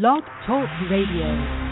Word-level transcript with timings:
Blog 0.00 0.24
Talk 0.44 0.68
Radio. 0.90 1.63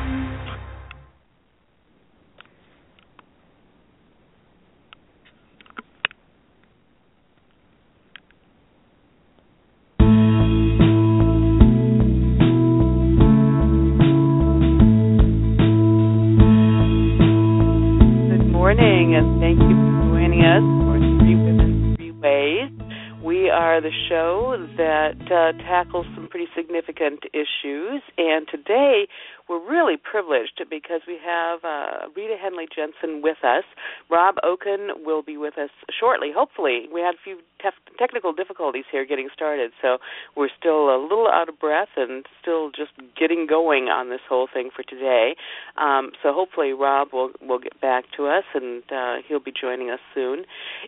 Privileged 30.22 30.62
because 30.70 31.00
we 31.08 31.18
have 31.24 31.64
uh, 31.64 32.06
Rita 32.14 32.36
Henley 32.40 32.66
Jensen 32.74 33.22
with 33.22 33.38
us. 33.42 33.64
Rob 34.08 34.36
Okun 34.44 35.04
will 35.04 35.22
be 35.22 35.36
with 35.36 35.58
us 35.58 35.70
shortly. 35.98 36.28
Hopefully, 36.34 36.86
we 36.92 37.00
had 37.00 37.14
a 37.14 37.22
few 37.24 37.38
tef- 37.64 37.81
technical 38.02 38.32
difficulties 38.32 38.84
here 38.90 39.06
getting 39.06 39.28
started, 39.32 39.70
so 39.80 39.98
we're 40.36 40.48
still 40.58 40.90
a 40.90 40.98
little 41.00 41.28
out 41.28 41.48
of 41.48 41.60
breath 41.60 41.94
and 41.96 42.26
still 42.40 42.70
just 42.70 42.90
getting 43.18 43.46
going 43.48 43.84
on 43.84 44.10
this 44.10 44.20
whole 44.28 44.48
thing 44.52 44.70
for 44.74 44.82
today. 44.82 45.36
Um, 45.76 46.10
so 46.20 46.32
hopefully, 46.32 46.72
Rob 46.72 47.08
will 47.12 47.30
will 47.40 47.60
get 47.60 47.80
back 47.80 48.04
to 48.16 48.26
us, 48.26 48.42
and 48.54 48.82
uh, 48.90 49.22
he'll 49.26 49.38
be 49.38 49.52
joining 49.52 49.90
us 49.90 50.00
soon. 50.12 50.44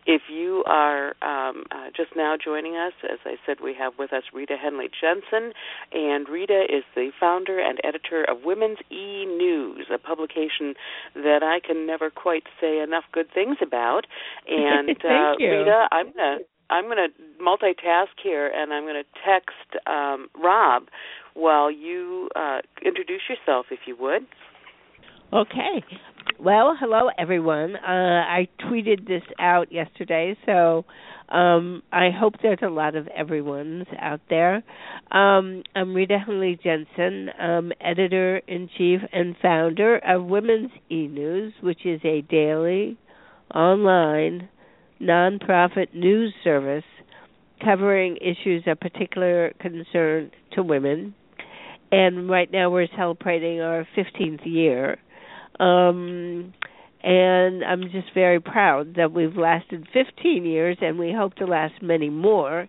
If 0.06 0.22
you 0.28 0.64
are 0.66 1.14
um, 1.22 1.62
uh, 1.70 1.94
just 1.96 2.10
now 2.16 2.34
joining 2.42 2.74
us, 2.74 2.92
as 3.04 3.20
I 3.24 3.36
said, 3.46 3.58
we 3.62 3.74
have 3.78 3.92
with 3.96 4.12
us 4.12 4.24
Rita 4.32 4.56
Henley 4.60 4.88
Jensen, 4.90 5.52
and 5.92 6.28
Rita 6.28 6.64
is 6.68 6.82
the 6.96 7.10
founder 7.20 7.60
and 7.60 7.78
editor 7.84 8.24
of 8.24 8.38
Women's 8.44 8.78
E 8.90 9.24
News, 9.24 9.86
a 9.94 9.98
publication 9.98 10.74
that 11.14 11.42
I 11.44 11.64
can 11.64 11.86
never 11.86 12.10
quite 12.10 12.44
say 12.60 12.80
enough 12.80 13.04
good 13.12 13.28
things 13.32 13.58
about. 13.62 14.06
And 14.46 14.86
Thank 14.86 15.04
uh, 15.04 15.34
you. 15.38 15.50
Rita, 15.50 15.88
I'm 15.90 16.12
gonna 16.12 16.38
I'm 16.70 16.88
gonna 16.88 17.08
multitask 17.40 18.14
here, 18.22 18.48
and 18.48 18.72
I'm 18.72 18.84
gonna 18.84 19.04
text 19.24 19.86
um, 19.86 20.28
Rob 20.42 20.84
while 21.34 21.70
you 21.70 22.28
uh, 22.36 22.58
introduce 22.84 23.22
yourself, 23.28 23.66
if 23.70 23.80
you 23.86 23.96
would. 24.00 24.26
Okay. 25.32 25.84
Well, 26.38 26.76
hello 26.78 27.10
everyone. 27.18 27.76
Uh, 27.76 28.24
I 28.28 28.48
tweeted 28.60 29.06
this 29.06 29.22
out 29.38 29.72
yesterday, 29.72 30.36
so 30.46 30.84
um, 31.28 31.82
I 31.92 32.10
hope 32.10 32.34
there's 32.42 32.58
a 32.62 32.68
lot 32.68 32.94
of 32.94 33.08
everyone's 33.08 33.86
out 33.98 34.20
there. 34.30 34.62
Um, 35.10 35.62
I'm 35.74 35.94
Rita 35.94 36.18
Henley 36.24 36.58
Jensen, 36.62 37.30
um, 37.40 37.72
editor 37.80 38.38
in 38.46 38.68
chief 38.76 39.00
and 39.12 39.34
founder 39.40 39.98
of 39.98 40.24
Women's 40.24 40.70
E 40.90 41.08
News, 41.08 41.52
which 41.62 41.84
is 41.84 42.00
a 42.04 42.20
daily, 42.22 42.96
online, 43.54 44.48
nonprofit 45.00 45.94
news 45.94 46.34
service 46.42 46.84
covering 47.62 48.16
issues 48.18 48.64
of 48.66 48.78
particular 48.80 49.52
concern 49.60 50.30
to 50.52 50.62
women. 50.62 51.14
And 51.92 52.28
right 52.28 52.50
now 52.50 52.70
we're 52.70 52.88
celebrating 52.96 53.60
our 53.60 53.86
15th 53.96 54.44
year. 54.44 54.98
Um, 55.60 56.52
and 57.02 57.64
I'm 57.64 57.82
just 57.92 58.12
very 58.14 58.40
proud 58.40 58.96
that 58.96 59.12
we've 59.12 59.36
lasted 59.36 59.86
15 59.92 60.44
years, 60.44 60.78
and 60.80 60.98
we 60.98 61.12
hope 61.12 61.34
to 61.36 61.44
last 61.44 61.74
many 61.82 62.08
more, 62.08 62.66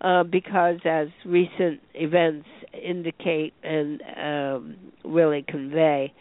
uh, 0.00 0.24
because 0.24 0.78
as 0.84 1.08
recent 1.24 1.80
events 1.94 2.46
indicate 2.74 3.54
and 3.62 4.02
um, 4.20 4.76
really 5.04 5.44
convey, 5.46 6.12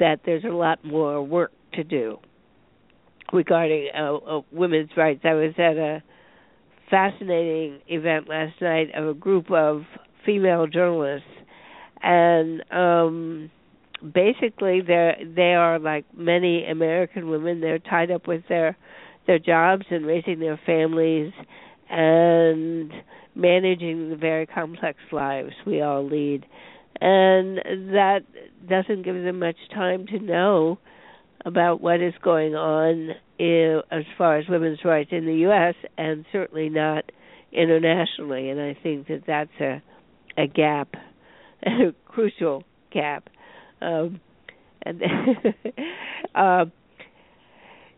that 0.00 0.20
there's 0.24 0.44
a 0.44 0.48
lot 0.48 0.84
more 0.84 1.22
work 1.22 1.52
to 1.74 1.84
do 1.84 2.18
regarding 3.32 3.88
uh, 3.96 4.14
uh, 4.14 4.40
women's 4.52 4.90
rights. 4.96 5.20
I 5.24 5.34
was 5.34 5.54
at 5.58 5.76
a 5.76 6.02
fascinating 6.90 7.80
event 7.88 8.28
last 8.28 8.60
night 8.60 8.88
of 8.94 9.08
a 9.08 9.14
group 9.14 9.50
of 9.50 9.82
female 10.26 10.66
journalists, 10.66 11.26
and 12.02 12.62
um, 12.70 13.50
basically 14.02 14.80
they 14.80 15.24
they 15.34 15.54
are 15.54 15.78
like 15.78 16.04
many 16.16 16.66
American 16.66 17.30
women. 17.30 17.60
They're 17.60 17.78
tied 17.78 18.10
up 18.10 18.26
with 18.28 18.42
their 18.48 18.76
their 19.26 19.38
jobs 19.38 19.86
and 19.90 20.04
raising 20.04 20.40
their 20.40 20.60
families 20.66 21.32
and 21.88 22.92
managing 23.34 24.10
the 24.10 24.16
very 24.16 24.46
complex 24.46 24.98
lives 25.10 25.52
we 25.66 25.80
all 25.80 26.06
lead. 26.06 26.44
And 27.00 27.56
that 27.92 28.20
doesn't 28.68 29.02
give 29.04 29.14
them 29.14 29.38
much 29.38 29.56
time 29.74 30.06
to 30.08 30.18
know 30.18 30.78
about 31.44 31.80
what 31.80 32.00
is 32.00 32.14
going 32.22 32.54
on 32.54 33.10
in, 33.38 33.82
as 33.90 34.04
far 34.16 34.38
as 34.38 34.48
women's 34.48 34.84
rights 34.84 35.10
in 35.12 35.26
the 35.26 35.34
U.S. 35.46 35.74
and 35.98 36.24
certainly 36.32 36.68
not 36.68 37.04
internationally. 37.52 38.50
And 38.50 38.60
I 38.60 38.76
think 38.82 39.08
that 39.08 39.22
that's 39.26 39.60
a 39.60 39.82
a 40.36 40.46
gap, 40.46 40.94
a 41.66 41.94
crucial 42.06 42.64
gap 42.90 43.28
um, 43.82 44.20
and 44.82 45.02
uh, 46.34 46.64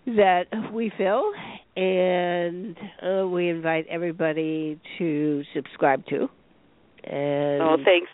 that 0.07 0.45
we 0.73 0.93
fill, 0.97 1.33
and 1.77 2.77
uh, 3.03 3.27
we 3.27 3.49
invite 3.49 3.87
everybody 3.89 4.81
to 4.99 5.43
subscribe 5.55 6.05
to. 6.07 6.29
And 7.05 7.63
Oh, 7.63 7.77
thanks. 7.85 8.11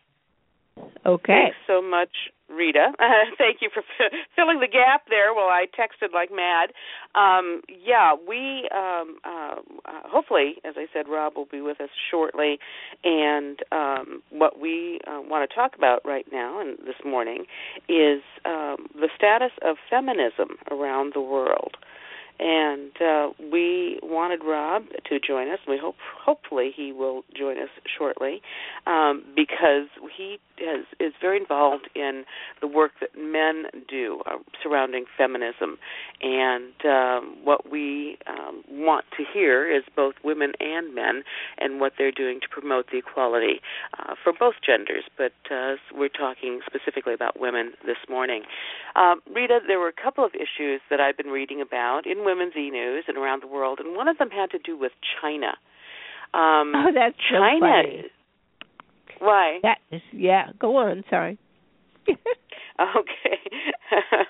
okay, 1.07 1.27
Thanks 1.27 1.57
so 1.67 1.83
much, 1.83 2.11
Rita. 2.51 2.93
Uh, 2.99 3.05
thank 3.39 3.59
you 3.61 3.71
for 3.73 3.81
f- 3.81 4.13
filling 4.37 4.61
the 4.61 4.69
gap 4.69 5.03
there 5.09 5.35
while 5.35 5.49
I 5.49 5.67
texted 5.67 6.13
like 6.13 6.31
mad. 6.33 6.71
Um, 7.15 7.63
yeah, 7.69 8.15
we 8.15 8.69
um, 8.75 9.19
uh, 9.25 9.57
uh, 9.85 10.03
hopefully, 10.07 10.57
as 10.65 10.75
I 10.77 10.87
said, 10.93 11.07
Rob 11.09 11.37
will 11.37 11.49
be 11.51 11.61
with 11.61 11.81
us 11.81 11.91
shortly, 12.11 12.59
and 13.05 13.61
um, 13.73 14.23
what 14.31 14.61
we 14.61 15.01
uh, 15.07 15.21
want 15.23 15.49
to 15.49 15.55
talk 15.55 15.75
about 15.77 16.01
right 16.05 16.27
now 16.33 16.61
and 16.61 16.79
this 16.79 16.97
morning 17.05 17.45
is 17.89 18.23
um, 18.45 18.87
the 18.95 19.09
status 19.17 19.53
of 19.63 19.77
feminism 19.89 20.57
around 20.71 21.13
the 21.15 21.21
world. 21.21 21.77
And 22.41 22.93
uh, 23.03 23.29
we 23.53 24.01
wanted 24.03 24.41
Rob 24.43 24.85
to 25.11 25.21
join 25.21 25.51
us. 25.51 25.59
We 25.69 25.79
hope, 25.79 25.97
hopefully, 26.25 26.73
he 26.75 26.91
will 26.91 27.23
join 27.37 27.59
us 27.59 27.69
shortly, 27.99 28.41
um, 28.87 29.23
because 29.37 29.89
he 30.17 30.39
has, 30.59 30.87
is 30.99 31.13
very 31.21 31.39
involved 31.39 31.91
in 31.95 32.25
the 32.63 32.67
work 32.67 32.93
that 33.01 33.11
men 33.15 33.65
do 33.87 34.23
uh, 34.25 34.39
surrounding 34.63 35.05
feminism. 35.19 35.77
And 36.23 36.73
um, 36.87 37.37
what 37.45 37.71
we 37.71 38.17
um, 38.27 38.65
want 38.71 39.05
to 39.19 39.25
hear 39.31 39.71
is 39.71 39.83
both 39.95 40.15
women 40.25 40.53
and 40.61 40.95
men 40.95 41.23
and 41.59 41.79
what 41.79 41.93
they're 41.99 42.11
doing 42.11 42.41
to 42.41 42.49
promote 42.49 42.87
the 42.91 42.99
equality 42.99 43.61
uh, 43.99 44.15
for 44.23 44.33
both 44.33 44.55
genders. 44.65 45.05
But 45.19 45.33
uh, 45.51 45.75
we're 45.95 46.09
talking 46.09 46.61
specifically 46.67 47.13
about 47.13 47.39
women 47.39 47.73
this 47.85 47.99
morning. 48.09 48.45
Um, 48.97 49.21
Rita, 49.35 49.61
there 49.67 49.79
were 49.79 49.89
a 49.89 50.03
couple 50.03 50.25
of 50.25 50.33
issues 50.35 50.81
that 50.89 51.01
I've 51.01 51.19
been 51.19 51.29
reading 51.29 51.61
about 51.61 52.07
in 52.07 52.25
Women's 52.31 52.55
E 52.57 52.71
News 52.71 53.05
and 53.09 53.17
around 53.17 53.43
the 53.43 53.49
world, 53.49 53.81
and 53.81 53.97
one 53.97 54.09
of 54.09 54.19
them 54.19 54.31
had 54.31 54.51
to 54.53 54.59
do 54.59 54.79
with 54.79 54.93
China. 55.21 55.59
Um, 56.33 56.73
oh, 56.77 56.91
that's 56.95 57.17
so 57.29 57.37
China. 57.39 57.61
funny. 57.61 58.05
Why? 59.19 59.59
That 59.63 59.79
is, 59.91 60.01
yeah. 60.13 60.53
Go 60.59 60.77
on. 60.77 61.05
Sorry. 61.11 61.39
Okay. 62.81 63.39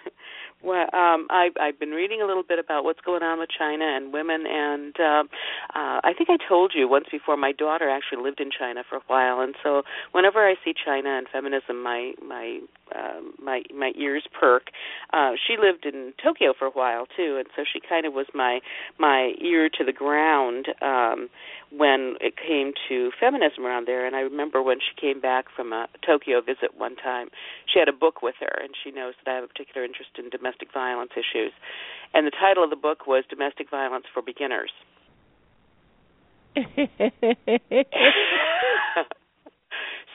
well, 0.63 0.83
um, 0.93 1.29
I, 1.31 1.51
I've 1.61 1.79
been 1.79 1.91
reading 1.91 2.21
a 2.21 2.27
little 2.27 2.43
bit 2.43 2.59
about 2.59 2.83
what's 2.83 3.01
going 3.01 3.23
on 3.23 3.39
with 3.39 3.49
China 3.57 3.85
and 3.85 4.13
women, 4.13 4.45
and 4.45 4.95
um, 4.99 5.29
uh, 5.75 6.01
I 6.03 6.13
think 6.17 6.31
I 6.31 6.37
told 6.49 6.73
you 6.75 6.89
once 6.89 7.07
before. 7.13 7.37
My 7.37 7.53
daughter 7.53 7.89
actually 7.89 8.25
lived 8.25 8.41
in 8.41 8.51
China 8.51 8.83
for 8.89 8.97
a 8.97 9.03
while, 9.07 9.41
and 9.41 9.55
so 9.63 9.83
whenever 10.13 10.47
I 10.47 10.55
see 10.65 10.75
China 10.75 11.11
and 11.11 11.29
feminism, 11.33 11.83
my 11.83 12.13
my 12.27 12.59
um, 12.97 13.33
my 13.43 13.63
my 13.77 13.93
ears 13.97 14.25
perk. 14.39 14.71
Uh, 15.13 15.33
she 15.35 15.57
lived 15.61 15.85
in 15.87 16.13
Tokyo 16.23 16.53
for 16.59 16.67
a 16.67 16.71
while 16.71 17.07
too, 17.17 17.37
and 17.39 17.47
so 17.57 17.65
she 17.71 17.81
kind 17.81 18.07
of 18.07 18.13
was 18.13 18.27
my 18.35 18.61
my 18.99 19.33
ear 19.41 19.69
to 19.79 19.85
the 19.85 19.93
ground 19.93 20.67
um, 20.83 21.29
when 21.71 22.17
it 22.21 22.35
came 22.37 22.73
to 22.89 23.11
feminism 23.19 23.65
around 23.65 23.87
there. 23.87 24.07
And 24.07 24.17
I 24.17 24.21
remember 24.21 24.63
when 24.63 24.79
she 24.79 25.01
came 25.01 25.21
back 25.21 25.47
from 25.55 25.73
a 25.73 25.87
Tokyo 26.05 26.41
visit 26.41 26.77
one 26.77 26.97
time, 26.97 27.29
she 27.73 27.79
had 27.79 27.89
a 27.89 27.93
book 27.93 28.23
with 28.23 28.37
her, 28.41 28.63
and 28.63 28.75
she 28.83 28.91
knows 28.91 29.15
that 29.25 29.31
I 29.31 29.35
have 29.37 29.45
a 29.45 29.49
particular 29.49 29.85
interest 29.85 30.11
in 30.19 30.31
domestic 30.31 30.73
violence 30.73 31.13
issues. 31.15 31.53
And 32.13 32.27
the 32.27 32.33
title 32.33 32.65
of 32.65 32.71
the 32.71 32.77
book 32.77 33.07
was 33.07 33.25
Domestic 33.31 33.71
Violence 33.71 34.07
for 34.13 34.21
Beginners. 34.23 34.73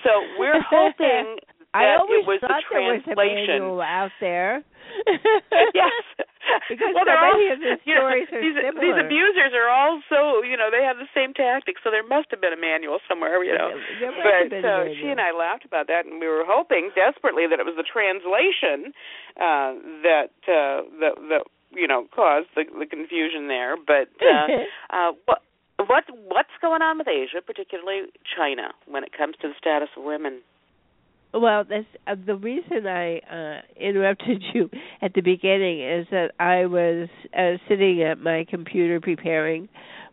so 0.04 0.12
we're 0.38 0.62
hoping 0.70 1.38
I 1.76 2.00
always 2.00 2.24
it 2.24 2.28
was 2.28 2.40
thought 2.40 2.64
the 2.64 2.72
there 2.72 2.88
was 2.88 3.04
a 3.04 3.16
manual 3.16 3.82
out 3.84 4.16
there. 4.24 4.64
yes. 5.76 6.04
because 6.70 6.94
well, 6.94 7.06
so 7.06 7.16
many 7.16 7.50
all, 7.50 7.54
of 7.54 7.60
the 7.60 7.76
you 7.84 7.96
know, 7.96 8.06
stories 8.06 8.30
are 8.32 8.42
these, 8.42 8.56
similar. 8.56 8.82
These 8.82 9.00
abusers 9.02 9.52
are 9.52 9.68
all 9.68 10.00
so 10.08 10.40
you 10.46 10.56
know 10.56 10.70
they 10.70 10.86
have 10.86 10.98
the 10.98 11.10
same 11.12 11.34
tactics, 11.34 11.82
so 11.84 11.92
there 11.92 12.06
must 12.06 12.30
have 12.32 12.42
been 12.42 12.54
a 12.54 12.60
manual 12.60 13.02
somewhere, 13.10 13.44
you 13.44 13.54
know. 13.54 13.76
There 14.00 14.14
but 14.14 14.54
a 14.54 14.62
uh, 14.62 14.84
she 14.96 15.10
and 15.10 15.20
I 15.20 15.36
laughed 15.36 15.66
about 15.66 15.88
that, 15.88 16.06
and 16.06 16.22
we 16.22 16.28
were 16.28 16.46
hoping 16.46 16.92
desperately 16.96 17.50
that 17.50 17.60
it 17.60 17.66
was 17.66 17.78
the 17.78 17.88
translation 17.88 18.94
uh, 19.38 19.76
that 20.06 20.36
uh, 20.48 20.86
that 21.02 21.16
that 21.34 21.44
you 21.74 21.88
know 21.88 22.08
caused 22.14 22.50
the, 22.56 22.66
the 22.72 22.88
confusion 22.88 23.48
there. 23.48 23.76
But 23.76 24.14
uh, 24.22 24.48
uh, 24.96 25.12
what 25.26 25.42
what 25.82 26.06
what's 26.30 26.56
going 26.62 26.82
on 26.82 26.98
with 26.98 27.10
Asia, 27.10 27.42
particularly 27.42 28.08
China, 28.24 28.72
when 28.88 29.04
it 29.04 29.12
comes 29.12 29.36
to 29.42 29.50
the 29.50 29.58
status 29.60 29.90
of 29.98 30.04
women? 30.04 30.42
Well, 31.34 31.66
that's 31.70 31.86
uh, 32.08 32.16
the 32.26 32.36
reason 32.36 32.88
I 32.88 33.18
uh, 33.20 33.62
interrupted 33.80 34.44
you 34.54 34.70
at 35.02 35.14
the 35.14 35.22
beginning 35.22 35.82
is 35.82 36.08
that 36.12 36.32
I 36.40 36.66
was 36.66 37.10
uh, 37.38 37.58
sitting 37.68 38.04
at 38.04 38.20
my 38.20 38.46
computer 38.50 39.00
preparing 39.02 39.68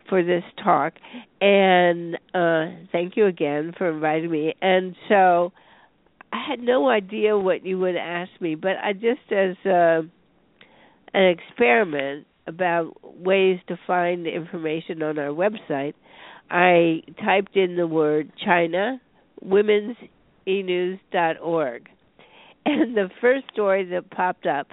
for 0.08 0.22
this 0.24 0.42
talk, 0.62 0.94
and 1.40 2.16
uh, 2.34 2.66
thank 2.90 3.16
you 3.16 3.26
again 3.26 3.72
for 3.78 3.90
inviting 3.90 4.30
me. 4.30 4.54
And 4.60 4.96
so 5.08 5.52
I 6.32 6.44
had 6.48 6.60
no 6.60 6.88
idea 6.88 7.38
what 7.38 7.64
you 7.64 7.78
would 7.78 7.96
ask 7.96 8.30
me, 8.40 8.56
but 8.56 8.72
I 8.82 8.92
just 8.94 9.30
as 9.30 9.54
uh, 9.64 10.02
an 11.14 11.36
experiment 11.38 12.26
about 12.46 12.94
ways 13.02 13.60
to 13.68 13.78
find 13.86 14.26
information 14.26 15.02
on 15.02 15.18
our 15.18 15.28
website, 15.28 15.94
I 16.50 17.02
typed 17.24 17.56
in 17.56 17.76
the 17.76 17.86
word 17.86 18.32
China 18.44 19.00
women's 19.40 19.96
enews.org. 20.46 21.88
And 22.64 22.96
the 22.96 23.10
first 23.20 23.44
story 23.52 23.84
that 23.86 24.10
popped 24.10 24.46
up, 24.46 24.68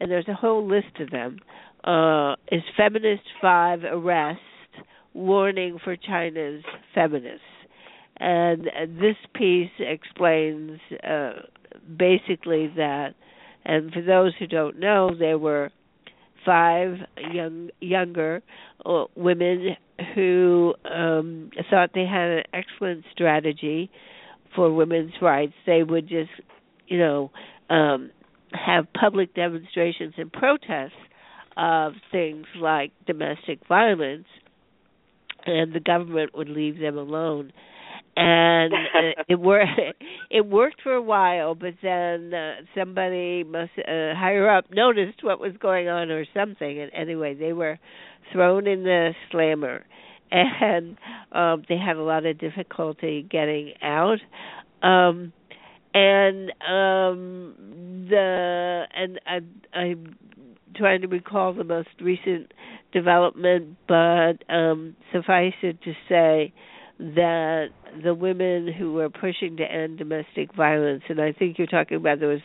and 0.00 0.10
there's 0.10 0.28
a 0.28 0.34
whole 0.34 0.66
list 0.66 0.98
of 0.98 1.10
them, 1.10 1.38
uh, 1.84 2.34
is 2.50 2.62
Feminist 2.76 3.22
5 3.40 3.84
Arrest 3.84 4.40
Warning 5.14 5.78
for 5.82 5.96
China's 5.96 6.62
Feminists. 6.94 7.40
And 8.16 8.64
this 9.00 9.16
piece 9.34 9.70
explains 9.78 10.78
uh, 11.08 11.32
basically 11.96 12.72
that, 12.76 13.14
and 13.64 13.92
for 13.92 14.02
those 14.02 14.32
who 14.38 14.46
don't 14.46 14.78
know, 14.78 15.10
there 15.18 15.38
were 15.38 15.70
five 16.44 16.96
young 17.32 17.70
younger 17.80 18.42
uh, 18.84 19.04
women 19.14 19.76
who 20.14 20.74
um, 20.90 21.50
thought 21.70 21.90
they 21.94 22.06
had 22.06 22.30
an 22.30 22.42
excellent 22.52 23.04
strategy 23.12 23.90
for 24.54 24.72
women's 24.72 25.12
rights, 25.20 25.54
they 25.66 25.82
would 25.82 26.08
just, 26.08 26.30
you 26.86 26.98
know, 26.98 27.30
um, 27.68 28.10
have 28.52 28.86
public 28.98 29.34
demonstrations 29.34 30.14
and 30.16 30.32
protests 30.32 30.92
of 31.56 31.92
things 32.10 32.46
like 32.60 32.92
domestic 33.06 33.60
violence, 33.68 34.26
and 35.46 35.72
the 35.72 35.80
government 35.80 36.34
would 36.34 36.48
leave 36.48 36.78
them 36.78 36.96
alone. 36.98 37.52
And 38.16 38.72
uh, 38.72 39.22
it 39.28 39.38
worked. 39.38 39.68
It 40.32 40.46
worked 40.46 40.82
for 40.82 40.92
a 40.92 41.02
while, 41.02 41.56
but 41.56 41.74
then 41.82 42.32
uh, 42.32 42.60
somebody 42.78 43.42
must 43.42 43.72
uh, 43.78 44.14
higher 44.14 44.48
up 44.48 44.66
noticed 44.72 45.24
what 45.24 45.40
was 45.40 45.54
going 45.60 45.88
on 45.88 46.12
or 46.12 46.24
something. 46.32 46.80
And 46.80 46.88
anyway, 46.94 47.34
they 47.34 47.52
were 47.52 47.80
thrown 48.32 48.68
in 48.68 48.84
the 48.84 49.10
slammer 49.32 49.84
and 50.32 50.96
um 51.32 51.64
they 51.68 51.76
had 51.76 51.96
a 51.96 52.02
lot 52.02 52.26
of 52.26 52.38
difficulty 52.38 53.26
getting 53.30 53.72
out. 53.82 54.18
Um 54.82 55.32
and 55.94 56.50
um 56.68 58.06
the 58.08 58.84
and 58.94 59.20
I 59.26 59.40
I'm 59.78 60.16
trying 60.76 61.00
to 61.02 61.08
recall 61.08 61.52
the 61.52 61.64
most 61.64 61.88
recent 62.00 62.52
development 62.92 63.76
but 63.88 64.34
um 64.48 64.96
suffice 65.12 65.54
it 65.62 65.80
to 65.82 65.92
say 66.08 66.52
that 67.00 67.68
the 68.04 68.12
women 68.12 68.70
who 68.70 68.92
were 68.92 69.08
pushing 69.08 69.56
to 69.56 69.64
end 69.64 69.96
domestic 69.96 70.54
violence 70.54 71.02
and 71.08 71.18
I 71.18 71.32
think 71.32 71.56
you're 71.56 71.66
talking 71.66 71.96
about 71.96 72.20
there 72.20 72.28
was 72.28 72.42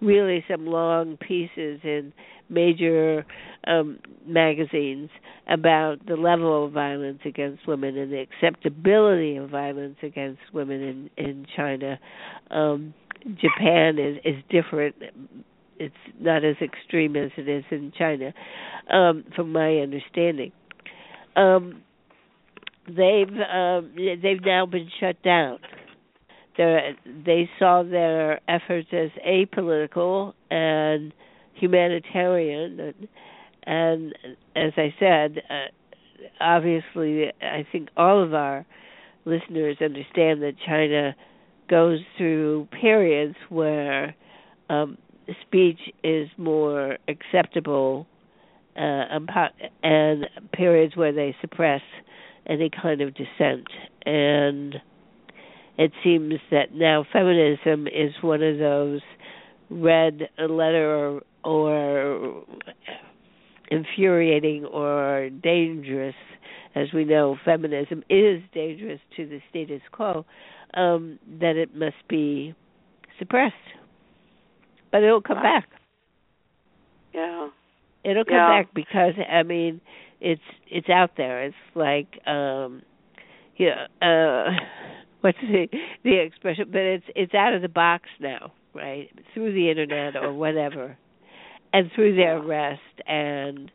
really 0.00 0.44
some 0.48 0.66
long 0.66 1.16
pieces 1.16 1.80
in 1.82 2.12
major 2.48 3.26
um 3.66 3.98
magazines 4.24 5.10
about 5.48 5.96
the 6.06 6.14
level 6.14 6.64
of 6.66 6.72
violence 6.72 7.18
against 7.24 7.66
women 7.66 7.98
and 7.98 8.12
the 8.12 8.20
acceptability 8.20 9.36
of 9.36 9.50
violence 9.50 9.96
against 10.04 10.40
women 10.52 10.80
in 10.80 11.10
in 11.26 11.46
China. 11.56 11.98
Um 12.52 12.94
Japan 13.24 13.98
is 13.98 14.18
is 14.24 14.36
different. 14.48 14.94
It's 15.80 15.94
not 16.20 16.44
as 16.44 16.56
extreme 16.62 17.16
as 17.16 17.32
it 17.36 17.48
is 17.48 17.64
in 17.72 17.92
China 17.98 18.32
um 18.92 19.24
from 19.34 19.50
my 19.50 19.78
understanding. 19.78 20.52
Um 21.34 21.82
they've 22.88 23.28
um 23.28 23.92
they've 23.96 24.44
now 24.44 24.66
been 24.66 24.88
shut 25.00 25.22
down. 25.22 25.58
They 26.56 26.96
they 27.24 27.50
saw 27.58 27.82
their 27.82 28.40
efforts 28.48 28.88
as 28.92 29.10
apolitical 29.26 30.34
and 30.50 31.12
humanitarian 31.54 32.80
and, 32.80 33.08
and 33.64 34.14
as 34.54 34.72
I 34.76 34.94
said 34.98 35.42
uh, 35.50 35.66
obviously 36.40 37.32
I 37.42 37.66
think 37.70 37.88
all 37.96 38.22
of 38.22 38.32
our 38.32 38.64
listeners 39.24 39.76
understand 39.80 40.42
that 40.42 40.54
China 40.64 41.16
goes 41.68 41.98
through 42.16 42.68
periods 42.80 43.34
where 43.48 44.14
um 44.70 44.98
speech 45.42 45.80
is 46.02 46.28
more 46.36 46.96
acceptable 47.08 48.06
uh, 48.76 49.18
and 49.82 50.26
periods 50.52 50.96
where 50.96 51.12
they 51.12 51.34
suppress 51.40 51.82
any 52.48 52.70
kind 52.70 53.00
of 53.00 53.14
dissent 53.14 53.66
and 54.06 54.76
it 55.76 55.92
seems 56.02 56.34
that 56.50 56.74
now 56.74 57.04
feminism 57.12 57.86
is 57.86 58.12
one 58.20 58.42
of 58.42 58.58
those 58.58 59.00
red 59.70 60.28
letter 60.38 61.20
or, 61.44 61.44
or 61.44 62.44
infuriating 63.70 64.64
or 64.64 65.28
dangerous 65.42 66.14
as 66.74 66.88
we 66.94 67.04
know 67.04 67.36
feminism 67.44 68.02
is 68.08 68.40
dangerous 68.54 69.00
to 69.16 69.26
the 69.26 69.40
status 69.50 69.82
quo 69.92 70.24
um 70.74 71.18
that 71.40 71.56
it 71.56 71.74
must 71.76 71.96
be 72.08 72.54
suppressed 73.18 73.54
but 74.90 75.02
it'll 75.02 75.20
come 75.20 75.42
back 75.42 75.68
Yeah. 77.12 77.48
it'll 78.04 78.24
come 78.24 78.34
Yeah. 78.34 78.62
back 78.62 78.74
because 78.74 79.14
i 79.30 79.42
mean 79.42 79.80
it's 80.20 80.42
it's 80.68 80.88
out 80.88 81.10
there. 81.16 81.44
It's 81.44 81.56
like 81.74 82.20
um 82.26 82.82
yeah 83.56 83.86
uh 84.02 84.50
what's 85.20 85.38
the 85.40 85.68
the 86.04 86.20
expression? 86.20 86.66
But 86.70 86.80
it's 86.80 87.06
it's 87.14 87.34
out 87.34 87.54
of 87.54 87.62
the 87.62 87.68
box 87.68 88.08
now 88.20 88.52
right? 88.78 89.10
Through 89.34 89.52
the 89.54 89.70
internet 89.70 90.16
or 90.16 90.32
whatever. 90.32 90.96
And 91.72 91.90
through 91.94 92.16
their 92.16 92.38
arrest. 92.38 92.80
And 93.06 93.70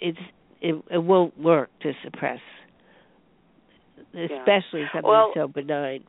it's 0.00 0.18
it, 0.60 0.82
it 0.90 0.98
won't 0.98 1.38
work 1.38 1.70
to 1.82 1.92
suppress. 2.04 2.40
Especially 4.14 4.84
something 4.92 5.10
Well- 5.10 5.32
so 5.34 5.48
benign. 5.48 6.04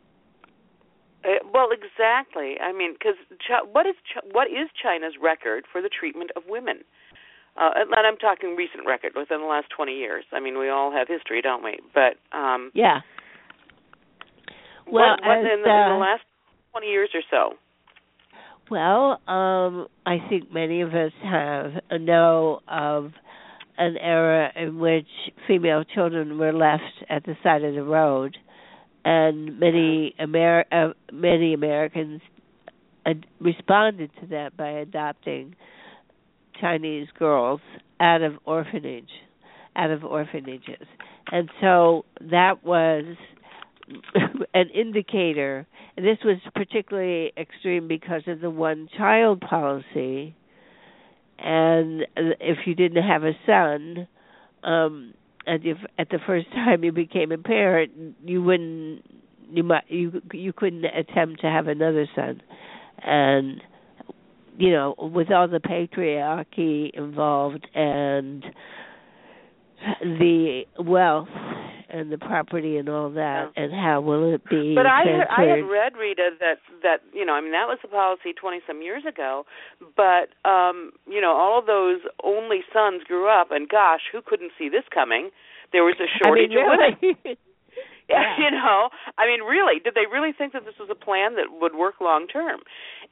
Uh, 1.26 1.44
well, 1.52 1.70
exactly. 1.72 2.56
I 2.62 2.72
mean, 2.72 2.94
because 2.94 3.16
Ch- 3.40 3.68
what 3.72 3.86
is 3.86 3.96
Ch- 4.06 4.24
what 4.32 4.48
is 4.48 4.70
China's 4.82 5.16
record 5.22 5.66
for 5.70 5.82
the 5.82 5.90
treatment 5.90 6.30
of 6.38 6.44
women? 6.48 6.84
Uh, 7.58 7.72
and 7.76 8.06
I'm 8.06 8.18
talking 8.18 8.56
recent 8.56 8.86
record 8.86 9.14
within 9.16 9.40
the 9.40 9.48
last 9.48 9.68
20 9.76 9.94
years. 9.94 10.26
I 10.32 10.40
mean, 10.40 10.60
we 10.60 10.70
all 10.70 10.92
have 10.92 11.08
history, 11.08 11.42
don't 11.42 11.64
we? 11.64 11.80
But 11.94 12.18
um, 12.38 12.72
yeah 12.74 13.00
well 14.92 15.12
what, 15.12 15.26
what 15.26 15.38
as, 15.40 15.44
in, 15.44 15.62
the, 15.64 15.70
in 15.70 15.90
the 15.90 15.96
uh, 15.96 16.00
last 16.00 16.24
20 16.72 16.88
years 16.88 17.10
or 17.14 17.22
so? 17.30 17.58
Well, 18.70 19.22
um, 19.34 19.88
I 20.06 20.18
think 20.30 20.52
many 20.54 20.82
of 20.82 20.90
us 20.90 21.14
have 21.24 21.72
uh, 21.90 21.98
know 21.98 22.60
of 22.68 23.12
an 23.78 23.96
era 23.98 24.52
in 24.56 24.80
which 24.80 25.08
female 25.48 25.84
children 25.84 26.38
were 26.38 26.52
left 26.52 26.84
at 27.10 27.26
the 27.26 27.36
side 27.44 27.64
of 27.64 27.76
the 27.76 27.84
road, 27.84 28.36
and 29.06 29.60
many 29.60 30.16
Amer- 30.20 30.66
uh, 30.72 30.90
many 31.14 31.54
Americans 31.54 32.22
ad- 33.06 33.26
responded 33.40 34.12
to 34.20 34.28
that 34.28 34.58
by 34.58 34.70
adopting 34.70 35.56
Chinese 36.60 37.08
girls 37.18 37.62
out 38.00 38.22
of 38.22 38.34
orphanage, 38.46 39.10
out 39.76 39.92
of 39.92 40.04
orphanages, 40.04 40.88
and 41.32 41.50
so 41.62 42.06
that 42.32 42.64
was 42.64 43.06
an 44.54 44.70
indicator. 44.70 45.68
And 45.96 46.06
this 46.06 46.18
was 46.24 46.38
particularly 46.54 47.32
extreme 47.38 47.88
because 47.88 48.22
of 48.28 48.40
the 48.40 48.50
one 48.50 48.88
child 48.98 49.42
policy. 49.42 50.36
And 51.40 52.06
if 52.16 52.60
you 52.66 52.76
didn't 52.76 53.04
have 53.04 53.24
a 53.24 53.34
son 53.46 54.08
um 54.64 55.14
and 55.46 55.66
if 55.66 55.78
at 56.00 56.10
the 56.10 56.20
first 56.26 56.52
time 56.52 56.84
you 56.84 56.92
became 56.92 57.32
a 57.32 57.38
parent 57.38 57.92
you 58.26 58.42
wouldn't 58.42 59.04
you 59.52 59.64
might 59.64 59.84
you 59.88 60.22
you 60.34 60.52
couldn't 60.54 60.86
attempt 60.86 61.42
to 61.42 61.48
have 61.48 61.68
another 61.68 62.08
son. 62.16 62.42
And 63.02 63.62
you 64.58 64.72
know, 64.72 64.96
with 64.98 65.32
all 65.32 65.48
the 65.48 65.60
patriarchy 65.60 66.90
involved 66.94 67.68
and 67.76 68.44
the 70.02 70.64
wealth 70.80 71.30
and 71.90 72.12
the 72.12 72.18
property 72.18 72.78
and 72.78 72.90
all 72.90 73.10
that, 73.12 73.52
Yeah. 73.56 73.64
and 73.64 73.74
how 73.74 74.02
will 74.02 74.34
it 74.34 74.44
be 74.50 74.76
But 74.76 74.88
I 74.88 75.04
had. 75.04 75.28
I 75.30 75.44
had 75.46 75.64
read 75.70 75.96
Rita 75.96 76.32
that 76.40 76.58
that 76.84 77.02
you 77.14 77.26
know 77.26 77.34
I 77.34 77.42
mean 77.42 77.52
that 77.54 77.68
was 77.68 77.78
the 77.82 77.88
policy 77.88 78.34
twenty 78.34 78.60
some 78.68 78.82
years 78.82 79.04
ago, 79.08 79.46
but 79.96 80.34
um 80.50 80.92
you 81.08 81.22
know 81.22 81.32
all 81.32 81.62
those 81.66 82.02
only 82.24 82.62
sons 82.74 83.04
grew 83.04 83.30
up 83.30 83.52
and 83.52 83.70
gosh 83.70 84.02
who 84.12 84.22
couldn't 84.22 84.52
see 84.58 84.68
this 84.70 84.84
coming? 84.94 85.30
There 85.72 85.84
was 85.84 85.96
a 86.00 86.08
shortage 86.24 86.50
mean, 86.52 86.60
of 86.60 86.78
women. 87.14 87.38
Yeah. 88.10 88.40
you 88.40 88.52
know? 88.52 88.88
I 89.18 89.28
mean 89.28 89.42
really 89.44 89.80
did 89.84 89.94
they 89.94 90.06
really 90.10 90.32
think 90.32 90.54
that 90.54 90.64
this 90.64 90.76
was 90.80 90.88
a 90.90 90.96
plan 90.96 91.36
that 91.36 91.60
would 91.60 91.76
work 91.76 91.96
long 92.00 92.26
term? 92.26 92.62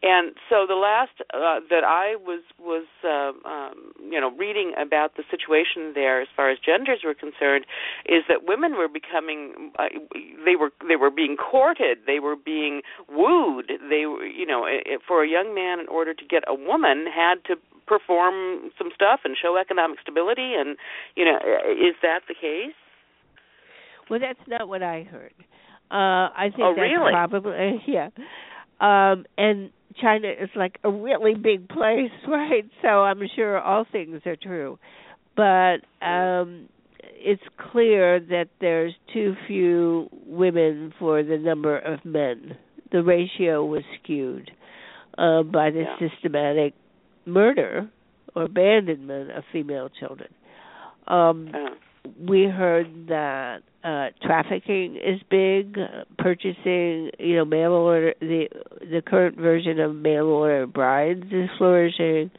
And 0.02 0.32
so 0.50 0.64
the 0.66 0.76
last 0.76 1.12
uh, 1.34 1.60
that 1.70 1.84
i 1.84 2.16
was 2.16 2.44
was 2.58 2.88
uh, 3.04 3.36
um 3.44 3.92
you 4.00 4.22
know 4.22 4.32
reading 4.32 4.72
about 4.80 5.18
the 5.18 5.24
situation 5.30 5.92
there 5.94 6.22
as 6.22 6.30
far 6.34 6.50
as 6.50 6.60
genders 6.64 7.02
were 7.04 7.14
concerned 7.14 7.66
is 8.06 8.24
that 8.30 8.48
women 8.48 8.78
were 8.78 8.88
becoming 8.88 9.72
uh, 9.78 9.92
they 10.46 10.56
were 10.56 10.72
they 10.88 10.96
were 10.96 11.12
being 11.12 11.36
courted 11.36 12.00
they 12.08 12.20
were 12.22 12.38
being 12.38 12.82
wooed. 13.10 13.68
They 13.68 14.06
were 14.06 14.26
you 14.26 14.46
know 14.46 14.66
for 15.06 15.26
a 15.26 15.28
young 15.28 15.54
man 15.54 15.82
in 15.82 15.88
order 15.88 16.14
to 16.14 16.24
get 16.24 16.44
a 16.48 16.56
woman 16.56 17.06
had 17.14 17.44
to 17.52 17.56
perform 17.86 18.72
some 18.78 18.90
stuff 18.96 19.20
and 19.26 19.36
show 19.36 19.58
economic 19.58 20.00
stability 20.00 20.54
and 20.56 20.78
you 21.16 21.26
know 21.26 21.38
is 21.68 21.96
that 22.02 22.22
the 22.28 22.34
case 22.34 22.74
Well, 24.10 24.20
that's 24.20 24.40
not 24.48 24.68
what 24.68 24.84
I 24.84 25.04
heard. 25.04 25.34
Uh 25.92 26.30
I 26.36 26.50
think 26.56 26.62
Oh, 26.64 26.74
that's 26.76 26.80
really? 26.92 27.12
probably 27.12 27.82
yeah. 27.88 28.10
Um 28.80 29.26
and 29.38 29.70
China 30.02 30.28
is 30.28 30.50
like 30.56 30.78
a 30.84 30.92
really 30.92 31.36
big 31.36 31.70
place, 31.70 32.12
right? 32.28 32.66
So 32.82 32.88
I'm 32.88 33.22
sure 33.36 33.60
all 33.60 33.86
things 33.92 34.22
are 34.26 34.36
true. 34.36 34.78
But 35.36 35.78
um 36.06 36.70
it's 37.18 37.42
clear 37.72 38.20
that 38.20 38.48
there's 38.62 38.94
too 39.14 39.36
few 39.48 40.10
women 40.26 40.94
for 41.00 41.24
the 41.24 41.38
number 41.38 41.78
of 41.78 42.04
men. 42.06 42.58
The 42.92 43.02
ratio 43.04 43.64
was 43.66 43.84
skewed 44.02 44.52
uh, 45.18 45.44
by 45.44 45.70
the 45.72 45.86
Yeah. 45.86 46.08
systematic 46.10 46.74
murder 47.26 47.90
or 48.36 48.44
abandonment 48.44 49.32
of 49.32 49.44
female 49.52 49.90
children. 50.00 50.30
Um 51.08 51.50
uh, 51.54 51.70
we 52.20 52.44
heard 52.44 53.08
that 53.08 53.60
uh 53.84 54.08
trafficking 54.26 54.96
is 54.96 55.20
big 55.30 55.78
purchasing 56.18 57.12
you 57.20 57.36
know 57.36 57.46
mail 57.46 57.72
order 57.72 58.14
the 58.20 58.48
the 58.82 59.02
current 59.06 59.38
version 59.38 59.80
of 59.80 59.96
mail 59.96 60.26
order 60.26 60.66
brides 60.68 61.26
is 61.32 61.50
flourishing. 61.58 62.32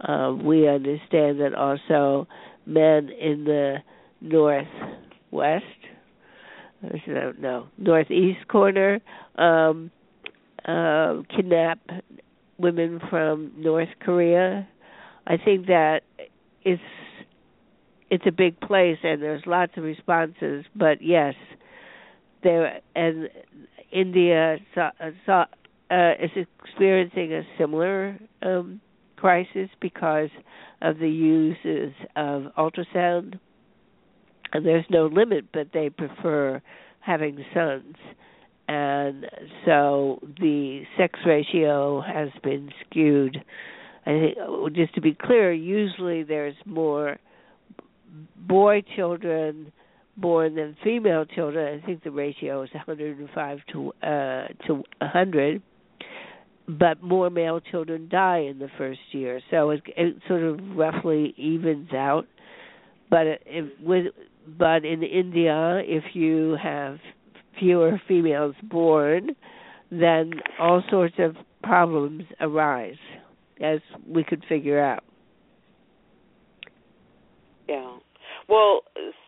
Uh, 0.00 0.34
we 0.42 0.68
understand 0.68 1.40
that 1.40 1.54
also 1.56 2.26
men 2.66 3.08
in 3.08 3.44
the 3.44 3.76
northwest 4.20 5.64
I 6.82 7.00
don't 7.06 7.40
know 7.40 7.68
northeast 7.78 8.46
corner 8.48 9.00
um 9.36 9.90
uh 10.66 11.22
kidnap 11.34 11.78
women 12.58 13.00
from 13.10 13.52
North 13.56 13.88
Korea. 14.00 14.68
I 15.26 15.36
think 15.36 15.66
that 15.66 16.00
is 16.64 16.78
it's 18.14 18.26
a 18.26 18.32
big 18.32 18.58
place 18.60 18.98
and 19.02 19.20
there's 19.20 19.42
lots 19.46 19.72
of 19.76 19.82
responses 19.82 20.64
but 20.76 21.02
yes 21.02 21.34
there 22.42 22.80
and 22.94 23.28
india 23.90 24.58
saw, 24.74 24.90
saw, 25.26 25.44
uh, 25.90 26.12
is 26.22 26.30
experiencing 26.62 27.32
a 27.32 27.42
similar 27.58 28.16
um 28.42 28.80
crisis 29.24 29.70
because 29.80 30.28
of 30.82 30.98
the 30.98 31.08
uses 31.08 31.94
of 32.14 32.42
ultrasound. 32.58 33.38
And 34.52 34.66
there's 34.66 34.84
no 34.90 35.06
limit 35.06 35.46
but 35.50 35.68
they 35.72 35.88
prefer 35.88 36.60
having 37.00 37.42
sons 37.54 37.96
and 38.68 39.24
so 39.64 40.20
the 40.40 40.82
sex 40.98 41.18
ratio 41.26 42.02
has 42.02 42.28
been 42.42 42.70
skewed. 42.84 43.42
I 44.04 44.10
think 44.10 44.74
just 44.74 44.94
to 44.94 45.00
be 45.00 45.14
clear 45.14 45.52
usually 45.54 46.22
there's 46.22 46.56
more 46.66 47.18
boy 48.36 48.82
children 48.96 49.72
born 50.16 50.54
than 50.54 50.76
female 50.84 51.24
children. 51.24 51.80
I 51.82 51.86
think 51.86 52.04
the 52.04 52.10
ratio 52.10 52.62
is 52.62 52.70
105 52.72 53.58
to 53.72 53.92
uh 54.02 54.06
to 54.66 54.74
100. 55.00 55.62
But 56.66 57.02
more 57.02 57.28
male 57.28 57.60
children 57.60 58.08
die 58.10 58.38
in 58.38 58.58
the 58.58 58.68
first 58.78 59.00
year, 59.12 59.40
so 59.50 59.68
it, 59.68 59.82
it 59.98 60.16
sort 60.26 60.42
of 60.42 60.58
roughly 60.74 61.34
evens 61.36 61.92
out. 61.92 62.26
But 63.10 63.26
if, 63.44 63.66
with 63.82 64.06
but 64.58 64.84
in 64.84 65.02
India, 65.02 65.82
if 65.84 66.04
you 66.14 66.56
have 66.62 66.98
fewer 67.58 68.00
females 68.08 68.54
born, 68.62 69.36
then 69.90 70.32
all 70.58 70.82
sorts 70.90 71.16
of 71.18 71.36
problems 71.62 72.24
arise, 72.40 72.96
as 73.60 73.80
we 74.06 74.24
could 74.24 74.44
figure 74.48 74.82
out. 74.82 75.04
Yeah. 77.68 77.96
Well, 78.48 78.82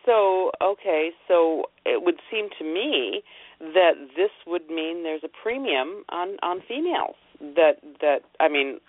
so 0.05 0.51
okay, 0.63 1.09
so 1.27 1.65
it 1.85 2.03
would 2.03 2.19
seem 2.31 2.49
to 2.59 2.63
me 2.63 3.21
that 3.59 3.93
this 4.15 4.29
would 4.45 4.69
mean 4.69 5.03
there's 5.03 5.23
a 5.23 5.29
premium 5.43 6.03
on 6.09 6.37
on 6.43 6.61
females. 6.67 7.15
That 7.39 7.77
that 8.01 8.19
I 8.39 8.47
mean, 8.49 8.79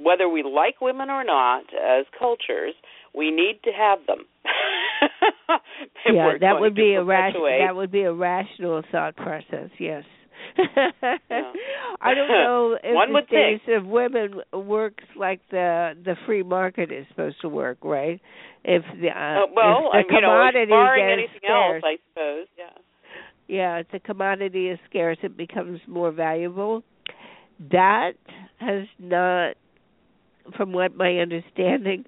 whether 0.00 0.28
we 0.28 0.42
like 0.42 0.80
women 0.80 1.10
or 1.10 1.24
not 1.24 1.64
as 1.74 2.06
cultures, 2.18 2.74
we 3.14 3.30
need 3.30 3.60
to 3.64 3.70
have 3.72 3.98
them. 4.06 4.24
Yeah, 6.06 6.32
that 6.40 6.60
would 6.60 6.74
be 6.74 6.94
a 6.94 7.02
ration. 7.02 7.32
perpetuate- 7.40 7.66
That 7.66 7.76
would 7.76 7.90
be 7.90 8.02
a 8.02 8.12
rational 8.12 8.82
thought 8.92 9.16
process. 9.16 9.70
Yes. 9.78 10.04
Yeah. 10.58 11.52
I 12.00 12.14
don't 12.14 12.28
know 12.28 12.76
if 12.84 12.94
One 12.94 13.12
the 13.12 13.20
status 13.26 13.60
think. 13.66 13.76
of 13.82 13.86
women 13.86 14.40
works 14.52 15.04
like 15.16 15.40
the 15.50 15.94
the 16.04 16.14
free 16.26 16.42
market 16.42 16.90
is 16.92 17.06
supposed 17.10 17.40
to 17.42 17.48
work, 17.48 17.78
right? 17.82 18.20
If 18.64 18.82
the 19.00 19.08
uh, 19.08 19.44
Uh, 19.44 19.46
well, 19.54 19.90
if 19.94 20.06
the 20.06 20.12
I- 20.12 20.16
you 20.16 20.20
know, 20.22 20.28
commodity 20.28 20.66
barring 20.70 21.12
anything 21.12 21.40
scarce, 21.44 21.82
else, 21.82 21.84
I 21.84 21.98
suppose. 22.12 22.46
Yeah. 22.58 22.64
yeah, 23.48 23.76
if 23.78 23.88
the 23.92 24.00
commodity 24.00 24.68
is 24.68 24.78
scarce, 24.90 25.18
it 25.22 25.36
becomes 25.36 25.80
more 25.86 26.10
valuable. 26.12 26.82
That 27.70 28.12
has 28.58 28.86
not, 28.98 29.54
from 30.56 30.72
what 30.72 30.94
my 30.96 31.16
understanding, 31.18 32.04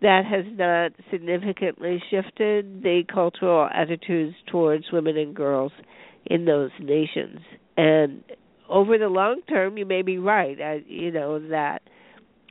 that 0.00 0.24
has 0.26 0.44
not 0.56 0.92
significantly 1.10 2.00
shifted 2.10 2.82
the 2.82 3.02
cultural 3.12 3.68
attitudes 3.72 4.36
towards 4.50 4.84
women 4.92 5.16
and 5.16 5.34
girls 5.34 5.72
in 6.26 6.44
those 6.44 6.70
nations. 6.80 7.40
And 7.76 8.22
over 8.68 8.98
the 8.98 9.08
long 9.08 9.40
term, 9.48 9.76
you 9.78 9.86
may 9.86 10.02
be 10.02 10.18
right. 10.18 10.60
I, 10.60 10.82
you 10.86 11.10
know 11.10 11.38
that 11.48 11.82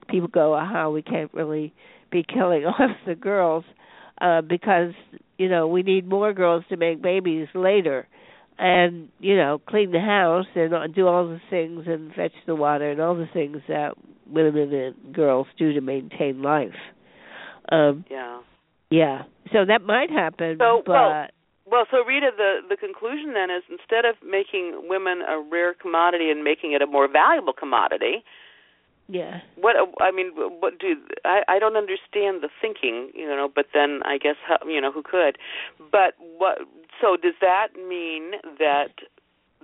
people 0.10 0.28
go, 0.28 0.54
"Aha, 0.54 0.90
we 0.90 1.02
can't 1.02 1.34
really 1.34 1.74
be 2.12 2.24
killing 2.24 2.66
off 2.66 2.92
the 3.06 3.16
girls 3.16 3.64
uh, 4.20 4.42
because 4.42 4.94
you 5.38 5.50
know 5.50 5.68
we 5.68 5.84
need 5.84 6.08
more 6.08 6.34
girls 6.34 6.64
to 6.70 6.78
make 6.78 7.02
babies 7.02 7.48
later." 7.54 8.08
and 8.62 9.10
you 9.20 9.36
know 9.36 9.60
clean 9.68 9.92
the 9.92 10.00
house 10.00 10.46
and 10.56 10.94
do 10.94 11.08
all 11.08 11.28
the 11.28 11.42
things 11.50 11.86
and 11.88 12.14
fetch 12.14 12.34
the 12.46 12.54
water 12.56 12.92
and 12.92 13.02
all 13.02 13.16
the 13.16 13.28
things 13.34 13.58
that 13.68 13.94
women 14.30 14.72
and 14.74 15.16
girls 15.16 15.48
do 15.58 15.74
to 15.74 15.82
maintain 15.82 16.42
life 16.44 16.76
um 17.72 18.06
Yeah. 18.10 18.42
yeah 18.92 19.24
so 19.52 19.66
that 19.66 19.82
might 19.82 20.12
happen 20.12 20.58
So, 20.60 20.84
but 20.86 20.92
well, 20.92 21.28
Well, 21.72 21.86
so 21.90 22.04
Rita, 22.04 22.32
the 22.36 22.60
the 22.68 22.76
conclusion 22.76 23.34
then 23.34 23.50
is 23.50 23.64
instead 23.70 24.04
of 24.04 24.16
making 24.22 24.90
women 24.90 25.22
a 25.22 25.40
rare 25.40 25.74
commodity 25.74 26.30
and 26.30 26.44
making 26.44 26.74
it 26.74 26.82
a 26.82 26.88
more 26.88 27.08
valuable 27.08 27.54
commodity, 27.54 28.24
yeah 29.08 29.40
what 29.56 29.76
I 30.02 30.12
mean, 30.12 30.32
what 30.36 30.80
do 30.80 30.96
I? 31.24 31.44
I 31.48 31.60
don't 31.60 31.78
understand 31.78 32.42
the 32.42 32.50
thinking, 32.62 33.12
you 33.14 33.28
know. 33.28 33.50
But 33.54 33.68
then 33.74 34.02
I 34.04 34.18
guess 34.18 34.36
how- 34.46 34.68
you 34.68 34.82
know 34.82 34.92
who 34.92 35.04
could. 35.04 35.38
But 35.92 36.16
what? 36.20 36.60
So 37.00 37.16
does 37.16 37.36
that 37.42 37.70
mean 37.76 38.34
that 38.60 38.92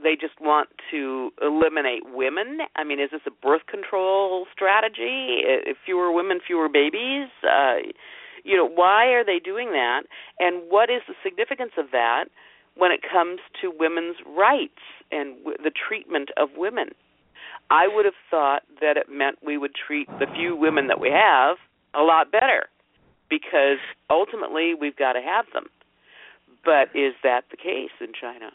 they 0.02 0.16
just 0.16 0.40
want 0.40 0.70
to 0.92 1.34
eliminate 1.42 2.06
women? 2.06 2.62
I 2.76 2.84
mean, 2.84 3.00
is 3.00 3.12
this 3.12 3.22
a 3.26 3.32
birth 3.32 3.66
control 3.66 4.48
strategy? 4.54 5.44
Fewer 5.86 6.12
women, 6.12 6.40
fewer 6.40 6.70
babies. 6.70 7.28
Uh, 7.44 7.78
you 8.48 8.56
know, 8.56 8.68
why 8.68 9.08
are 9.08 9.26
they 9.26 9.40
doing 9.40 9.72
that? 9.72 10.04
And 10.40 10.64
what 10.70 10.90
is 10.90 11.02
the 11.08 11.16
significance 11.22 11.74
of 11.78 11.92
that 11.92 12.26
when 12.76 12.92
it 12.92 13.02
comes 13.02 13.40
to 13.62 13.72
women's 13.78 14.16
rights 14.26 14.80
and 15.12 15.38
w- 15.40 15.58
the 15.62 15.72
treatment 15.72 16.30
of 16.38 16.50
women? 16.56 16.90
I 17.70 17.88
would 17.88 18.06
have 18.06 18.16
thought 18.32 18.64
that 18.80 18.96
it 18.96 19.08
meant 19.12 19.40
we 19.46 19.58
would 19.58 19.74
treat 19.76 20.08
the 20.20 20.28
few 20.34 20.56
women 20.56 20.88
that 20.88 21.02
we 21.02 21.10
have 21.10 21.58
a 21.94 22.02
lot 22.02 22.32
better 22.32 22.70
because 23.30 23.84
ultimately 24.10 24.74
we've 24.74 24.96
got 24.96 25.14
to 25.14 25.22
have 25.22 25.46
them. 25.54 25.66
But 26.64 26.96
is 26.96 27.14
that 27.24 27.44
the 27.52 27.58
case 27.58 27.92
in 28.00 28.14
China? 28.20 28.52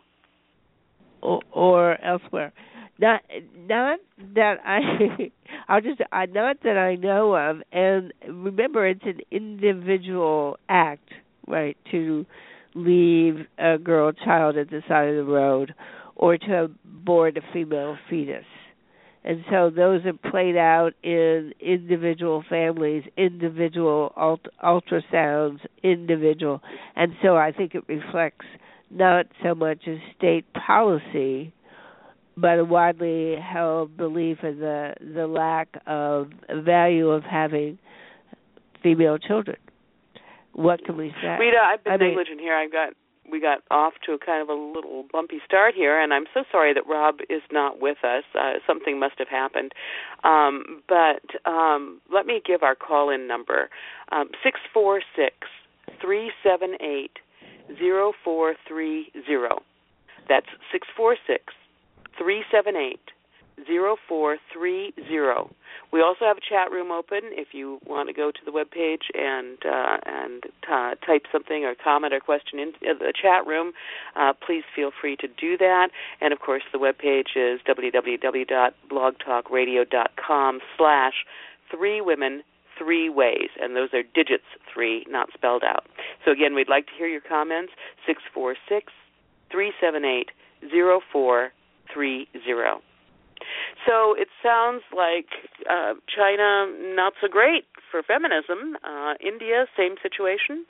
or, 1.22 1.40
or 1.52 2.04
elsewhere 2.04 2.52
not 2.98 3.22
not 3.56 3.98
that 4.34 4.56
I 4.64 5.30
I'll 5.68 5.80
just 5.80 6.00
I 6.10 6.26
not 6.26 6.58
that 6.64 6.76
I 6.76 6.96
know 6.96 7.34
of. 7.34 7.62
And 7.72 8.12
remember 8.28 8.86
it's 8.86 9.04
an 9.04 9.20
individual 9.30 10.58
act 10.68 11.08
right 11.46 11.76
to 11.90 12.26
leave 12.74 13.46
a 13.58 13.78
girl 13.78 14.12
child 14.12 14.56
at 14.56 14.70
the 14.70 14.82
side 14.88 15.08
of 15.08 15.26
the 15.26 15.30
road 15.32 15.74
or 16.16 16.38
to 16.38 16.64
abort 16.84 17.36
a 17.36 17.42
female 17.52 17.96
fetus. 18.08 18.44
And 19.24 19.44
so 19.50 19.70
those 19.70 20.00
are 20.04 20.30
played 20.30 20.56
out 20.56 20.92
in 21.02 21.52
individual 21.60 22.42
families 22.48 23.04
individual 23.16 24.12
ult- 24.16 24.48
ultrasounds 24.62 25.60
individual. 25.82 26.60
And 26.96 27.12
so 27.22 27.36
i 27.36 27.52
think 27.52 27.74
it 27.74 27.84
reflects 27.88 28.46
not 28.90 29.26
so 29.42 29.54
much 29.54 29.86
a 29.86 29.96
state 30.16 30.44
policy 30.52 31.52
but 32.36 32.58
a 32.58 32.64
widely 32.64 33.36
held 33.36 33.96
belief 33.96 34.38
in 34.42 34.58
the 34.58 34.94
the 35.14 35.26
lack 35.26 35.68
of 35.86 36.30
value 36.64 37.10
of 37.10 37.22
having 37.24 37.78
female 38.82 39.18
children. 39.18 39.56
What 40.54 40.84
can 40.84 40.96
we 40.96 41.12
say? 41.22 41.36
Rita, 41.38 41.58
I've 41.62 41.84
been 41.84 41.92
I 41.92 41.96
mean- 41.96 42.08
negligent 42.08 42.40
here. 42.40 42.54
I 42.56 42.68
got 42.68 42.94
we 43.30 43.40
got 43.40 43.62
off 43.70 43.94
to 44.04 44.12
a 44.12 44.18
kind 44.18 44.42
of 44.42 44.48
a 44.48 44.60
little 44.60 45.04
bumpy 45.10 45.38
start 45.46 45.74
here, 45.74 45.98
and 45.98 46.12
I'm 46.12 46.26
so 46.34 46.42
sorry 46.50 46.74
that 46.74 46.82
Rob 46.86 47.20
is 47.30 47.40
not 47.50 47.80
with 47.80 47.98
us. 48.04 48.24
Uh, 48.38 48.54
something 48.66 48.98
must 48.98 49.14
have 49.18 49.28
happened. 49.28 49.72
Um, 50.24 50.82
but 50.88 51.22
um, 51.50 52.00
let 52.12 52.26
me 52.26 52.42
give 52.44 52.62
our 52.62 52.74
call-in 52.74 53.26
number: 53.26 53.70
um, 54.10 54.30
six 54.42 54.60
four 54.74 55.00
six 55.16 55.34
three 56.00 56.30
seven 56.42 56.74
eight 56.82 57.12
zero 57.78 58.12
four 58.24 58.54
three 58.68 59.10
zero. 59.26 59.62
That's 60.28 60.46
six 60.70 60.86
four 60.96 61.16
six 61.26 61.54
We 65.92 66.00
also 66.00 66.24
have 66.24 66.38
a 66.38 66.40
chat 66.40 66.72
room 66.72 66.90
open 66.90 67.20
if 67.32 67.48
you 67.52 67.78
want 67.86 68.08
to 68.08 68.14
go 68.14 68.30
to 68.30 68.38
the 68.44 68.52
web 68.52 68.70
page 68.70 69.10
and 69.14 69.58
uh, 69.64 69.98
and 70.06 70.42
t- 70.42 70.94
type 71.06 71.26
something 71.30 71.64
or 71.64 71.74
comment 71.74 72.14
or 72.14 72.20
question 72.20 72.58
in 72.58 72.72
the 72.80 73.12
chat 73.20 73.46
room. 73.46 73.74
Uh, 74.16 74.32
please 74.32 74.64
feel 74.74 74.90
free 74.98 75.16
to 75.16 75.28
do 75.28 75.58
that. 75.58 75.90
And 76.20 76.32
of 76.32 76.40
course, 76.40 76.62
the 76.72 76.78
web 76.78 76.96
page 76.98 77.36
is 77.36 77.60
www.blogtalkradio.com 77.68 80.60
slash 80.78 81.14
three 81.70 82.00
women 82.00 82.42
three 82.78 83.10
ways, 83.10 83.50
and 83.60 83.76
those 83.76 83.92
are 83.92 84.02
digits 84.02 84.46
three, 84.72 85.04
not 85.08 85.30
spelled 85.34 85.62
out. 85.62 85.84
So 86.24 86.30
again, 86.32 86.54
we'd 86.54 86.70
like 86.70 86.86
to 86.86 86.92
hear 86.96 87.06
your 87.06 87.20
comments. 87.20 87.74
Six 88.06 88.22
four 88.32 88.56
six 88.66 88.94
three 89.50 89.74
seven 89.78 90.06
eight 90.06 90.30
zero 90.70 91.02
four 91.12 91.52
three 91.92 92.28
zero. 92.44 92.80
So 93.86 94.14
it 94.16 94.28
sounds 94.42 94.82
like 94.96 95.26
uh, 95.68 95.94
China 96.14 96.66
not 96.94 97.14
so 97.20 97.28
great 97.28 97.64
for 97.90 98.02
feminism. 98.02 98.76
Uh, 98.84 99.14
India, 99.20 99.66
same 99.76 99.96
situation. 100.02 100.64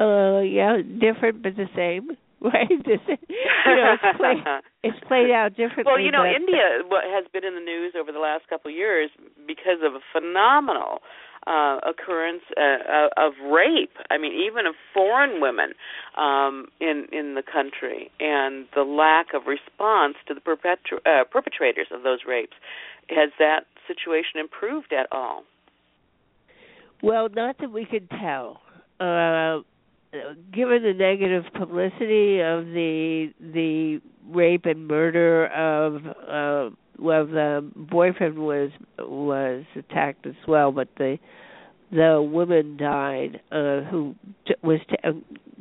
Uh, 0.00 0.40
yeah, 0.40 0.78
different 0.98 1.42
but 1.42 1.56
the 1.56 1.68
same, 1.76 2.16
right? 2.52 2.68
You 3.66 3.76
know, 3.76 3.94
it's 4.00 4.18
played, 4.18 4.44
it's 4.82 5.00
played 5.06 5.30
out 5.30 5.50
differently. 5.50 5.84
well, 5.86 6.00
you 6.00 6.10
know, 6.10 6.24
but- 6.24 6.34
India 6.34 6.80
what 6.88 7.04
has 7.04 7.26
been 7.32 7.44
in 7.44 7.54
the 7.54 7.60
news 7.60 7.92
over 7.98 8.10
the 8.10 8.18
last 8.18 8.48
couple 8.48 8.70
of 8.70 8.76
years 8.76 9.10
because 9.46 9.84
of 9.84 9.92
a 9.94 10.00
phenomenal 10.12 11.00
uh, 11.46 11.78
occurrence 11.86 12.42
uh, 12.56 13.08
of 13.16 13.32
rape. 13.50 13.92
I 14.10 14.18
mean, 14.18 14.32
even 14.32 14.66
of 14.66 14.74
foreign 14.92 15.40
women 15.40 15.72
um, 16.16 16.66
in 16.80 17.06
in 17.12 17.34
the 17.34 17.42
country, 17.42 18.10
and 18.20 18.66
the 18.74 18.82
lack 18.82 19.28
of 19.34 19.42
response 19.46 20.16
to 20.28 20.34
the 20.34 20.40
perpetu- 20.40 21.04
uh, 21.06 21.24
perpetrators 21.24 21.88
of 21.92 22.02
those 22.02 22.20
rapes. 22.26 22.56
Has 23.08 23.30
that 23.38 23.64
situation 23.88 24.38
improved 24.38 24.92
at 24.92 25.06
all? 25.12 25.42
Well, 27.02 27.28
not 27.28 27.58
that 27.58 27.72
we 27.72 27.84
could 27.84 28.08
tell. 28.10 28.60
Uh, 29.00 29.60
given 30.52 30.82
the 30.82 30.92
negative 30.92 31.44
publicity 31.54 32.40
of 32.40 32.66
the 32.66 33.32
the 33.40 34.00
rape 34.28 34.66
and 34.66 34.86
murder 34.86 35.46
of 35.46 36.06
uh, 36.06 36.74
well, 36.98 37.26
the 37.26 37.70
boyfriend 37.76 38.38
was 38.38 38.70
was 38.98 39.64
attacked 39.76 40.26
as 40.26 40.34
well, 40.46 40.72
but 40.72 40.88
the 40.98 41.18
the 41.90 42.22
woman 42.22 42.76
died 42.76 43.40
uh, 43.50 43.80
who 43.90 44.14
t- 44.46 44.54
was 44.62 44.80
t- 44.88 44.96
uh, 45.02 45.12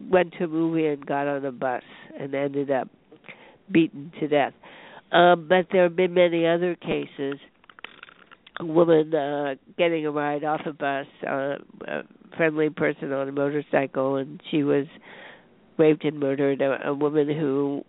went 0.10 0.34
to 0.34 0.44
a 0.44 0.48
movie 0.48 0.86
and 0.86 1.06
got 1.06 1.28
on 1.28 1.46
a 1.46 1.52
bus 1.52 1.84
and 2.20 2.36
ended 2.36 2.70
up 2.70 2.88
beaten 3.72 4.12
to 4.20 4.28
death. 4.28 4.54
Um, 5.12 5.48
but 5.48 5.68
there 5.72 5.84
have 5.84 5.96
been 5.96 6.14
many 6.14 6.46
other 6.46 6.76
cases. 6.76 7.40
A 8.60 8.66
woman 8.66 9.16
uh, 9.16 9.56
getting 9.78 10.06
a 10.06 10.12
ride 10.12 10.44
off 10.44 10.62
a 10.66 10.74
bus, 10.74 11.08
uh, 11.26 11.56
a 11.88 12.04
friendly 12.36 12.70
person 12.70 13.12
on 13.12 13.28
a 13.28 13.32
motorcycle, 13.32 14.16
and 14.16 14.42
she 14.50 14.64
was 14.64 14.86
raped 15.78 16.04
and 16.04 16.20
murdered. 16.20 16.62
A, 16.62 16.90
a 16.90 16.94
woman 16.94 17.28
who 17.28 17.84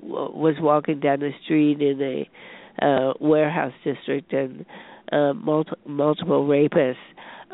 w- 0.00 0.36
was 0.36 0.54
walking 0.60 1.00
down 1.00 1.20
the 1.20 1.30
street 1.44 1.80
in 1.80 2.00
a 2.02 2.84
uh, 2.84 3.12
warehouse 3.20 3.72
district, 3.84 4.32
and 4.32 4.66
uh, 5.12 5.32
multi- 5.32 5.70
multiple 5.86 6.46
rapists. 6.46 6.96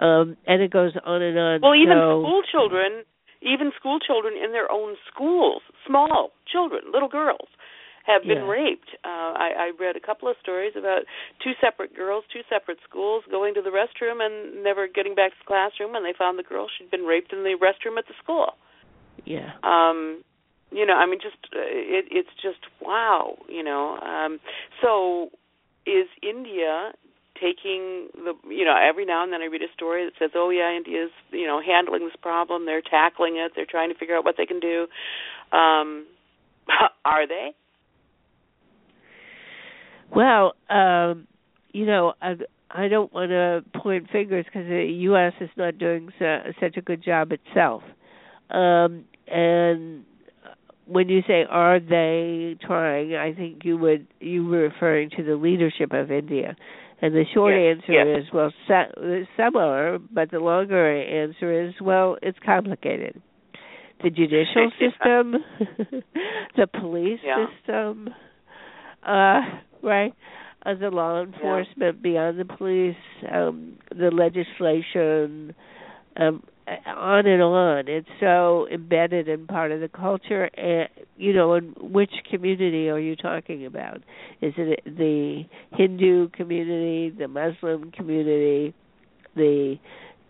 Um, 0.01 0.37
and 0.47 0.63
it 0.63 0.71
goes 0.71 0.93
on 1.05 1.23
and 1.23 1.39
on. 1.39 1.61
Well, 1.61 1.75
even 1.75 1.97
so, 1.97 2.23
school 2.23 2.43
children, 2.51 3.05
even 3.43 3.73
school 3.79 3.99
children 4.01 4.35
in 4.43 4.53
their 4.53 4.71
own 4.73 4.97
schools, 5.13 5.63
small 5.87 6.31
children, 6.51 6.83
little 6.93 7.09
girls, 7.09 7.49
have 8.07 8.23
been 8.23 8.45
Yeah. 8.45 8.49
raped. 8.49 8.91
Uh, 9.05 9.33
I, 9.37 9.49
I 9.59 9.73
read 9.79 9.97
a 9.97 10.01
couple 10.01 10.29
of 10.29 10.37
stories 10.41 10.73
about 10.77 11.03
two 11.43 11.53
separate 11.61 11.95
girls, 11.95 12.25
two 12.33 12.43
separate 12.49 12.79
schools, 12.89 13.25
going 13.31 13.55
to 13.55 13.63
the 13.63 13.71
restroom 13.71 14.25
and 14.25 14.63
never 14.63 14.89
getting 14.89 15.15
back 15.15 15.31
to 15.33 15.39
the 15.41 15.47
classroom, 15.47 15.95
and 15.95 16.05
they 16.05 16.13
found 16.17 16.39
the 16.39 16.43
girl 16.43 16.67
she'd 16.69 16.91
been 16.91 17.05
raped 17.05 17.33
in 17.33 17.43
the 17.45 17.57
restroom 17.61 17.99
at 17.99 18.07
the 18.07 18.15
school. 18.23 18.53
yeah. 19.25 19.53
Um, 19.63 20.23
you 20.71 20.87
know, 20.87 20.95
I 20.95 21.07
mean, 21.07 21.21
just 21.21 21.37
uh, 21.55 21.61
it, 21.61 22.07
it's 22.11 22.31
just 22.43 22.61
wow. 22.81 23.37
You 23.49 23.63
know, 23.63 23.99
um, 23.99 24.41
so 24.81 25.29
is 25.87 26.09
India 26.23 26.93
taking 27.41 28.09
the 28.15 28.35
you 28.49 28.65
know 28.65 28.77
every 28.81 29.05
now 29.05 29.23
and 29.25 29.33
then 29.33 29.43
I 29.43 29.47
read 29.47 29.63
a 29.63 29.73
story 29.75 30.05
that 30.05 30.13
says 30.19 30.31
oh 30.35 30.51
yeah 30.51 30.71
India's 30.77 31.11
you 31.31 31.47
know 31.47 31.61
handling 31.61 32.05
this 32.07 32.17
problem 32.23 32.67
they're 32.67 32.83
tackling 32.83 33.37
it 33.37 33.53
they're 33.57 33.67
trying 33.67 33.91
to 33.93 33.99
figure 33.99 34.17
out 34.17 34.25
what 34.25 34.37
they 34.37 34.47
can 34.47 34.61
do 34.61 34.87
um 35.51 36.07
are 37.05 37.27
they 37.27 37.51
Well, 40.15 40.55
um, 40.69 41.27
you 41.73 41.87
know, 41.87 42.15
I, 42.21 42.35
I 42.71 42.89
don't 42.89 43.13
want 43.13 43.31
to 43.31 43.65
point 43.79 44.11
fingers 44.11 44.45
because 44.45 44.67
the 44.69 44.85
U.S. 44.85 45.33
is 45.41 45.51
not 45.57 45.79
doing 45.79 46.11
so, 46.19 46.39
such 46.61 46.77
a 46.77 46.83
good 46.83 47.03
job 47.03 47.33
itself. 47.33 47.83
Um, 48.51 49.05
and 49.27 50.05
when 50.87 51.09
you 51.09 51.23
say 51.27 51.45
are 51.49 51.81
they 51.81 52.57
trying, 52.61 53.15
I 53.15 53.33
think 53.33 53.65
you 53.65 53.79
would 53.79 54.07
you 54.21 54.45
were 54.47 54.59
referring 54.69 55.11
to 55.17 55.23
the 55.23 55.37
leadership 55.37 55.93
of 55.93 56.11
India. 56.11 56.57
And 57.01 57.15
the 57.15 57.25
short 57.35 57.55
Yes, 57.55 57.79
answer 57.79 57.93
yes. 57.93 58.23
is 58.23 58.33
well, 58.33 58.53
so, 58.69 59.25
some 59.37 59.57
are, 59.57 59.99
but 59.99 60.31
the 60.31 60.39
longer 60.39 61.01
answer 61.03 61.67
is 61.69 61.75
well, 61.81 62.17
it's 62.23 62.39
complicated. 62.45 63.21
The 64.05 64.11
judicial 64.11 64.71
system, 64.79 65.37
the 66.57 66.67
police 66.69 67.19
Yeah. 67.25 67.47
system, 67.47 68.11
uh, 69.05 69.41
right? 69.83 70.15
Uh, 70.65 70.75
the 70.75 70.91
law 70.91 71.23
enforcement 71.23 72.03
beyond 72.03 72.39
the 72.39 72.45
police, 72.45 72.97
um, 73.33 73.77
the 73.91 74.11
legislation, 74.11 75.55
um, 76.17 76.43
on 76.87 77.27
and 77.27 77.43
on. 77.43 77.89
It's 77.89 78.09
so 78.21 78.69
embedded 78.73 79.29
in 79.29 79.47
part 79.47 79.73
of 79.73 79.81
the 79.81 79.89
culture. 79.89 80.45
And 80.45 80.89
you 81.17 81.33
know, 81.33 81.55
in 81.55 81.75
which 81.81 82.13
community 82.31 82.89
are 82.89 82.99
you 82.99 83.17
talking 83.17 83.67
about? 83.67 83.99
Is 84.41 84.55
it 84.57 84.81
the 84.85 85.45
Hindu 85.73 86.29
community, 86.31 87.11
the 87.17 87.29
Muslim 87.29 87.91
community, 87.91 88.75
the 89.35 89.77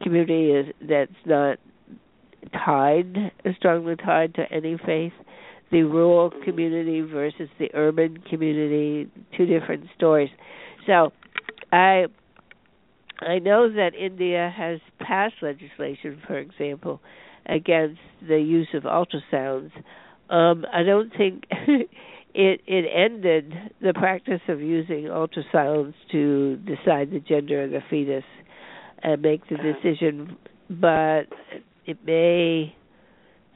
community 0.02 0.50
is 0.50 0.74
that's 0.88 1.12
not 1.26 1.58
tied 2.52 3.32
strongly 3.56 3.96
tied 3.96 4.34
to 4.34 4.50
any 4.50 4.78
faith? 4.84 5.12
The 5.72 5.82
rural 5.82 6.30
community 6.44 7.00
versus 7.00 7.48
the 7.58 7.70
urban 7.74 8.18
community, 8.30 9.10
two 9.36 9.46
different 9.46 9.86
stories. 9.96 10.30
So, 10.86 11.12
I 11.72 12.06
I 13.20 13.38
know 13.38 13.72
that 13.72 13.94
India 13.94 14.52
has 14.54 14.80
passed 15.00 15.34
legislation, 15.42 16.20
for 16.26 16.38
example, 16.38 17.00
against 17.46 18.00
the 18.26 18.38
use 18.38 18.68
of 18.74 18.82
ultrasounds. 18.82 19.70
Um, 20.28 20.64
I 20.72 20.82
don't 20.82 21.12
think 21.16 21.44
it 22.34 22.60
it 22.66 22.84
ended 22.94 23.52
the 23.80 23.94
practice 23.94 24.40
of 24.48 24.60
using 24.60 25.04
ultrasounds 25.04 25.94
to 26.12 26.56
decide 26.56 27.10
the 27.10 27.20
gender 27.20 27.64
of 27.64 27.70
the 27.70 27.80
fetus 27.90 28.24
and 29.02 29.20
make 29.20 29.42
the 29.48 29.56
decision, 29.56 30.36
but 30.70 31.24
it 31.86 31.98
may 32.04 32.74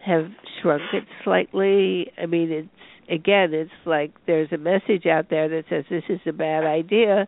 have 0.07 0.27
shrunk 0.61 0.83
it 0.93 1.05
slightly. 1.25 2.13
I 2.21 2.27
mean, 2.27 2.51
it's 2.51 2.69
again, 3.11 3.53
it's 3.53 3.71
like 3.85 4.13
there's 4.27 4.51
a 4.53 4.59
message 4.59 5.07
out 5.07 5.31
there 5.31 5.49
that 5.49 5.65
says 5.69 5.85
this 5.91 6.05
is 6.09 6.21
a 6.27 6.33
bad 6.33 6.65
idea, 6.65 7.27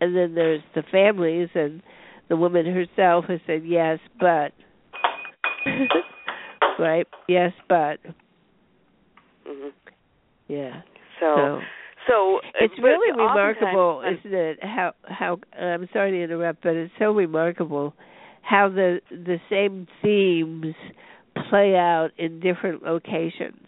and 0.00 0.16
then 0.16 0.34
there's 0.34 0.62
the 0.74 0.82
families 0.90 1.48
and 1.54 1.82
the 2.28 2.36
woman 2.36 2.66
herself 2.66 3.24
who 3.26 3.36
said 3.46 3.62
yes, 3.64 3.98
but 4.18 4.52
right, 6.78 7.06
yes, 7.28 7.52
but 7.68 7.98
hmm 9.46 9.68
yeah. 10.48 10.82
So, 11.20 11.36
So 11.36 11.60
so 12.08 12.40
it's 12.60 12.74
really 12.82 13.16
remarkable, 13.16 14.02
isn't 14.02 14.34
it? 14.34 14.58
How 14.62 14.92
how 15.04 15.38
I'm 15.58 15.88
sorry 15.92 16.12
to 16.12 16.22
interrupt, 16.22 16.62
but 16.62 16.74
it's 16.74 16.92
so 16.98 17.12
remarkable 17.12 17.94
how 18.42 18.68
the 18.68 19.00
the 19.10 19.38
same 19.48 19.86
themes 20.02 20.74
play 21.52 21.76
out 21.76 22.12
in 22.16 22.40
different 22.40 22.82
locations. 22.82 23.66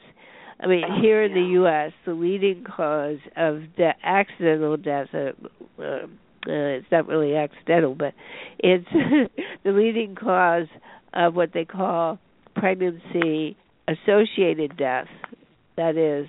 I 0.58 0.66
mean, 0.66 0.84
Oh, 0.88 1.02
here 1.02 1.22
in 1.22 1.34
the 1.34 1.50
U.S., 1.58 1.92
the 2.06 2.14
leading 2.14 2.64
cause 2.64 3.18
of 3.36 3.60
de- 3.76 3.92
accidental 4.02 4.78
death. 4.78 5.08
Uh, 5.12 5.32
uh, 5.78 5.82
uh, 5.82 6.06
it's 6.46 6.86
not 6.90 7.06
really 7.06 7.36
accidental, 7.36 7.94
but 7.94 8.14
it's 8.58 8.86
the 9.64 9.70
leading 9.70 10.14
cause 10.14 10.66
of 11.12 11.34
what 11.34 11.50
they 11.52 11.66
call 11.66 12.18
pregnancy 12.56 13.54
associated 13.86 14.78
death. 14.78 15.08
That 15.76 15.98
is, 15.98 16.26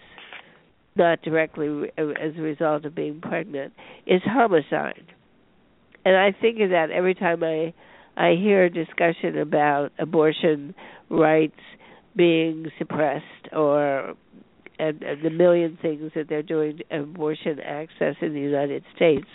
not 0.97 1.21
directly 1.21 1.69
re- 1.69 1.91
as 1.97 2.33
a 2.37 2.41
result 2.41 2.83
of 2.83 2.93
being 2.93 3.21
pregnant, 3.21 3.71
is 4.05 4.21
homicide. 4.25 5.13
And 6.03 6.17
I 6.17 6.33
think 6.33 6.59
of 6.59 6.71
that 6.71 6.91
every 6.91 7.15
time 7.15 7.43
I 7.45 7.73
I 8.17 8.35
hear 8.39 8.69
discussion 8.69 9.37
about 9.37 9.91
abortion 9.99 10.73
rights 11.09 11.59
being 12.15 12.67
suppressed 12.77 13.23
or 13.51 14.13
and, 14.77 15.01
and 15.03 15.23
the 15.23 15.29
million 15.29 15.77
things 15.81 16.11
that 16.15 16.27
they're 16.27 16.43
doing 16.43 16.77
to 16.77 17.01
abortion 17.01 17.59
access 17.59 18.15
in 18.21 18.33
the 18.33 18.39
United 18.39 18.83
States. 18.95 19.27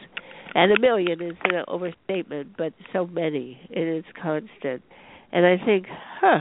And 0.55 0.73
a 0.73 0.81
million 0.81 1.23
is 1.23 1.37
an 1.45 1.65
overstatement, 1.69 2.57
but 2.59 2.73
so 2.93 3.07
many, 3.07 3.59
and 3.75 3.85
it's 3.85 4.09
constant. 4.21 4.83
And 5.33 5.47
I 5.47 5.65
think, 5.65 5.87
huh. 6.21 6.41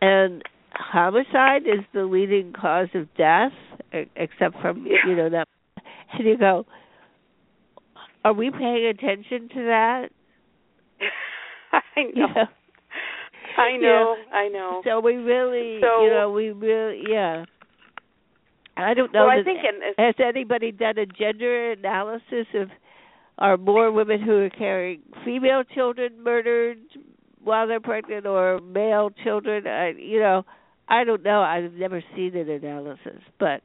And 0.00 0.42
homicide 0.72 1.62
is 1.62 1.84
the 1.92 2.04
leading 2.04 2.52
cause 2.52 2.88
of 2.94 3.08
death, 3.16 3.52
except 4.16 4.60
from 4.60 4.86
you 4.86 5.16
know 5.16 5.30
that. 5.30 5.48
And 6.12 6.26
you 6.26 6.38
go, 6.38 6.66
are 8.24 8.32
we 8.32 8.50
paying 8.50 8.86
attention 8.86 9.48
to 9.48 9.64
that? 9.64 10.08
I 11.96 12.02
know. 12.14 12.26
Know? 12.26 12.46
I 13.58 13.76
know. 13.78 14.16
I 14.32 14.48
know. 14.48 14.82
So 14.84 15.00
we 15.00 15.14
really, 15.16 15.80
So- 15.80 16.04
you 16.04 16.10
know, 16.10 16.30
we 16.30 16.50
really, 16.50 17.02
yeah. 17.08 17.44
I 18.76 18.94
don't 18.94 19.12
know. 19.12 19.26
well, 19.26 19.38
I 19.38 19.42
think 19.44 19.58
in, 19.58 20.04
has 20.04 20.14
anybody 20.18 20.72
done 20.72 20.96
a 20.96 21.04
gender 21.04 21.72
analysis 21.72 22.46
of 22.54 22.68
are 23.38 23.56
more 23.58 23.92
women 23.92 24.22
who 24.22 24.32
are 24.44 24.50
carrying 24.50 25.00
female 25.24 25.62
children 25.74 26.22
murdered 26.22 26.78
while 27.44 27.66
they're 27.66 27.80
pregnant 27.80 28.24
or 28.26 28.60
male 28.60 29.10
children? 29.24 29.66
I, 29.66 29.90
you 29.98 30.20
know, 30.20 30.44
I 30.88 31.04
don't 31.04 31.22
know. 31.22 31.42
I've 31.42 31.72
never 31.74 32.02
seen 32.16 32.34
an 32.34 32.48
analysis, 32.48 33.20
but 33.38 33.60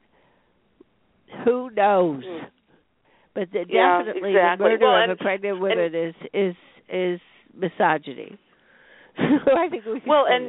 who 1.44 1.70
knows? 1.70 2.22
Hmm. 2.26 2.44
But 3.34 3.52
the, 3.52 3.64
Yeah, 3.68 4.02
definitely 4.04 4.30
exactly. 4.32 4.64
the 4.64 4.70
murder 4.70 4.86
Well, 4.86 5.04
of 5.04 5.10
a 5.10 5.16
pregnant 5.16 5.60
woman 5.60 5.94
is 5.94 6.14
is 6.34 6.54
is 6.88 7.20
misogyny. 7.58 8.38
I 9.18 9.68
think 9.68 9.84
we 9.84 10.02
Well, 10.06 10.24
and 10.28 10.46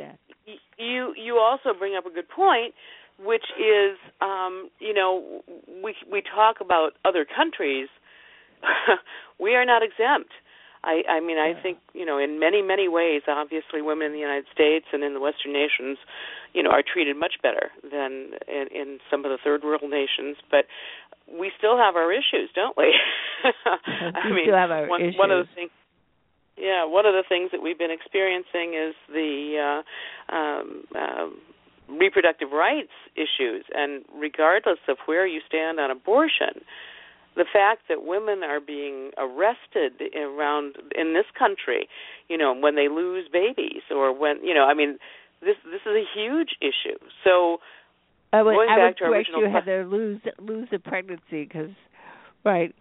y- 0.48 0.56
you 0.78 1.13
you 1.17 1.38
also 1.38 1.78
bring 1.78 1.95
up 1.95 2.06
a 2.06 2.12
good 2.12 2.30
point, 2.30 2.74
which 3.19 3.45
is, 3.58 3.98
um, 4.22 4.69
you 4.80 4.93
know, 4.93 5.41
we 5.84 5.95
we 6.12 6.22
talk 6.22 6.58
about 6.62 6.91
other 7.06 7.26
countries. 7.26 7.88
we 9.39 9.56
are 9.56 9.65
not 9.65 9.82
exempt. 9.84 10.32
I 10.84 11.02
I 11.10 11.19
mean, 11.19 11.38
I 11.38 11.54
think 11.62 11.80
you 11.93 12.06
know, 12.06 12.17
in 12.17 12.39
many 12.39 12.62
many 12.62 12.88
ways, 12.88 13.24
obviously, 13.28 13.82
women 13.82 14.08
in 14.08 14.13
the 14.13 14.19
United 14.19 14.45
States 14.54 14.86
and 14.93 15.04
in 15.04 15.13
the 15.13 15.19
Western 15.19 15.52
nations, 15.52 15.98
you 16.54 16.63
know, 16.63 16.69
are 16.69 16.84
treated 16.84 17.17
much 17.17 17.36
better 17.41 17.72
than 17.84 18.32
in, 18.48 18.67
in 18.74 19.00
some 19.12 19.26
of 19.26 19.32
the 19.32 19.38
third 19.43 19.63
world 19.63 19.84
nations, 19.89 20.38
but. 20.52 20.65
We 21.32 21.52
still 21.60 21.78
have 21.78 21.95
our 21.95 22.12
issues, 22.12 22.50
don't 22.56 22.76
we? 22.76 22.91
I 23.45 24.30
We 24.30 24.34
mean, 24.34 24.45
still 24.45 24.56
have 24.58 24.72
our 24.72 24.88
one, 24.88 25.13
one 25.15 25.30
of 25.30 25.45
the 25.45 25.54
things 25.54 25.69
yeah, 26.60 26.86
one 26.86 27.06
of 27.06 27.13
the 27.13 27.24
things 27.28 27.52
that 27.52 27.62
we've 27.62 27.78
been 27.78 27.91
experiencing 27.91 28.76
is 28.76 28.95
the 29.08 29.82
uh, 30.32 30.36
um, 30.36 30.84
um, 30.95 31.38
reproductive 31.89 32.52
rights 32.52 32.91
issues, 33.15 33.65
and 33.74 34.04
regardless 34.13 34.80
of 34.88 34.98
where 35.06 35.26
you 35.26 35.41
stand 35.48 35.80
on 35.80 35.89
abortion, 35.89 36.62
the 37.36 37.45
fact 37.52 37.84
that 37.88 38.04
women 38.04 38.43
are 38.43 38.60
being 38.60 39.12
arrested 39.17 39.93
around 40.15 40.76
in 40.95 41.13
this 41.13 41.26
country, 41.38 41.88
you 42.28 42.38
know, 42.38 42.54
when 42.54 42.76
they 42.76 42.89
lose 42.89 43.28
babies 43.32 43.84
or 43.89 44.13
when 44.17 44.43
you 44.43 44.54
know, 44.54 44.65
I 44.65 44.74
mean, 44.74 44.98
this 45.41 45.56
this 45.65 45.82
is 45.86 45.95
a 45.95 46.06
huge 46.13 46.58
issue. 46.62 46.98
So 47.24 47.60
I 48.34 48.41
would, 48.43 48.54
going 48.54 48.69
I 48.69 48.78
back 48.78 48.88
would 48.89 48.98
to 48.98 49.04
our 49.06 49.13
original 49.13 49.41
you, 49.41 49.48
que- 49.48 49.54
Heather. 49.54 49.86
Lose 49.86 50.22
lose 50.39 50.67
a 50.74 50.80
pregnancy 50.80 51.45
because, 51.45 51.72
right? 52.43 52.76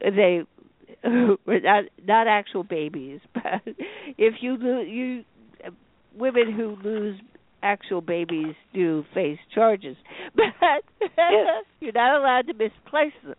They 0.00 0.42
not 1.46 1.84
not 2.04 2.26
actual 2.28 2.64
babies, 2.64 3.20
but 3.34 3.62
if 4.16 4.34
you 4.40 4.56
lose 4.56 4.88
you 4.88 5.24
women 6.16 6.52
who 6.52 6.76
lose 6.82 7.18
actual 7.62 8.00
babies 8.00 8.54
do 8.74 9.04
face 9.14 9.38
charges, 9.54 9.96
but 10.36 10.44
Yes. 11.18 11.64
you're 11.80 11.92
not 11.92 12.18
allowed 12.20 12.46
to 12.46 12.54
misplace 12.54 13.12
them. 13.24 13.34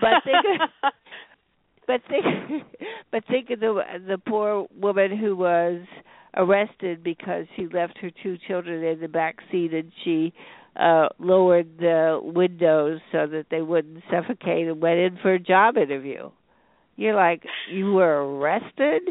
but 0.00 0.22
think 0.24 0.60
but 1.86 2.00
think 2.08 2.24
but 3.12 3.24
think 3.26 3.50
of 3.50 3.60
the 3.60 3.82
the 4.08 4.18
poor 4.18 4.66
woman 4.80 5.16
who 5.16 5.36
was 5.36 5.82
arrested 6.36 7.04
because 7.04 7.46
she 7.56 7.66
left 7.68 7.96
her 7.98 8.10
two 8.22 8.36
children 8.48 8.82
in 8.82 9.00
the 9.00 9.08
back 9.08 9.36
seat 9.52 9.72
and 9.72 9.92
she 10.04 10.32
uh 10.76 11.08
lowered 11.18 11.78
the 11.78 12.20
windows 12.22 13.00
so 13.12 13.26
that 13.26 13.46
they 13.50 13.62
wouldn't 13.62 14.02
suffocate 14.10 14.66
and 14.66 14.80
went 14.80 14.98
in 14.98 15.18
for 15.22 15.34
a 15.34 15.38
job 15.38 15.76
interview. 15.76 16.30
You're 16.96 17.14
like, 17.14 17.42
you 17.70 17.92
were 17.92 18.38
arrested? 18.38 19.02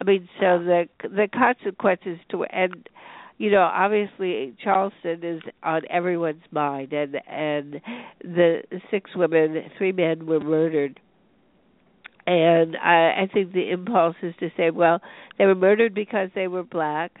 I 0.00 0.04
mean, 0.04 0.28
so 0.38 0.58
the 0.58 0.88
the 1.02 1.28
consequences 1.32 2.18
to 2.30 2.44
and 2.44 2.88
you 3.38 3.50
know, 3.50 3.62
obviously 3.62 4.54
Charleston 4.62 5.24
is 5.24 5.42
on 5.62 5.82
everyone's 5.88 6.42
mind 6.50 6.92
and 6.92 7.16
and 7.26 7.80
the 8.22 8.62
six 8.90 9.10
women, 9.16 9.70
three 9.78 9.92
men 9.92 10.26
were 10.26 10.40
murdered 10.40 11.00
and 12.26 12.76
I, 12.76 13.22
I 13.22 13.30
think 13.32 13.52
the 13.52 13.70
impulse 13.70 14.16
is 14.22 14.34
to 14.40 14.50
say, 14.56 14.70
well, 14.70 15.00
they 15.38 15.46
were 15.46 15.54
murdered 15.54 15.94
because 15.94 16.28
they 16.34 16.48
were 16.48 16.62
black, 16.62 17.12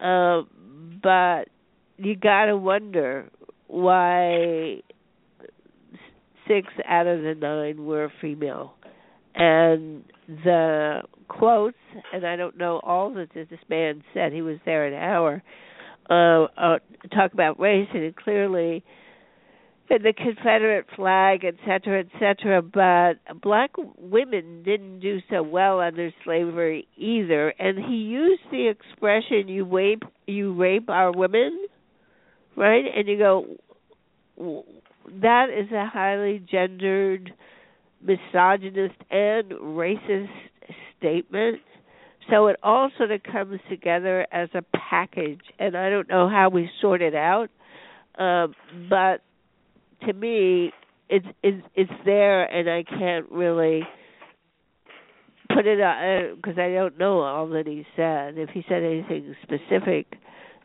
uh, 0.00 0.42
but 1.02 1.44
you 2.02 2.16
got 2.16 2.46
to 2.46 2.56
wonder 2.56 3.30
why 3.68 4.80
six 6.48 6.68
out 6.86 7.06
of 7.06 7.22
the 7.22 7.34
nine 7.34 7.84
were 7.84 8.12
female, 8.20 8.74
and 9.34 10.04
the 10.26 11.02
quotes, 11.28 11.76
and 12.12 12.26
I 12.26 12.36
don't 12.36 12.58
know 12.58 12.80
all 12.82 13.14
that 13.14 13.32
this 13.34 13.48
man 13.68 14.02
said. 14.12 14.32
He 14.32 14.42
was 14.42 14.58
there 14.64 14.86
an 14.86 14.94
hour. 14.94 15.42
Uh, 16.10 16.44
uh, 16.60 16.78
talk 17.14 17.32
about 17.32 17.60
race, 17.60 17.88
and 17.94 18.14
clearly 18.16 18.84
and 19.92 20.04
the 20.04 20.12
Confederate 20.14 20.86
flag, 20.96 21.44
et 21.44 21.54
cetera, 21.66 22.00
et 22.00 22.06
cetera. 22.18 22.62
But 22.62 23.40
black 23.42 23.72
women 23.98 24.62
didn't 24.62 25.00
do 25.00 25.18
so 25.28 25.42
well 25.42 25.80
under 25.80 26.10
slavery 26.24 26.88
either. 26.96 27.50
And 27.58 27.78
he 27.78 27.96
used 27.96 28.42
the 28.50 28.68
expression 28.68 29.48
"you 29.48 29.64
rape, 29.64 30.02
you 30.26 30.54
rape 30.54 30.88
our 30.88 31.12
women," 31.12 31.66
right? 32.56 32.84
And 32.94 33.08
you 33.08 33.18
go, 33.18 33.46
that 35.20 35.46
is 35.50 35.70
a 35.72 35.86
highly 35.86 36.44
gendered, 36.50 37.32
misogynist, 38.02 38.94
and 39.10 39.50
racist 39.50 40.28
statement. 40.98 41.60
So 42.30 42.46
it 42.46 42.56
all 42.62 42.90
sort 42.96 43.10
of 43.10 43.22
comes 43.24 43.60
together 43.68 44.26
as 44.32 44.48
a 44.54 44.62
package, 44.90 45.40
and 45.58 45.76
I 45.76 45.90
don't 45.90 46.08
know 46.08 46.28
how 46.28 46.50
we 46.50 46.70
sort 46.80 47.02
it 47.02 47.14
out. 47.14 47.48
Um, 48.18 48.54
but 48.88 49.22
to 50.06 50.12
me 50.12 50.72
it's 51.12 51.26
it's 51.42 51.66
it's 51.74 51.92
there 52.04 52.44
and 52.44 52.68
I 52.68 52.84
can't 52.84 53.30
really 53.30 53.82
put 55.54 55.66
it 55.66 56.36
because 56.36 56.58
I 56.58 56.72
don't 56.72 56.98
know 56.98 57.20
all 57.20 57.48
that 57.50 57.66
he 57.66 57.84
said 57.96 58.38
if 58.38 58.50
he 58.50 58.64
said 58.68 58.82
anything 58.82 59.34
specific 59.42 60.06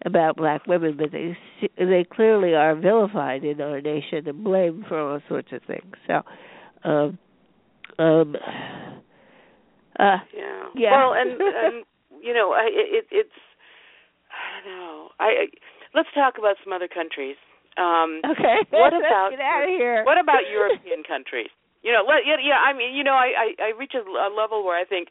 about 0.05 0.37
black 0.37 0.65
women 0.67 0.95
but 0.97 1.11
they 1.11 1.37
they 1.77 2.05
clearly 2.11 2.53
are 2.53 2.75
vilified 2.75 3.43
in 3.43 3.59
our 3.61 3.81
nation 3.81 4.27
and 4.27 4.43
blamed 4.43 4.85
for 4.87 4.99
all 4.99 5.19
sorts 5.27 5.49
of 5.51 5.61
things 5.63 5.95
so 6.05 6.21
um 6.83 7.17
um 7.99 8.35
uh 9.99 10.17
yeah. 10.33 10.57
Yeah. 10.75 10.93
Well, 10.93 11.13
and, 11.13 11.31
and 11.41 11.75
you 12.21 12.33
know, 12.33 12.53
I, 12.53 12.69
it, 12.69 13.05
it's 13.11 13.39
I 14.29 14.61
don't 14.63 14.77
know. 14.77 15.09
I 15.19 15.25
I 15.25 15.45
let's 15.93 16.09
talk 16.13 16.37
about 16.37 16.55
some 16.63 16.73
other 16.73 16.87
countries. 16.87 17.35
Um, 17.77 18.21
okay. 18.25 18.61
What 18.73 18.93
about 18.93 19.31
get 19.31 19.41
out 19.41 19.63
of 19.63 19.69
here? 19.69 20.03
What 20.05 20.19
about 20.19 20.49
European 20.49 21.03
countries? 21.03 21.49
You 21.81 21.93
know, 21.93 22.01
let, 22.05 22.25
yeah, 22.25 22.41
yeah. 22.41 22.59
I 22.59 22.73
mean, 22.73 22.95
you 22.97 23.03
know, 23.03 23.13
I, 23.13 23.53
I, 23.53 23.71
I 23.71 23.77
reach 23.77 23.93
a, 23.93 24.01
a 24.01 24.33
level 24.33 24.65
where 24.65 24.77
I 24.77 24.83
think 24.83 25.09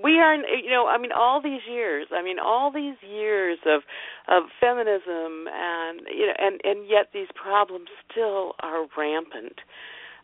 we 0.00 0.18
are 0.18 0.34
you 0.36 0.70
know 0.70 0.86
i 0.86 0.96
mean 0.96 1.12
all 1.12 1.42
these 1.42 1.60
years 1.68 2.06
i 2.12 2.22
mean 2.22 2.38
all 2.38 2.72
these 2.72 2.96
years 3.02 3.58
of 3.66 3.82
of 4.28 4.44
feminism 4.60 5.46
and 5.52 6.00
you 6.14 6.26
know 6.26 6.34
and 6.38 6.60
and 6.64 6.88
yet 6.88 7.08
these 7.12 7.28
problems 7.34 7.88
still 8.10 8.52
are 8.60 8.86
rampant. 8.96 9.60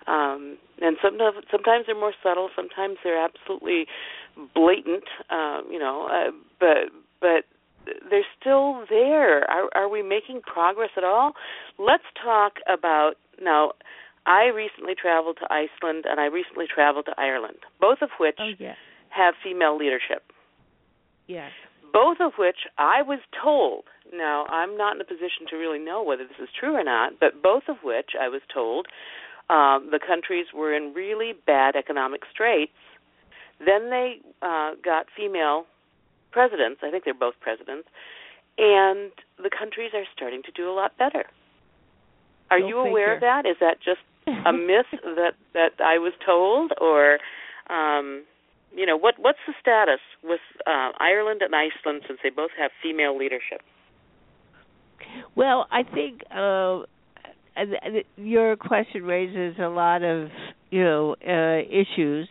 Um 0.06 0.56
and 0.80 0.96
sometimes 1.02 1.44
sometimes 1.50 1.84
they're 1.86 1.98
more 1.98 2.14
subtle 2.22 2.48
sometimes 2.56 2.96
they're 3.04 3.22
absolutely 3.22 3.86
blatant 4.54 5.04
um 5.28 5.68
you 5.70 5.78
know 5.78 6.08
uh, 6.10 6.30
but 6.58 6.88
but 7.20 7.44
they're 8.10 8.26
still 8.38 8.84
there. 8.90 9.50
Are 9.50 9.68
are 9.74 9.88
we 9.88 10.02
making 10.02 10.42
progress 10.42 10.90
at 10.96 11.04
all? 11.04 11.32
Let's 11.78 12.04
talk 12.22 12.54
about 12.68 13.14
now 13.40 13.72
I 14.26 14.46
recently 14.46 14.94
traveled 14.94 15.38
to 15.40 15.46
Iceland 15.50 16.04
and 16.08 16.20
I 16.20 16.26
recently 16.26 16.66
traveled 16.72 17.06
to 17.06 17.14
Ireland, 17.16 17.58
both 17.80 17.98
of 18.02 18.10
which 18.20 18.36
oh, 18.38 18.52
yeah 18.58 18.74
have 19.18 19.34
female 19.42 19.76
leadership. 19.76 20.22
Yes. 21.26 21.50
Both 21.92 22.18
of 22.20 22.32
which 22.38 22.70
I 22.78 23.02
was 23.02 23.18
told. 23.42 23.84
Now, 24.14 24.46
I'm 24.46 24.76
not 24.76 24.94
in 24.94 25.00
a 25.00 25.04
position 25.04 25.44
to 25.50 25.56
really 25.56 25.78
know 25.78 26.02
whether 26.02 26.24
this 26.24 26.40
is 26.40 26.48
true 26.58 26.74
or 26.74 26.84
not, 26.84 27.20
but 27.20 27.42
both 27.42 27.64
of 27.68 27.76
which 27.82 28.10
I 28.18 28.28
was 28.28 28.40
told 28.52 28.86
um, 29.50 29.88
the 29.90 30.00
countries 30.04 30.46
were 30.54 30.74
in 30.74 30.92
really 30.94 31.32
bad 31.46 31.76
economic 31.76 32.22
straits. 32.30 32.72
Then 33.58 33.90
they 33.90 34.20
uh, 34.42 34.72
got 34.84 35.06
female 35.16 35.64
presidents. 36.30 36.80
I 36.82 36.90
think 36.90 37.04
they're 37.04 37.14
both 37.14 37.34
presidents, 37.40 37.88
and 38.58 39.10
the 39.42 39.50
countries 39.50 39.90
are 39.94 40.04
starting 40.14 40.42
to 40.44 40.52
do 40.52 40.70
a 40.70 40.74
lot 40.74 40.96
better. 40.98 41.24
Are 42.50 42.58
you 42.58 42.78
aware 42.78 43.14
of 43.14 43.20
that? 43.20 43.46
Is 43.46 43.56
that 43.60 43.78
just 43.84 44.00
a 44.46 44.52
myth 44.70 44.86
that 45.02 45.34
that 45.54 45.80
I 45.84 45.98
was 45.98 46.12
told, 46.24 46.72
or 46.80 47.18
um, 47.68 48.24
you 48.78 48.86
know 48.86 48.96
what 48.96 49.16
what's 49.18 49.38
the 49.46 49.54
status 49.60 50.00
with 50.22 50.40
uh, 50.66 50.90
Ireland 51.00 51.42
and 51.42 51.54
Iceland 51.54 52.02
since 52.06 52.20
they 52.22 52.30
both 52.30 52.52
have 52.58 52.70
female 52.82 53.18
leadership? 53.18 53.60
Well, 55.34 55.66
I 55.70 55.82
think 55.82 56.22
uh, 56.30 56.84
your 58.16 58.56
question 58.56 59.02
raises 59.04 59.58
a 59.58 59.68
lot 59.68 60.02
of 60.04 60.28
you 60.70 60.84
know 60.84 61.16
uh, 61.26 61.66
issues. 61.68 62.28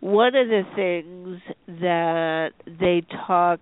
One 0.00 0.34
of 0.34 0.48
the 0.48 0.62
things 0.74 1.40
that 1.80 2.52
they 2.66 3.02
talk 3.26 3.60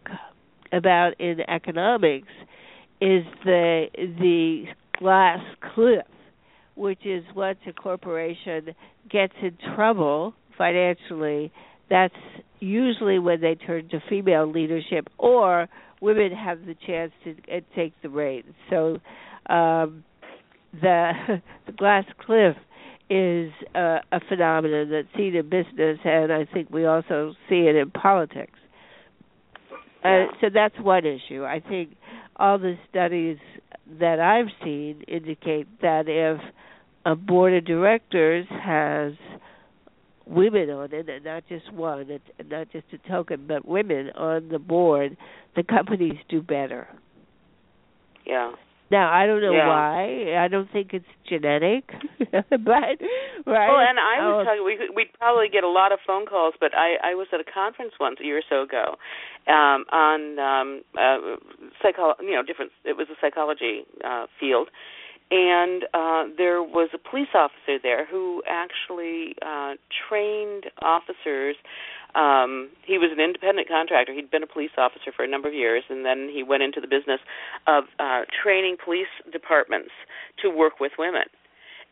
about 0.72 1.20
in 1.20 1.40
economics 1.40 2.28
is 3.00 3.24
the 3.44 3.86
the 3.96 4.66
glass 4.98 5.40
cliff, 5.74 6.06
which 6.76 7.04
is 7.04 7.24
once 7.34 7.58
a 7.66 7.72
corporation 7.72 8.74
gets 9.10 9.34
in 9.42 9.58
trouble 9.74 10.34
financially, 10.56 11.50
that's 11.90 12.14
usually 12.60 13.18
when 13.18 13.40
they 13.40 13.54
turn 13.54 13.88
to 13.90 14.00
female 14.08 14.50
leadership 14.50 15.08
or 15.18 15.68
women 16.00 16.32
have 16.32 16.64
the 16.66 16.76
chance 16.86 17.12
to 17.24 17.32
uh, 17.54 17.60
take 17.74 17.92
the 18.02 18.08
reins. 18.08 18.54
So 18.70 18.98
um, 19.52 20.04
the 20.80 21.12
the 21.66 21.72
glass 21.72 22.04
cliff 22.24 22.56
is 23.10 23.50
uh, 23.74 23.98
a 24.12 24.20
phenomenon 24.28 24.90
that's 24.90 25.08
seen 25.16 25.34
in 25.34 25.48
business, 25.48 25.98
and 26.04 26.32
I 26.32 26.46
think 26.52 26.70
we 26.70 26.86
also 26.86 27.34
see 27.48 27.62
it 27.66 27.74
in 27.74 27.90
politics. 27.90 28.58
Uh, 30.04 30.26
so 30.40 30.46
that's 30.52 30.78
one 30.78 31.04
issue. 31.04 31.44
I 31.44 31.60
think 31.60 31.96
all 32.36 32.58
the 32.58 32.76
studies 32.88 33.38
that 33.98 34.20
I've 34.20 34.46
seen 34.64 35.02
indicate 35.08 35.66
that 35.82 36.04
if 36.06 36.40
a 37.04 37.16
board 37.16 37.52
of 37.54 37.64
directors 37.64 38.46
has 38.48 39.14
women 40.30 40.70
on 40.70 40.92
it, 40.92 41.08
and 41.08 41.24
not 41.24 41.44
just 41.48 41.72
one, 41.72 42.08
and 42.38 42.48
not 42.48 42.70
just 42.72 42.86
a 42.92 43.08
token, 43.08 43.46
but 43.46 43.66
women 43.66 44.10
on 44.16 44.48
the 44.48 44.58
board, 44.58 45.16
the 45.56 45.62
companies 45.62 46.16
do 46.28 46.40
better. 46.40 46.88
Yeah. 48.26 48.52
Now 48.90 49.12
I 49.12 49.26
don't 49.26 49.40
know 49.40 49.52
yeah. 49.52 49.68
why. 49.68 50.34
I 50.36 50.48
don't 50.48 50.70
think 50.72 50.92
it's 50.92 51.06
genetic, 51.28 51.84
but 52.18 52.42
right. 52.42 52.98
Well, 53.46 53.78
and 53.78 53.98
I 54.02 54.18
was 54.18 54.42
oh. 54.42 54.44
talking. 54.44 54.64
We 54.64 54.90
we'd 54.94 55.12
probably 55.16 55.48
get 55.48 55.62
a 55.62 55.68
lot 55.68 55.92
of 55.92 56.00
phone 56.04 56.26
calls, 56.26 56.54
but 56.58 56.72
I 56.76 57.12
I 57.12 57.14
was 57.14 57.28
at 57.32 57.38
a 57.38 57.46
conference 57.46 57.92
once 58.00 58.18
a 58.20 58.24
year 58.24 58.38
or 58.38 58.46
so 58.50 58.62
ago, 58.62 58.96
um, 59.46 59.86
on 59.94 60.38
um, 60.42 60.82
uh, 60.98 61.38
psycho. 61.80 62.14
You 62.20 62.34
know, 62.34 62.42
different. 62.42 62.72
It 62.84 62.96
was 62.96 63.06
a 63.10 63.14
psychology 63.20 63.82
uh, 64.04 64.26
field, 64.40 64.68
and 65.30 65.84
uh, 65.94 66.24
there 66.36 66.62
was 66.62 66.90
a 66.92 66.98
police 66.98 67.28
officer 67.34 67.78
there 67.82 68.06
who 68.06 68.42
actually 68.48 69.34
uh, 69.42 69.74
trained 70.08 70.64
officers. 70.82 71.56
Um, 72.14 72.70
he 72.84 72.98
was 72.98 73.10
an 73.12 73.20
independent 73.20 73.68
contractor. 73.68 74.12
He'd 74.12 74.30
been 74.30 74.42
a 74.42 74.48
police 74.48 74.74
officer 74.76 75.12
for 75.14 75.24
a 75.24 75.28
number 75.28 75.46
of 75.46 75.54
years, 75.54 75.84
and 75.88 76.04
then 76.04 76.28
he 76.32 76.42
went 76.42 76.64
into 76.64 76.80
the 76.80 76.88
business 76.88 77.20
of 77.68 77.84
uh, 78.00 78.22
training 78.42 78.76
police 78.84 79.12
departments 79.30 79.90
to 80.42 80.50
work 80.50 80.80
with 80.80 80.92
women. 80.98 81.24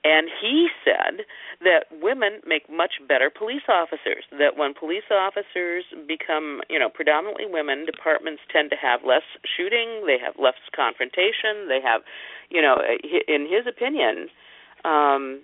And 0.05 0.29
he 0.41 0.69
said 0.85 1.27
that 1.61 1.87
women 2.01 2.41
make 2.47 2.71
much 2.71 2.95
better 3.09 3.31
police 3.31 3.67
officers. 3.69 4.25
That 4.31 4.57
when 4.57 4.73
police 4.73 5.11
officers 5.11 5.85
become, 6.07 6.61
you 6.71 6.79
know, 6.79 6.89
predominantly 6.89 7.47
women, 7.47 7.85
departments 7.85 8.43
tend 8.53 8.71
to 8.71 8.77
have 8.77 9.01
less 9.05 9.27
shooting, 9.45 10.05
they 10.07 10.19
have 10.25 10.35
less 10.39 10.55
confrontation, 10.75 11.67
they 11.69 11.81
have, 11.83 12.03
you 12.49 12.63
know, 12.63 12.79
in 13.27 13.49
his 13.51 13.67
opinion, 13.67 14.29
um, 14.85 15.41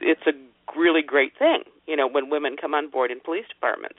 it's 0.00 0.26
a 0.26 0.32
really 0.78 1.02
great 1.02 1.32
thing, 1.38 1.62
you 1.86 1.96
know, 1.96 2.06
when 2.06 2.28
women 2.28 2.56
come 2.60 2.74
on 2.74 2.90
board 2.90 3.10
in 3.10 3.18
police 3.20 3.46
departments 3.48 3.98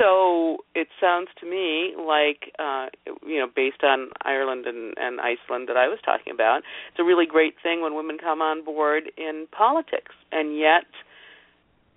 so 0.00 0.58
it 0.74 0.88
sounds 1.00 1.28
to 1.38 1.46
me 1.46 1.94
like 1.96 2.52
uh 2.58 2.86
you 3.26 3.38
know 3.38 3.46
based 3.54 3.84
on 3.84 4.08
Ireland 4.22 4.64
and 4.66 4.94
and 4.96 5.20
Iceland 5.20 5.68
that 5.68 5.76
I 5.76 5.88
was 5.88 5.98
talking 6.04 6.32
about 6.32 6.62
it's 6.90 6.98
a 6.98 7.04
really 7.04 7.26
great 7.26 7.54
thing 7.62 7.82
when 7.82 7.94
women 7.94 8.16
come 8.18 8.40
on 8.40 8.64
board 8.64 9.12
in 9.16 9.46
politics 9.52 10.14
and 10.32 10.58
yet 10.58 10.88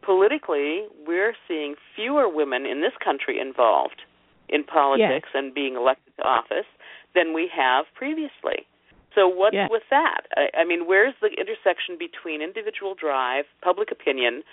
politically 0.01 0.85
we're 1.07 1.33
seeing 1.47 1.75
fewer 1.95 2.27
women 2.27 2.65
in 2.65 2.81
this 2.81 2.93
country 3.03 3.39
involved 3.39 4.01
in 4.49 4.63
politics 4.63 5.29
yes. 5.33 5.33
and 5.33 5.53
being 5.53 5.75
elected 5.75 6.13
to 6.17 6.23
office 6.23 6.67
than 7.15 7.33
we 7.33 7.49
have 7.55 7.85
previously 7.95 8.67
so 9.15 9.27
what's 9.27 9.55
yes. 9.55 9.69
with 9.71 9.83
that 9.89 10.27
I, 10.35 10.61
I 10.61 10.65
mean 10.65 10.87
where's 10.87 11.15
the 11.21 11.29
intersection 11.29 11.97
between 11.97 12.41
individual 12.41 12.95
drive 12.99 13.45
public 13.61 13.91
opinion 13.91 14.43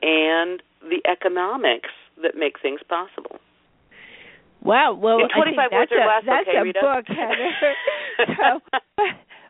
and 0.00 0.62
the 0.80 1.02
economics 1.10 1.90
that 2.22 2.36
make 2.36 2.60
things 2.60 2.80
possible. 2.88 3.38
Wow. 4.62 4.94
Well, 4.94 5.20
in 5.20 5.28
25 5.28 5.70
I 5.70 5.74
words 5.74 5.92
or 5.92 5.98
that's 5.98 6.08
less, 6.08 6.22
a, 6.22 6.26
that's 6.26 6.48
okay, 6.48 6.58
a 6.58 6.62
Rita? 6.62 6.80
book, 6.80 7.04
Heather. 7.08 7.50
so, 8.36 8.60
but, 8.72 9.04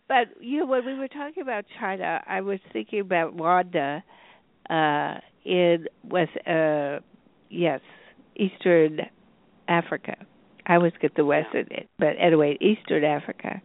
but 0.09 0.45
you 0.45 0.61
know, 0.61 0.67
when 0.67 0.85
we 0.85 0.95
were 0.95 1.09
talking 1.09 1.43
about 1.43 1.65
China, 1.81 2.23
I 2.27 2.41
was 2.41 2.59
thinking 2.73 3.01
about 3.01 3.37
Rwanda 3.37 4.03
uh, 4.69 5.21
in 5.45 5.87
West, 6.05 6.33
uh, 6.47 7.01
yes, 7.51 7.81
Eastern 8.37 9.01
Africa. 9.69 10.17
I 10.67 10.75
always 10.75 10.93
get 11.01 11.15
the 11.15 11.25
West 11.25 11.55
in 11.55 11.67
it, 11.71 11.89
but 11.99 12.15
anyway, 12.21 12.59
Eastern 12.61 13.05
Africa. 13.05 13.63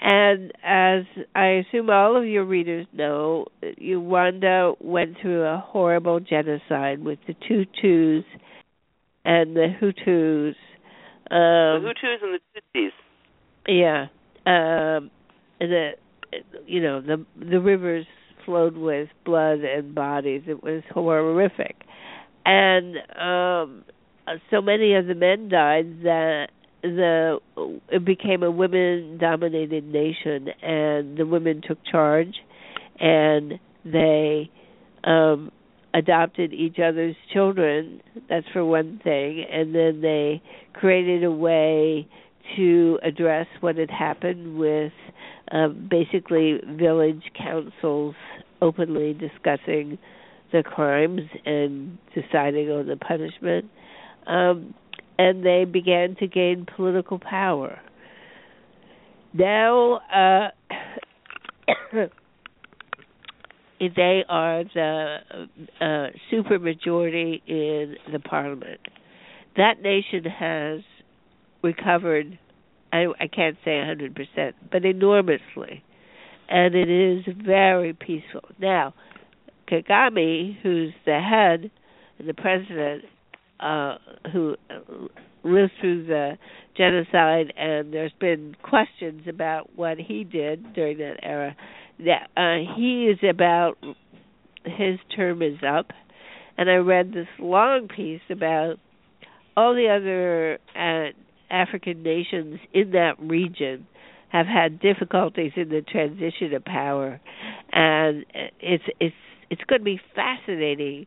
And 0.00 0.52
as 0.62 1.04
I 1.34 1.64
assume 1.66 1.90
all 1.90 2.16
of 2.16 2.26
your 2.26 2.44
readers 2.44 2.86
know, 2.92 3.46
Rwanda 3.62 4.74
went 4.80 5.16
through 5.20 5.42
a 5.42 5.58
horrible 5.58 6.20
genocide 6.20 7.02
with 7.02 7.18
the 7.26 7.34
Tutsis 7.34 8.24
and 9.24 9.56
the 9.56 9.68
Hutus. 9.80 10.54
Um, 11.30 11.82
the 11.82 11.94
Hutus 11.94 12.22
and 12.22 12.40
the 12.54 12.78
Tutsis. 12.78 12.90
Yeah. 13.68 14.06
Um, 14.46 15.10
the 15.58 15.92
you 16.66 16.82
know 16.82 17.00
the 17.00 17.24
the 17.38 17.60
rivers 17.60 18.06
flowed 18.44 18.76
with 18.76 19.08
blood 19.24 19.60
and 19.60 19.94
bodies. 19.94 20.42
It 20.46 20.62
was 20.62 20.82
horrific, 20.90 21.76
and 22.44 22.96
um, 23.18 23.84
so 24.50 24.60
many 24.60 24.94
of 24.94 25.06
the 25.06 25.14
men 25.14 25.48
died 25.48 26.02
that 26.02 26.48
the 26.94 27.38
it 27.88 28.04
became 28.04 28.42
a 28.42 28.50
women 28.50 29.18
dominated 29.18 29.84
nation 29.84 30.48
and 30.62 31.16
the 31.16 31.26
women 31.26 31.62
took 31.66 31.78
charge 31.90 32.34
and 32.98 33.54
they 33.84 34.50
um 35.04 35.50
adopted 35.94 36.52
each 36.52 36.76
other's 36.78 37.16
children 37.32 38.00
that's 38.28 38.46
for 38.52 38.64
one 38.64 39.00
thing 39.02 39.44
and 39.50 39.74
then 39.74 40.00
they 40.00 40.42
created 40.74 41.24
a 41.24 41.30
way 41.30 42.06
to 42.56 42.98
address 43.02 43.46
what 43.60 43.76
had 43.76 43.90
happened 43.90 44.58
with 44.58 44.92
um 45.52 45.88
basically 45.90 46.60
village 46.76 47.22
councils 47.36 48.14
openly 48.62 49.14
discussing 49.14 49.98
the 50.52 50.62
crimes 50.62 51.22
and 51.44 51.98
deciding 52.14 52.70
on 52.70 52.86
the 52.86 52.96
punishment. 52.96 53.66
Um 54.26 54.74
and 55.18 55.44
they 55.44 55.64
began 55.64 56.16
to 56.16 56.26
gain 56.26 56.66
political 56.76 57.18
power. 57.18 57.80
Now, 59.32 60.00
uh, 60.12 60.48
they 63.80 64.24
are 64.28 64.64
the 64.64 65.16
uh, 65.80 66.06
supermajority 66.32 67.42
in 67.46 67.96
the 68.12 68.18
parliament. 68.18 68.80
That 69.56 69.82
nation 69.82 70.24
has 70.24 70.80
recovered, 71.62 72.38
I, 72.92 73.06
I 73.20 73.26
can't 73.28 73.56
say 73.64 73.72
100%, 73.72 74.52
but 74.70 74.84
enormously. 74.84 75.82
And 76.48 76.74
it 76.74 76.88
is 76.88 77.24
very 77.44 77.92
peaceful. 77.92 78.42
Now, 78.60 78.94
Kagame, 79.70 80.56
who's 80.62 80.92
the 81.04 81.20
head, 81.20 81.70
the 82.24 82.34
president, 82.34 83.04
uh, 83.60 83.96
who 84.32 84.56
lived 85.44 85.72
through 85.80 86.06
the 86.06 86.38
genocide, 86.76 87.52
and 87.56 87.92
there's 87.92 88.12
been 88.20 88.56
questions 88.62 89.22
about 89.28 89.70
what 89.76 89.98
he 89.98 90.24
did 90.24 90.74
during 90.74 90.98
that 90.98 91.16
era. 91.22 91.56
That 91.98 92.28
uh, 92.36 92.74
he 92.76 93.06
is 93.06 93.18
about 93.28 93.78
his 94.64 94.98
term 95.14 95.42
is 95.42 95.58
up, 95.66 95.92
and 96.58 96.68
I 96.68 96.76
read 96.76 97.12
this 97.12 97.28
long 97.38 97.88
piece 97.88 98.20
about 98.30 98.76
all 99.56 99.74
the 99.74 99.88
other 99.88 100.58
uh, 100.74 101.12
African 101.50 102.02
nations 102.02 102.58
in 102.74 102.90
that 102.90 103.14
region 103.18 103.86
have 104.28 104.46
had 104.46 104.80
difficulties 104.80 105.52
in 105.56 105.68
the 105.68 105.80
transition 105.80 106.52
of 106.54 106.64
power, 106.64 107.20
and 107.72 108.26
it's 108.60 108.84
it's 109.00 109.14
it's 109.48 109.62
going 109.68 109.80
to 109.80 109.84
be 109.84 110.00
fascinating 110.14 111.06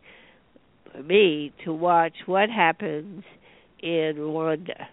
me 1.04 1.54
to 1.66 1.74
watch 1.74 2.14
what 2.26 2.50
happens 2.50 3.24
in 3.82 4.16
Rwanda, 4.18 4.86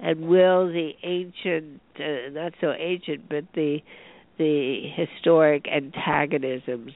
and 0.00 0.28
will 0.28 0.68
the 0.68 0.92
ancient, 1.02 1.80
uh, 1.98 2.30
not 2.30 2.52
so 2.60 2.72
ancient, 2.72 3.28
but 3.28 3.44
the 3.54 3.78
the 4.36 4.90
historic 4.96 5.66
antagonisms 5.68 6.90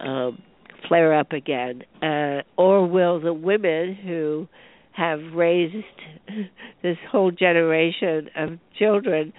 um, 0.00 0.42
flare 0.88 1.14
up 1.14 1.32
again, 1.32 1.82
uh, 2.02 2.42
or 2.56 2.86
will 2.86 3.20
the 3.20 3.32
women 3.32 3.94
who 3.94 4.48
have 4.92 5.20
raised 5.34 5.86
this 6.82 6.96
whole 7.10 7.30
generation 7.30 8.28
of 8.36 8.58
children 8.78 9.32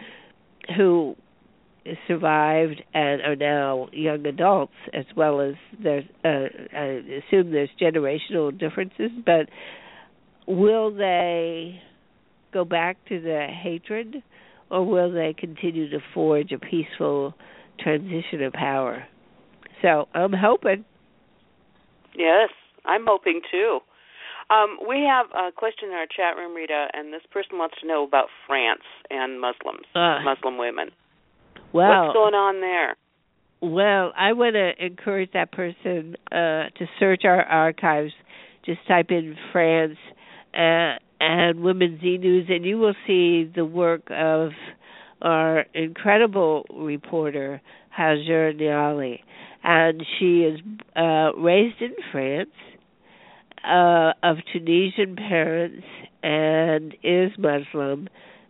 who 0.78 1.16
survived 2.08 2.82
and 2.94 3.22
are 3.22 3.36
now 3.36 3.88
young 3.94 4.26
adults 4.26 4.74
as 4.94 5.06
well 5.16 5.40
as 5.40 5.54
there's 5.82 6.04
uh, 6.24 6.48
I 6.76 7.02
assume 7.28 7.52
there's 7.52 7.70
generational 7.80 8.58
differences 8.58 9.12
but 9.26 9.50
will 10.48 10.94
they 10.96 11.80
go 12.54 12.66
back 12.66 12.98
to 13.10 13.22
the 13.22 13.48
hatred 13.50 14.24
or 14.72 14.86
will 14.86 15.12
they 15.12 15.36
continue 15.38 15.90
to 15.90 16.00
forge 16.14 16.52
a 16.52 16.58
peaceful 16.58 17.36
transition 17.80 18.42
of 18.44 18.54
power? 18.54 19.06
So 19.82 20.08
i'm 20.16 20.34
hoping. 20.34 20.86
Yes 22.16 22.50
i'm 22.86 23.06
hoping 23.06 23.42
too. 23.52 23.80
Um, 24.50 24.78
we 24.88 25.08
have 25.10 25.26
a 25.34 25.52
question 25.52 25.90
in 25.90 25.96
our 25.96 26.06
chat 26.06 26.38
room, 26.38 26.54
Rita, 26.54 26.88
and 26.94 27.12
this 27.12 27.24
person 27.32 27.58
wants 27.58 27.76
to 27.82 27.88
know 27.88 28.04
about 28.04 28.28
France 28.46 28.84
and 29.10 29.42
Muslims, 29.42 29.88
uh, 29.96 30.20
Muslim 30.24 30.60
women. 30.60 30.90
Well, 31.76 32.06
what's 32.06 32.14
going 32.14 32.34
on 32.34 32.62
there? 32.62 32.96
Well, 33.62 34.14
I 34.18 34.32
want 34.32 34.56
to 34.56 34.72
encourage 34.86 35.32
that 35.34 35.52
person 35.52 36.16
uh, 36.32 36.72
to 36.78 36.86
search 37.00 37.24
our 37.26 37.42
archives. 37.42 38.14
Just 38.66 38.80
type 38.88 39.08
in 39.10 39.36
France 39.52 39.98
uh, 40.54 40.96
and 41.20 41.60
Women's 41.60 42.02
E 42.02 42.18
News, 42.18 42.48
and 42.50 42.64
you 42.64 42.78
will 42.78 42.96
see 43.06 43.52
the 43.54 43.66
work 43.66 44.04
of 44.10 44.52
our 45.22 45.66
incredible 45.74 46.66
reporter 46.74 47.62
Hajer 47.98 48.58
Naili, 48.60 49.20
and 49.64 50.02
she 50.18 50.42
is 50.44 50.60
uh, 50.96 51.34
raised 51.38 51.82
in 51.82 51.94
France 52.12 52.50
uh, 53.68 54.14
of 54.24 54.38
Tunisian 54.54 55.16
parents 55.18 55.86
and 56.24 56.94
is 57.04 57.32
Muslim 57.38 58.08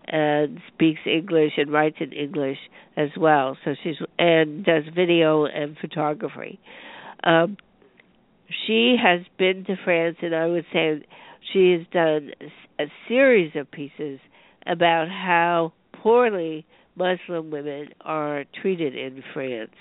and 0.08 0.60
speaks 0.74 1.02
English 1.06 1.54
and 1.58 1.72
writes 1.72 1.98
in 2.00 2.12
English 2.12 2.58
as 2.96 3.10
well. 3.18 3.58
So 3.66 3.76
she's 3.84 3.96
and 4.18 4.64
does 4.64 4.84
video 4.94 5.46
and 5.46 5.78
photography. 5.80 6.60
Um, 7.24 7.58
she 8.68 8.96
has 9.02 9.22
been 9.38 9.66
to 9.66 9.76
France, 9.84 10.18
and 10.22 10.36
I 10.36 10.48
would 10.48 10.66
say 10.72 11.04
she 11.52 11.72
has 11.72 11.82
done 11.92 12.32
a 12.80 12.86
series 13.08 13.52
of 13.56 13.70
pieces 13.72 14.20
about 14.68 15.08
how 15.10 15.74
poorly 15.94 16.66
Muslim 16.96 17.50
women 17.50 17.90
are 18.02 18.46
treated 18.62 18.96
in 18.96 19.24
France 19.34 19.72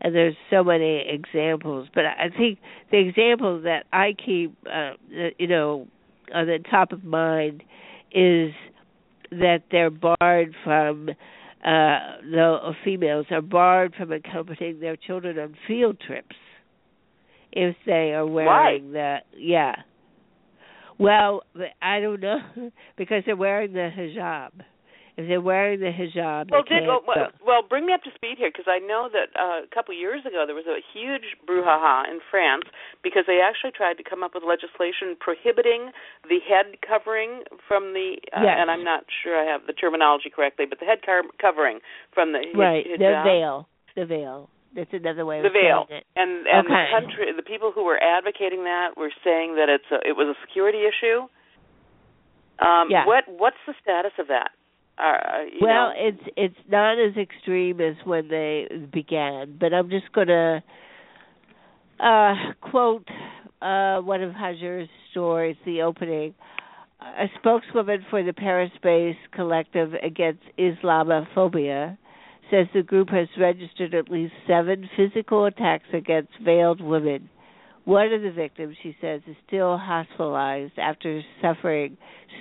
and 0.00 0.14
there's 0.14 0.36
so 0.50 0.62
many 0.62 1.04
examples. 1.08 1.88
But 1.94 2.04
I 2.04 2.28
think 2.36 2.58
the 2.90 2.98
example 2.98 3.62
that 3.62 3.84
I 3.92 4.14
keep, 4.14 4.56
uh, 4.70 4.92
you 5.38 5.46
know, 5.46 5.88
on 6.34 6.46
the 6.46 6.58
top 6.70 6.92
of 6.92 7.04
mind 7.04 7.62
is 8.12 8.52
that 9.30 9.64
they're 9.70 9.90
barred 9.90 10.54
from 10.64 11.08
uh 11.64 11.98
the 12.22 12.72
females 12.84 13.26
are 13.30 13.42
barred 13.42 13.94
from 13.94 14.12
accompanying 14.12 14.80
their 14.80 14.96
children 14.96 15.38
on 15.38 15.54
field 15.66 15.98
trips 16.06 16.36
if 17.52 17.74
they 17.86 18.12
are 18.12 18.26
wearing 18.26 18.92
Why? 18.92 18.92
the 18.92 19.16
yeah 19.36 19.74
well 20.98 21.42
i 21.82 22.00
don't 22.00 22.20
know 22.20 22.38
because 22.96 23.22
they're 23.26 23.36
wearing 23.36 23.72
the 23.72 23.90
hijab 23.96 24.50
if 25.16 25.24
they're 25.28 25.40
wearing 25.40 25.80
the 25.80 25.88
hijab, 25.88 26.52
well, 26.52 26.62
did, 26.62 26.84
well, 26.84 27.00
well, 27.08 27.32
well, 27.40 27.62
bring 27.64 27.86
me 27.86 27.96
up 27.96 28.04
to 28.04 28.12
speed 28.14 28.36
here 28.36 28.52
because 28.52 28.68
I 28.68 28.78
know 28.78 29.08
that 29.08 29.32
uh, 29.32 29.64
a 29.64 29.70
couple 29.72 29.96
of 29.96 29.98
years 29.98 30.20
ago 30.28 30.44
there 30.44 30.54
was 30.54 30.68
a 30.68 30.84
huge 30.92 31.40
brouhaha 31.48 32.04
in 32.04 32.20
France 32.30 32.68
because 33.00 33.24
they 33.24 33.40
actually 33.40 33.72
tried 33.72 33.96
to 33.96 34.04
come 34.04 34.20
up 34.20 34.36
with 34.36 34.44
legislation 34.44 35.16
prohibiting 35.16 35.88
the 36.28 36.36
head 36.44 36.76
covering 36.84 37.48
from 37.64 37.96
the, 37.96 38.20
uh, 38.36 38.44
yes. 38.44 38.60
and 38.60 38.68
I'm 38.70 38.84
not 38.84 39.08
sure 39.24 39.40
I 39.40 39.48
have 39.48 39.64
the 39.64 39.72
terminology 39.72 40.28
correctly, 40.28 40.68
but 40.68 40.80
the 40.80 40.86
head 40.86 41.00
car- 41.00 41.24
covering 41.40 41.80
from 42.12 42.36
the 42.36 42.44
right, 42.52 42.84
the 42.84 43.24
veil, 43.24 43.68
the 43.96 44.04
veil. 44.04 44.50
That's 44.76 44.92
another 44.92 45.24
way 45.24 45.40
the 45.40 45.48
of 45.48 45.56
veil. 45.56 45.88
saying 45.88 46.04
it. 46.04 46.06
And 46.12 46.44
and 46.44 46.68
okay. 46.68 46.76
the 46.76 46.92
country, 46.92 47.24
the 47.32 47.42
people 47.42 47.72
who 47.72 47.88
were 47.88 47.96
advocating 47.96 48.68
that 48.68 49.00
were 49.00 49.12
saying 49.24 49.56
that 49.56 49.72
it's 49.72 49.88
a, 49.88 50.04
it 50.04 50.12
was 50.12 50.28
a 50.28 50.36
security 50.44 50.84
issue. 50.84 51.24
Um, 52.60 52.92
yeah. 52.92 53.08
What 53.08 53.24
what's 53.32 53.60
the 53.66 53.72
status 53.80 54.12
of 54.20 54.28
that? 54.28 54.52
Uh, 54.98 55.44
well, 55.60 55.88
know. 55.88 55.92
it's 55.96 56.22
it's 56.36 56.68
not 56.70 56.98
as 56.98 57.16
extreme 57.16 57.80
as 57.80 57.96
when 58.04 58.28
they 58.28 58.66
began, 58.92 59.56
but 59.60 59.74
I'm 59.74 59.90
just 59.90 60.10
gonna 60.12 60.62
uh, 62.00 62.34
quote 62.62 63.06
uh, 63.60 64.00
one 64.00 64.22
of 64.22 64.32
Hajer's 64.32 64.88
stories, 65.10 65.56
the 65.66 65.82
opening. 65.82 66.34
A 66.98 67.26
spokeswoman 67.38 68.06
for 68.08 68.22
the 68.22 68.32
Paris-based 68.32 69.30
collective 69.32 69.92
against 70.02 70.42
Islamophobia 70.58 71.98
says 72.50 72.66
the 72.72 72.82
group 72.82 73.10
has 73.10 73.28
registered 73.38 73.94
at 73.94 74.08
least 74.08 74.32
seven 74.46 74.88
physical 74.96 75.44
attacks 75.44 75.84
against 75.92 76.30
veiled 76.42 76.80
women 76.80 77.28
one 77.86 78.12
of 78.12 78.20
the 78.20 78.32
victims, 78.32 78.76
she 78.82 78.96
says, 79.00 79.20
is 79.28 79.36
still 79.46 79.78
hospitalized 79.78 80.72
after 80.76 81.22
suffering 81.40 81.96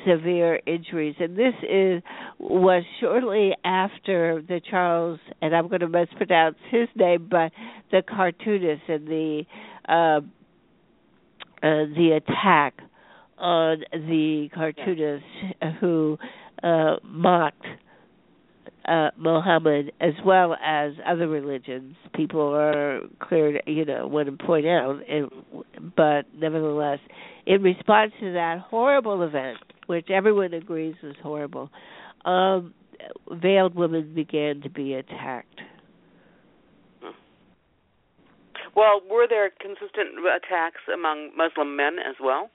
severe 0.05 0.59
injuries, 0.65 1.13
and 1.19 1.37
this 1.37 1.53
is 1.61 2.01
was 2.39 2.83
shortly 2.99 3.51
after 3.63 4.41
the 4.41 4.59
Charles, 4.69 5.19
and 5.43 5.55
I'm 5.55 5.67
going 5.67 5.81
to 5.81 5.87
mispronounce 5.87 6.57
his 6.71 6.87
name, 6.95 7.27
but 7.29 7.51
the 7.91 8.01
cartoonist 8.01 8.81
and 8.87 9.07
the 9.07 9.43
uh, 9.87 9.93
uh, 9.93 10.19
the 11.61 12.19
attack 12.19 12.79
on 13.37 13.83
the 13.93 14.49
cartoonist 14.51 15.25
who 15.79 16.17
uh, 16.63 16.95
mocked 17.03 17.65
uh, 18.87 19.09
Mohammed 19.17 19.91
as 19.99 20.13
well 20.25 20.55
as 20.63 20.93
other 21.05 21.27
religions. 21.27 21.95
People 22.13 22.53
are 22.53 23.01
clear, 23.19 23.53
to, 23.53 23.71
you 23.71 23.85
know, 23.85 24.07
want 24.07 24.27
to 24.27 24.45
point 24.45 24.65
out, 24.65 24.99
and, 25.09 25.29
but 25.95 26.25
nevertheless, 26.37 26.99
in 27.45 27.61
response 27.63 28.11
to 28.19 28.33
that 28.33 28.59
horrible 28.59 29.23
event, 29.23 29.57
which 29.87 30.09
everyone 30.09 30.53
agrees 30.53 30.95
was 31.03 31.15
horrible, 31.21 31.69
um, 32.25 32.73
veiled 33.31 33.75
women 33.75 34.13
began 34.13 34.61
to 34.61 34.69
be 34.69 34.93
attacked. 34.93 35.61
Well, 38.75 39.01
were 39.09 39.25
there 39.27 39.49
consistent 39.61 40.19
attacks 40.19 40.81
among 40.93 41.31
Muslim 41.37 41.77
men 41.77 41.95
as 41.97 42.15
well? 42.21 42.49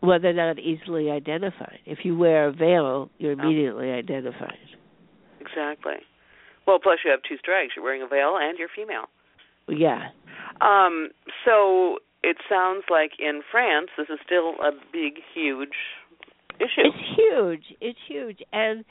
Well, 0.00 0.18
they're 0.20 0.32
not 0.32 0.58
easily 0.58 1.10
identified. 1.10 1.80
If 1.84 1.98
you 2.04 2.16
wear 2.16 2.48
a 2.48 2.52
veil, 2.52 3.10
you're 3.18 3.32
immediately 3.32 3.90
oh. 3.90 3.98
identified. 3.98 4.56
Exactly. 5.50 6.04
Well, 6.66 6.78
plus 6.82 6.98
you 7.04 7.10
have 7.10 7.20
two 7.26 7.38
strikes. 7.38 7.74
You're 7.76 7.84
wearing 7.84 8.02
a 8.02 8.06
veil 8.06 8.36
and 8.40 8.58
you're 8.58 8.68
female. 8.74 9.06
Yeah. 9.68 10.08
Um, 10.60 11.10
so 11.44 11.98
it 12.22 12.36
sounds 12.48 12.84
like 12.90 13.12
in 13.18 13.42
France, 13.50 13.88
this 13.96 14.08
is 14.10 14.18
still 14.24 14.54
a 14.60 14.72
big, 14.92 15.22
huge 15.34 15.76
issue. 16.58 16.88
It's 16.88 16.96
huge. 17.16 17.76
It's 17.80 17.98
huge, 18.08 18.40
and 18.52 18.84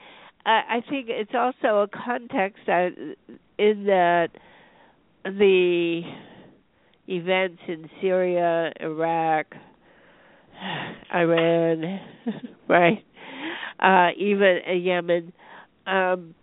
I 0.46 0.82
think 0.90 1.08
it's 1.10 1.34
also 1.34 1.80
a 1.82 1.88
context 1.90 2.60
that 2.68 2.92
in 3.58 3.84
that 3.86 4.30
the 5.26 6.02
events 7.08 7.62
in 7.68 7.90
Syria, 8.00 8.72
Iraq, 8.80 9.48
Iran, 11.14 12.00
right, 12.70 13.04
uh, 13.80 14.10
even 14.18 14.60
Yemen, 14.82 15.34
um, 15.86 16.34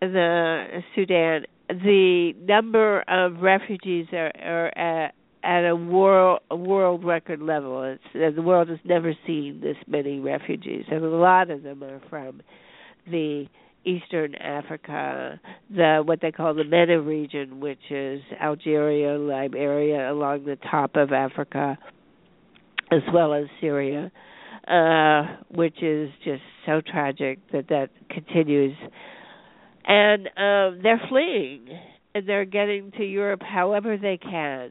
the 0.00 0.82
Sudan, 0.94 1.44
the 1.68 2.32
number 2.40 3.00
of 3.08 3.40
refugees 3.40 4.06
are, 4.12 4.32
are 4.42 4.78
at, 4.78 5.14
at 5.42 5.68
a 5.68 5.76
world 5.76 6.40
a 6.50 6.56
world 6.56 7.04
record 7.04 7.40
level. 7.40 7.82
It's, 7.82 8.36
the 8.36 8.42
world 8.42 8.68
has 8.68 8.78
never 8.84 9.14
seen 9.26 9.60
this 9.62 9.76
many 9.86 10.20
refugees, 10.20 10.84
and 10.90 11.04
a 11.04 11.08
lot 11.08 11.50
of 11.50 11.62
them 11.62 11.82
are 11.82 12.00
from 12.10 12.42
the 13.10 13.46
Eastern 13.86 14.34
Africa, 14.34 15.40
the 15.70 16.02
what 16.04 16.20
they 16.20 16.32
call 16.32 16.54
the 16.54 16.64
MENA 16.64 17.00
region, 17.00 17.60
which 17.60 17.90
is 17.90 18.20
Algeria, 18.42 19.16
Liberia, 19.16 20.10
along 20.10 20.44
the 20.44 20.56
top 20.70 20.96
of 20.96 21.12
Africa, 21.12 21.78
as 22.90 23.02
well 23.14 23.32
as 23.32 23.44
Syria, 23.60 24.10
uh, 24.66 25.36
which 25.50 25.82
is 25.82 26.10
just 26.24 26.42
so 26.66 26.80
tragic 26.80 27.38
that 27.52 27.68
that 27.68 27.90
continues. 28.10 28.76
And 29.86 30.26
um, 30.26 30.80
they're 30.82 31.00
fleeing, 31.08 31.68
and 32.14 32.28
they're 32.28 32.44
getting 32.44 32.90
to 32.92 33.04
Europe 33.04 33.42
however 33.42 33.96
they 33.96 34.18
can 34.18 34.70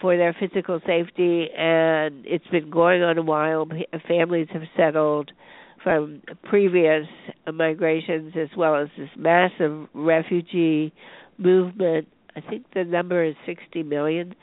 for 0.00 0.16
their 0.16 0.34
physical 0.38 0.80
safety. 0.86 1.48
And 1.56 2.24
it's 2.26 2.46
been 2.48 2.70
going 2.70 3.02
on 3.02 3.18
a 3.18 3.22
while. 3.22 3.66
Families 4.08 4.48
have 4.52 4.62
settled 4.76 5.30
from 5.82 6.22
previous 6.44 7.06
migrations 7.52 8.32
as 8.40 8.48
well 8.56 8.76
as 8.76 8.88
this 8.96 9.10
massive 9.16 9.86
refugee 9.92 10.92
movement. 11.36 12.08
I 12.34 12.40
think 12.40 12.64
the 12.74 12.84
number 12.84 13.22
is 13.22 13.34
60 13.46 13.82
million. 13.82 14.34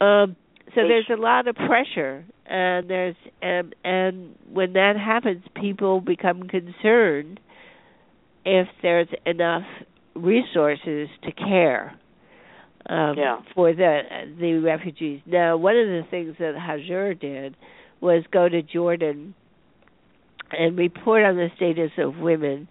Um, 0.00 0.36
so 0.74 0.82
there's 0.88 1.08
a 1.10 1.20
lot 1.20 1.46
of 1.46 1.54
pressure, 1.54 2.24
and 2.44 2.90
there's 2.90 3.14
and 3.40 3.74
and 3.84 4.34
when 4.52 4.72
that 4.72 4.96
happens, 4.96 5.44
people 5.54 6.00
become 6.00 6.48
concerned 6.48 7.38
if 8.46 8.68
there's 8.80 9.08
enough 9.26 9.64
resources 10.14 11.08
to 11.24 11.32
care 11.32 11.98
um, 12.88 13.16
yeah. 13.18 13.40
for 13.54 13.74
the 13.74 14.00
the 14.40 14.60
refugees. 14.60 15.20
Now, 15.26 15.56
one 15.56 15.76
of 15.76 15.86
the 15.86 16.02
things 16.10 16.36
that 16.38 16.54
Hajer 16.54 17.18
did 17.20 17.56
was 18.00 18.22
go 18.30 18.48
to 18.48 18.62
Jordan 18.62 19.34
and 20.52 20.78
report 20.78 21.24
on 21.24 21.36
the 21.36 21.48
status 21.56 21.90
of 21.98 22.16
women 22.16 22.68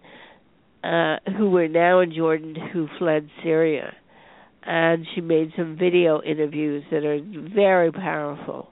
uh, 0.83 1.17
who 1.37 1.49
were 1.49 1.67
now 1.67 1.99
in 1.99 2.13
Jordan 2.13 2.55
who 2.71 2.87
fled 2.97 3.29
Syria. 3.43 3.93
And 4.63 5.05
she 5.13 5.21
made 5.21 5.51
some 5.55 5.77
video 5.77 6.21
interviews 6.23 6.83
that 6.89 7.03
are 7.03 7.19
very 7.53 7.91
powerful. 7.91 8.71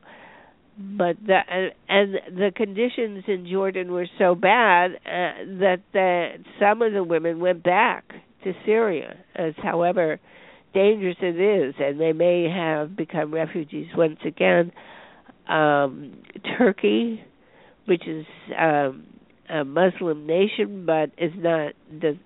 But 0.78 1.18
the 1.26 1.40
and, 1.88 2.16
the 2.36 2.52
conditions 2.56 3.24
in 3.28 3.48
Jordan 3.50 3.92
were 3.92 4.08
so 4.18 4.34
bad 4.34 4.92
uh, 5.06 5.46
that 5.60 5.82
the, 5.94 6.30
some 6.60 6.82
of 6.82 6.94
the 6.94 7.04
women 7.04 7.40
went 7.40 7.64
back 7.64 8.06
to 8.44 8.54
Syria, 8.66 9.18
as 9.36 9.54
however 9.62 10.20
dangerous 10.74 11.18
it 11.22 11.40
is, 11.40 11.76
and 11.80 12.00
they 12.00 12.14
may 12.14 12.50
have 12.50 12.96
become 12.96 13.34
refugees 13.34 13.88
once 13.96 14.20
again. 14.26 14.72
Um, 15.48 16.24
Turkey 16.58 17.24
which 17.86 18.08
is 18.08 18.26
um, 18.58 19.06
a 19.50 19.64
Muslim 19.64 20.26
nation, 20.26 20.86
but 20.86 21.12
is 21.18 21.32
not. 21.36 21.74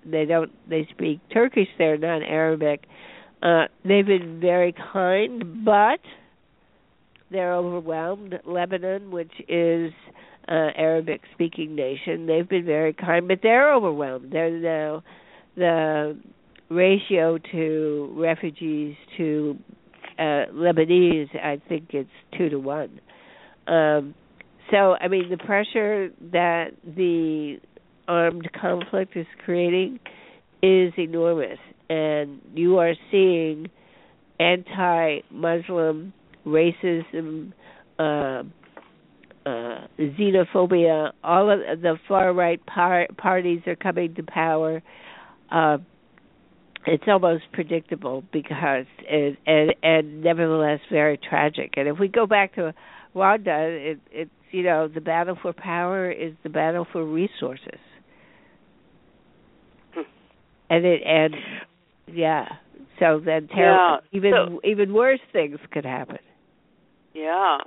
They 0.04 0.24
don't. 0.24 0.52
They 0.68 0.86
speak 0.90 1.20
Turkish. 1.32 1.68
They're 1.78 1.98
not 1.98 2.22
Arabic. 2.22 2.84
Uh, 3.42 3.64
they've 3.84 4.06
been 4.06 4.40
very 4.40 4.74
kind, 4.92 5.64
but 5.64 6.00
they're 7.30 7.54
overwhelmed. 7.54 8.34
Lebanon, 8.44 9.10
which 9.10 9.32
is 9.48 9.92
uh, 10.48 10.70
Arabic 10.76 11.22
speaking 11.34 11.74
nation, 11.74 12.26
they've 12.26 12.48
been 12.48 12.64
very 12.64 12.92
kind, 12.92 13.28
but 13.28 13.40
they're 13.42 13.74
overwhelmed. 13.74 14.32
They're 14.32 14.50
now 14.50 15.02
the 15.56 16.18
ratio 16.70 17.38
to 17.52 18.14
refugees 18.16 18.94
to 19.16 19.58
uh, 20.18 20.46
Lebanese, 20.52 21.28
I 21.42 21.60
think 21.68 21.90
it's 21.90 22.10
two 22.36 22.48
to 22.48 22.58
one. 22.58 23.00
Um, 23.66 24.14
so, 24.70 24.94
I 24.94 25.08
mean, 25.08 25.30
the 25.30 25.38
pressure 25.38 26.10
that 26.32 26.72
the 26.84 27.58
armed 28.06 28.50
conflict 28.58 29.16
is 29.16 29.26
creating 29.44 30.00
is 30.62 30.92
enormous, 30.98 31.58
and 31.88 32.40
you 32.54 32.78
are 32.78 32.94
seeing 33.10 33.68
anti-Muslim 34.40 36.12
racism, 36.48 37.52
uh, 37.98 38.42
uh, 39.46 39.86
xenophobia. 39.98 41.12
All 41.22 41.50
of 41.50 41.80
the 41.80 41.96
far 42.06 42.32
right 42.32 42.64
par- 42.66 43.08
parties 43.16 43.60
are 43.66 43.76
coming 43.76 44.14
to 44.14 44.22
power. 44.22 44.82
Uh, 45.50 45.78
it's 46.86 47.04
almost 47.06 47.44
predictable 47.52 48.24
because 48.32 48.86
it, 49.00 49.38
and 49.46 49.74
and 49.82 50.22
nevertheless 50.22 50.80
very 50.90 51.18
tragic. 51.18 51.74
And 51.76 51.88
if 51.88 51.98
we 51.98 52.08
go 52.08 52.26
back 52.26 52.54
to 52.54 52.74
Rwanda, 53.14 53.92
it, 53.92 54.00
it 54.10 54.30
you 54.50 54.62
know 54.62 54.88
the 54.88 55.00
battle 55.00 55.36
for 55.40 55.52
power 55.52 56.10
is 56.10 56.32
the 56.42 56.48
battle 56.48 56.86
for 56.90 57.04
resources 57.04 57.80
hmm. 59.94 60.02
and 60.70 60.84
it 60.84 61.02
and 61.04 61.34
yeah 62.12 62.46
so 62.98 63.20
then 63.24 63.48
terrible 63.48 63.98
yeah. 64.12 64.16
even 64.16 64.32
so, 64.32 64.60
even 64.64 64.92
worse 64.92 65.20
things 65.32 65.58
could 65.72 65.84
happen 65.84 66.18
yeah 67.18 67.58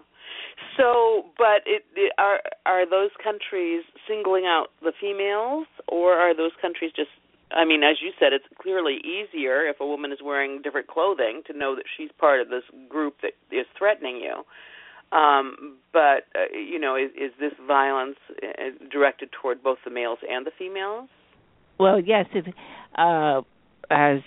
so 0.78 1.26
but 1.38 1.62
it, 1.66 1.84
it 1.96 2.14
are 2.18 2.40
are 2.66 2.90
those 2.90 3.12
countries 3.22 3.84
singling 4.08 4.46
out 4.46 4.68
the 4.82 4.94
females 5.00 5.68
or 5.88 6.14
are 6.14 6.36
those 6.36 6.52
countries 6.62 6.92
just 6.96 7.10
I 7.54 7.66
mean, 7.66 7.84
as 7.84 7.98
you 8.02 8.12
said, 8.20 8.34
it's 8.34 8.46
clearly 8.62 9.00
easier 9.04 9.68
if 9.68 9.80
a 9.80 9.86
woman 9.86 10.12
is 10.12 10.20
wearing 10.24 10.62
different 10.62 10.88
clothing 10.88 11.42
to 11.48 11.58
know 11.58 11.76
that 11.76 11.84
she's 11.98 12.10
part 12.18 12.40
of 12.40 12.50
this 12.50 12.64
group 12.88 13.16
that 13.22 13.34
is 13.52 13.66
threatening 13.78 14.18
you. 14.18 14.44
Um, 15.18 15.78
but 15.92 16.28
uh, 16.36 16.56
you 16.56 16.80
know, 16.80 16.96
is, 16.96 17.12
is 17.12 17.32
this 17.40 17.52
violence 17.68 18.18
uh, 18.42 18.48
directed 18.90 19.30
toward 19.34 19.62
both 19.62 19.80
the 19.84 19.92
males 19.92 20.20
and 20.30 20.46
the 20.46 20.52
females? 20.58 21.10
Well, 21.78 22.00
yes. 22.00 22.26
If, 22.34 22.46
uh, 22.96 23.42
as 23.90 24.22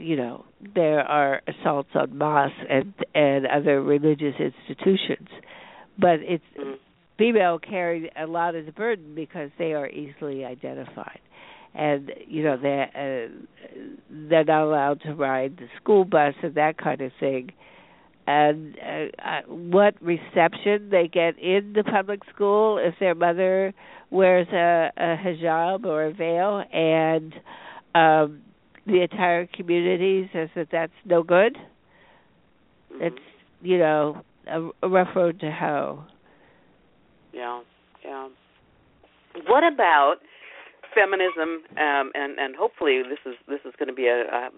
you 0.00 0.16
know, 0.16 0.44
there 0.74 1.00
are 1.00 1.42
assaults 1.46 1.90
on 1.94 2.16
mosques 2.16 2.56
and 2.68 2.94
and 3.14 3.46
other 3.46 3.82
religious 3.82 4.34
institutions, 4.38 5.28
but 5.98 6.20
it's 6.20 6.44
female 7.18 7.58
carry 7.58 8.10
a 8.18 8.26
lot 8.26 8.54
of 8.54 8.64
the 8.66 8.72
burden 8.72 9.14
because 9.14 9.50
they 9.58 9.74
are 9.74 9.88
easily 9.88 10.44
identified. 10.44 11.20
And 11.74 12.10
you 12.26 12.42
know 12.42 12.56
they're 12.60 12.88
uh, 12.88 13.76
they're 14.10 14.44
not 14.44 14.64
allowed 14.64 15.02
to 15.02 15.14
ride 15.14 15.56
the 15.58 15.66
school 15.80 16.04
bus 16.04 16.34
and 16.42 16.54
that 16.56 16.78
kind 16.78 17.00
of 17.00 17.12
thing. 17.20 17.52
And 18.26 18.76
uh, 18.78 19.22
uh, 19.28 19.40
what 19.46 19.94
reception 20.00 20.88
they 20.90 21.08
get 21.12 21.38
in 21.38 21.72
the 21.74 21.84
public 21.84 22.20
school 22.34 22.78
if 22.78 22.94
their 23.00 23.14
mother 23.14 23.72
wears 24.10 24.46
a, 24.52 24.90
a 24.96 25.16
hijab 25.16 25.84
or 25.84 26.06
a 26.06 26.12
veil, 26.12 26.62
and 26.72 27.34
um, 27.94 28.42
the 28.86 29.02
entire 29.02 29.46
community 29.46 30.28
says 30.32 30.48
that 30.54 30.68
that's 30.72 30.92
no 31.04 31.22
good. 31.22 31.56
Mm-hmm. 32.92 33.04
It's 33.04 33.24
you 33.62 33.78
know 33.78 34.22
a, 34.46 34.70
a 34.82 34.88
rough 34.88 35.14
road 35.14 35.40
to 35.40 35.50
hoe. 35.50 36.04
Yeah, 37.32 37.60
yeah. 38.04 38.28
What 39.46 39.62
about 39.64 40.16
feminism? 40.94 41.62
Um, 41.76 42.10
and 42.14 42.38
and 42.38 42.56
hopefully 42.56 43.02
this 43.02 43.18
is 43.26 43.38
this 43.48 43.60
is 43.64 43.74
going 43.78 43.88
to 43.88 43.94
be 43.94 44.06
a, 44.06 44.22
a 44.22 44.48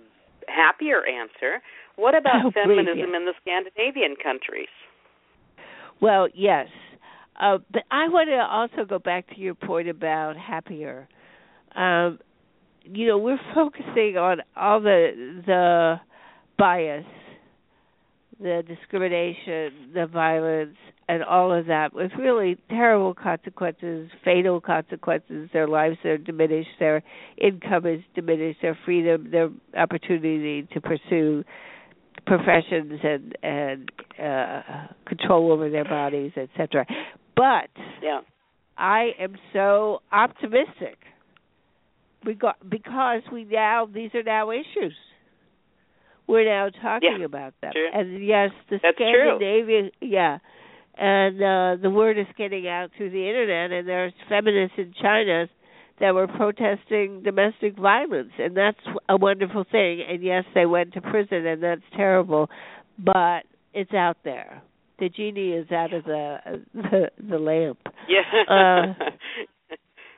happier 0.49 1.03
answer. 1.07 1.63
What 1.97 2.17
about 2.17 2.37
oh, 2.47 2.51
feminism 2.51 3.15
in 3.15 3.25
the 3.27 3.35
Scandinavian 3.41 4.17
countries? 4.23 4.69
Well, 6.01 6.29
yes. 6.35 6.69
Uh, 7.41 7.59
but 7.73 7.83
I 7.91 8.09
want 8.09 8.29
to 8.29 8.37
also 8.37 8.89
go 8.89 8.99
back 8.99 9.29
to 9.31 9.39
your 9.39 9.55
point 9.55 9.89
about 9.89 10.37
happier. 10.37 11.09
Um, 11.75 12.19
you 12.85 13.07
know, 13.09 13.19
we're 13.19 13.41
focusing 13.55 14.17
on 14.17 14.39
all 14.57 14.81
the 14.81 15.43
the 15.47 16.01
bias, 16.59 17.05
the 18.41 18.63
discrimination, 18.67 19.93
the 19.95 20.07
violence, 20.07 20.77
and 21.09 21.23
all 21.23 21.53
of 21.53 21.67
that 21.67 21.95
with 21.95 22.13
really 22.19 22.59
terrible 22.69 23.15
consequences, 23.15 24.11
fatal 24.25 24.61
consequences. 24.61 25.49
Their 25.53 25.69
lives 25.69 25.97
are 26.05 26.19
diminished, 26.19 26.71
their 26.79 27.03
income 27.37 27.87
is 27.87 28.01
diminished, 28.15 28.61
their 28.63 28.79
freedom, 28.85 29.31
their 29.31 29.51
opportunity 29.77 30.69
to 30.73 30.81
pursue 30.81 31.45
professions 32.27 33.01
and 33.03 33.37
and 33.43 33.91
uh 34.17 34.63
control 35.07 35.51
over 35.51 35.69
their 35.71 35.83
bodies 35.83 36.31
etc 36.37 36.87
but 37.35 37.69
yeah 38.01 38.21
I 38.77 39.11
am 39.21 39.37
so 39.53 40.01
optimistic. 40.11 40.99
We 42.25 42.35
got 42.35 42.57
because 42.69 43.23
we 43.33 43.45
now 43.45 43.89
these 43.93 44.11
are 44.15 44.23
now 44.23 44.51
issues. 44.51 44.95
We're 46.29 46.45
now 46.45 46.71
talking 46.71 47.19
yeah, 47.19 47.25
about 47.25 47.55
them, 47.61 47.73
true. 47.73 47.89
and 47.93 48.25
yes, 48.25 48.51
the 48.71 48.79
That's 48.83 48.97
Scandinavian, 48.97 49.91
yeah, 50.01 50.39
and 50.97 51.37
uh 51.37 51.83
the 51.83 51.91
word 51.91 52.19
is 52.19 52.27
getting 52.39 52.69
out 52.69 52.91
through 52.97 53.11
the 53.11 53.27
internet, 53.27 53.73
and 53.73 53.89
there's 53.89 54.13
feminists 54.29 54.75
in 54.79 54.95
China 55.01 55.49
that 56.01 56.15
were 56.15 56.29
protesting 56.29 57.23
domestic 57.23 57.77
violence, 57.77 58.33
and 58.39 58.57
that's 58.57 58.79
a 59.09 59.17
wonderful 59.17 59.65
thing. 59.71 60.03
And 60.09 60.23
yes, 60.23 60.45
they 60.55 60.67
went 60.67 60.95
to 60.95 61.01
prison, 61.01 61.47
and 61.47 61.63
that's 61.63 61.83
terrible, 61.95 62.49
but 62.99 63.43
it's 63.75 63.93
out 63.93 64.17
there. 64.25 64.63
The 64.99 65.09
genie 65.09 65.53
is 65.53 65.71
out 65.71 65.93
of 65.93 66.05
the 66.05 66.37
the, 66.75 67.11
the 67.29 67.39
lamp. 67.39 67.79
Yeah. 68.09 68.43
Uh, 68.49 68.95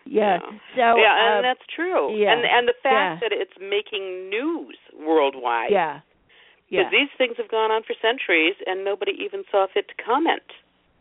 yeah. 0.06 0.38
So 0.76 0.96
yeah, 0.96 1.14
and 1.16 1.38
um, 1.38 1.42
that's 1.42 1.66
true. 1.74 2.14
yeah, 2.16 2.32
And 2.32 2.44
and 2.44 2.68
the 2.68 2.74
fact 2.82 3.22
yeah. 3.22 3.28
that 3.28 3.32
it's 3.32 3.56
making 3.60 4.28
news 4.30 4.76
worldwide. 4.98 5.70
yeah, 5.70 6.00
yeah. 6.68 6.84
Because 6.84 6.92
these 6.92 7.12
things 7.18 7.36
have 7.38 7.50
gone 7.50 7.70
on 7.70 7.82
for 7.82 7.94
centuries, 8.00 8.54
and 8.66 8.84
nobody 8.84 9.12
even 9.24 9.44
saw 9.50 9.66
fit 9.72 9.88
to 9.88 9.94
comment. 10.02 10.44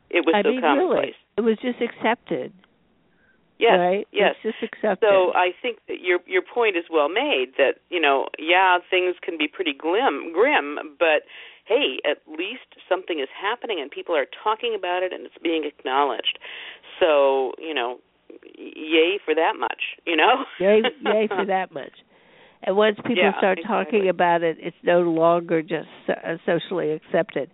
It 0.09 0.25
was 0.25 0.35
I 0.35 0.43
so 0.43 0.51
mean, 0.51 0.61
commonplace. 0.61 1.15
really, 1.37 1.37
it 1.37 1.41
was 1.41 1.57
just 1.61 1.81
accepted. 1.81 2.53
Yes, 3.59 3.77
right? 3.77 4.07
yes. 4.11 4.35
It's 4.43 4.57
just 4.59 4.63
accepted. 4.73 5.07
So 5.07 5.31
I 5.35 5.51
think 5.61 5.79
that 5.87 6.01
your 6.01 6.19
your 6.25 6.41
point 6.41 6.75
is 6.75 6.85
well 6.91 7.07
made. 7.09 7.53
That 7.57 7.79
you 7.89 7.99
know, 7.99 8.27
yeah, 8.39 8.79
things 8.89 9.15
can 9.21 9.37
be 9.37 9.47
pretty 9.47 9.73
glim, 9.73 10.33
grim, 10.33 10.95
but 10.99 11.23
hey, 11.65 11.99
at 12.03 12.17
least 12.27 12.75
something 12.89 13.19
is 13.19 13.29
happening 13.31 13.79
and 13.79 13.89
people 13.89 14.15
are 14.15 14.27
talking 14.43 14.75
about 14.75 15.01
it 15.01 15.13
and 15.13 15.25
it's 15.25 15.37
being 15.41 15.63
acknowledged. 15.63 16.39
So 16.99 17.53
you 17.57 17.73
know, 17.73 17.99
yay 18.57 19.19
for 19.23 19.35
that 19.35 19.53
much. 19.59 19.81
You 20.05 20.17
know, 20.17 20.43
yay, 20.59 20.81
yay 21.01 21.27
for 21.27 21.45
that 21.45 21.71
much. 21.73 21.91
And 22.63 22.77
once 22.77 22.95
people 22.97 23.17
Yeah, 23.17 23.37
start 23.39 23.59
exactly. 23.59 23.91
talking 23.99 24.09
about 24.09 24.41
it, 24.43 24.57
it's 24.59 24.77
no 24.83 25.01
longer 25.01 25.61
just 25.61 25.87
uh, 26.07 26.37
socially 26.45 26.91
accepted. 26.91 27.49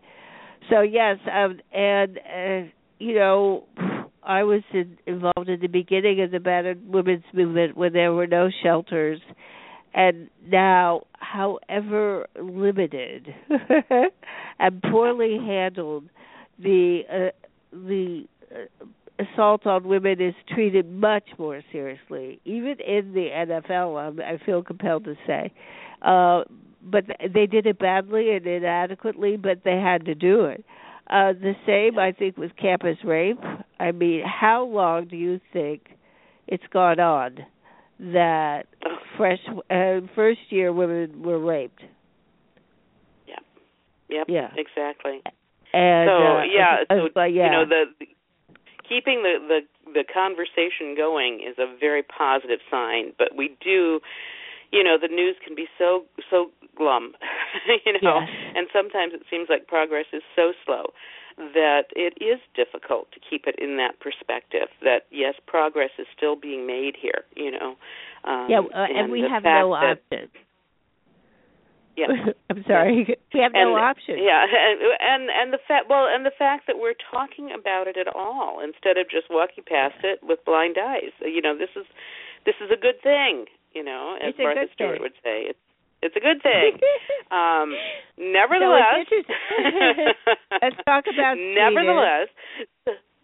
So 0.70 0.82
yes, 0.82 1.18
um, 1.34 1.60
and 1.74 2.18
uh, 2.20 2.70
you 3.00 3.16
know, 3.16 3.66
I 4.24 4.44
was 4.44 4.62
in, 4.72 4.98
involved 5.08 5.50
in 5.50 5.60
the 5.62 5.68
beginning 5.68 6.22
of 6.22 6.32
the 6.32 6.40
battered 6.40 6.88
women's 6.88 7.24
movement 7.34 7.76
when 7.76 7.94
there 7.94 8.14
were 8.14 8.28
no 8.28 8.50
shelters, 8.62 9.20
and 9.94 10.30
now, 10.46 11.08
however 11.14 12.28
limited 12.40 13.34
and 14.60 14.82
poorly 14.84 15.38
handled 15.44 16.10
the 16.60 17.02
uh, 17.12 17.32
the 17.72 18.26
uh, 18.52 18.86
assault 19.20 19.66
on 19.66 19.88
women 19.88 20.22
is 20.22 20.34
treated 20.54 20.90
much 20.90 21.26
more 21.38 21.62
seriously, 21.72 22.40
even 22.46 22.76
in 22.86 23.14
the 23.14 23.30
NFL. 23.34 24.00
I'm, 24.00 24.20
I 24.20 24.44
feel 24.46 24.64
compelled 24.64 25.06
to 25.06 25.16
say, 25.28 25.52
uh, 26.02 26.44
but 26.82 27.06
they 27.34 27.46
did 27.46 27.66
it 27.66 27.80
badly 27.80 28.32
and 28.36 28.46
inadequately, 28.46 29.38
but 29.38 29.64
they 29.66 29.78
had 29.78 30.06
to 30.06 30.16
do 30.16 30.46
it. 30.46 30.64
Uh, 31.10 31.34
the 31.34 31.54
same, 31.66 31.98
I 31.98 32.12
think, 32.12 32.38
with 32.38 32.56
campus 32.56 32.98
rape. 33.04 33.40
I 33.80 33.92
mean, 33.92 34.24
how 34.24 34.64
long 34.66 35.08
do 35.08 35.18
you 35.18 35.40
think 35.52 35.88
it's 36.48 36.64
gone 36.72 37.00
on 37.00 37.40
that 38.00 38.64
fresh 39.18 39.40
uh, 39.70 40.02
first 40.16 40.40
year 40.50 40.72
women 40.72 41.24
were 41.24 41.40
raped? 41.40 41.82
Yeah. 43.28 43.36
Yep. 44.10 44.28
Yeah. 44.30 44.50
Exactly. 44.56 45.22
And 45.72 46.10
so 46.10 46.14
uh, 46.14 46.44
yeah, 46.44 46.78
so 46.90 47.24
yeah, 47.24 47.46
you 47.46 47.52
know 47.52 47.66
the 47.66 48.06
keeping 48.90 49.22
the 49.22 49.38
the 49.40 49.60
the 49.94 50.04
conversation 50.04 50.98
going 50.98 51.46
is 51.46 51.58
a 51.58 51.70
very 51.80 52.04
positive 52.04 52.60
sign. 52.70 53.14
But 53.18 53.36
we 53.38 53.56
do, 53.64 54.02
you 54.72 54.84
know, 54.84 54.98
the 55.00 55.08
news 55.08 55.36
can 55.46 55.56
be 55.56 55.68
so 55.78 56.06
so 56.30 56.52
glum, 56.76 57.14
you 57.86 57.94
know, 58.02 58.20
Yes. 58.20 58.30
and 58.56 58.68
sometimes 58.74 59.14
it 59.14 59.22
seems 59.30 59.48
like 59.50 59.68
progress 59.68 60.06
is 60.12 60.24
so 60.36 60.54
slow 60.66 60.92
that 61.38 61.86
it 61.96 62.18
is 62.20 62.40
difficult 62.54 63.12
to 63.14 63.20
keep 63.20 63.48
it 63.48 63.56
in 63.58 63.78
that 63.78 64.00
perspective. 64.00 64.68
That 64.82 65.06
yes, 65.12 65.36
progress 65.48 65.92
is 65.98 66.08
still 66.16 66.36
being 66.36 66.68
made 66.68 66.96
here, 67.00 67.24
you 67.36 67.52
know. 67.52 67.76
Um, 68.26 68.48
yeah, 68.50 68.60
uh, 68.60 68.88
and, 68.90 69.12
we 69.12 69.22
have 69.22 69.44
no 69.44 69.72
that, 69.72 70.00
option. 70.12 70.30
Yeah. 72.00 72.32
I'm 72.50 72.64
sorry. 72.66 73.04
We 73.34 73.40
have 73.44 73.52
no 73.54 73.76
and, 73.76 73.84
option. 73.84 74.16
Yeah, 74.24 74.46
and 74.48 74.80
and 75.04 75.24
and 75.30 75.48
the 75.54 75.60
fact 75.68 75.86
well, 75.92 76.08
and 76.08 76.26
the 76.26 76.32
fact 76.38 76.66
that 76.68 76.80
we're 76.80 76.96
talking 77.12 77.52
about 77.52 77.88
it 77.92 77.98
at 77.98 78.08
all 78.16 78.62
instead 78.64 78.96
of 78.98 79.10
just 79.12 79.28
walking 79.30 79.64
past 79.68 80.00
it 80.04 80.20
with 80.24 80.40
blind 80.46 80.78
eyes. 80.80 81.12
You 81.22 81.42
know, 81.42 81.58
this 81.58 81.70
is 81.76 81.86
this 82.46 82.56
is 82.64 82.72
a 82.72 82.80
good 82.80 83.02
thing. 83.04 83.46
You 83.76 83.84
know, 83.84 84.16
as 84.18 84.34
It's 84.34 84.40
Martha 84.40 84.66
Stewart 84.74 84.98
thing. 84.98 85.02
would 85.04 85.18
say, 85.24 85.38
it's 85.52 85.60
it's 86.02 86.16
a 86.16 86.24
good 86.24 86.42
thing. 86.42 86.80
um, 87.32 87.76
So 88.16 88.24
nevertheless, 88.24 89.06
it's. 89.12 89.30
Let's 90.64 90.80
talk 90.88 91.06
about 91.12 91.36
Sweden. 91.36 91.54
nevertheless, 91.56 92.30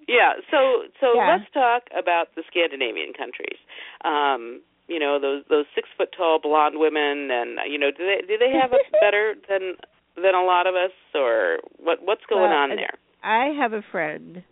yeah. 0.08 0.34
So 0.52 0.84
so 1.00 1.16
Yeah. 1.16 1.38
let's 1.40 1.50
talk 1.54 1.84
about 1.98 2.36
the 2.36 2.44
Scandinavian 2.52 3.14
countries. 3.14 3.58
Um, 4.04 4.62
you 4.88 5.00
know 5.00 5.20
those 5.20 5.44
those 5.50 5.66
six 5.74 5.88
foot 5.98 6.10
tall 6.16 6.40
blonde 6.42 6.76
women, 6.78 7.30
and 7.32 7.60
you 7.70 7.78
know 7.78 7.92
do 7.92 8.06
they 8.06 8.26
do 8.28 8.38
they 8.38 8.52
have 8.52 8.72
it 8.74 8.92
better 9.02 9.36
than 9.50 9.76
than 10.16 10.36
a 10.36 10.44
lot 10.44 10.68
of 10.68 10.76
us, 10.76 10.92
or 11.14 11.58
what 11.78 12.00
what's 12.04 12.26
going 12.30 12.50
Well, 12.50 12.60
on 12.60 12.70
there? 12.70 12.94
I 13.24 13.48
have 13.60 13.74
a 13.74 13.82
friend 13.92 14.44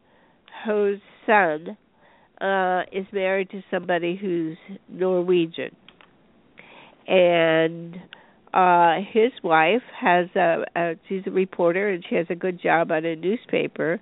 whose 0.66 1.00
son 1.26 1.78
uh 2.42 2.82
is 2.92 3.06
married 3.12 3.50
to 3.52 3.62
somebody 3.70 4.16
who's 4.20 4.58
Norwegian. 4.90 5.76
And 7.08 7.96
uh 8.54 8.96
his 9.12 9.32
wife 9.44 9.82
has 10.00 10.28
a, 10.36 10.64
a 10.76 10.94
she's 11.08 11.24
a 11.28 11.32
reporter 11.32 11.90
and 11.90 12.04
she 12.10 12.16
has 12.16 12.28
a 12.30 12.36
good 12.36 12.62
job 12.62 12.92
on 12.92 13.06
a 13.06 13.16
newspaper 13.16 14.00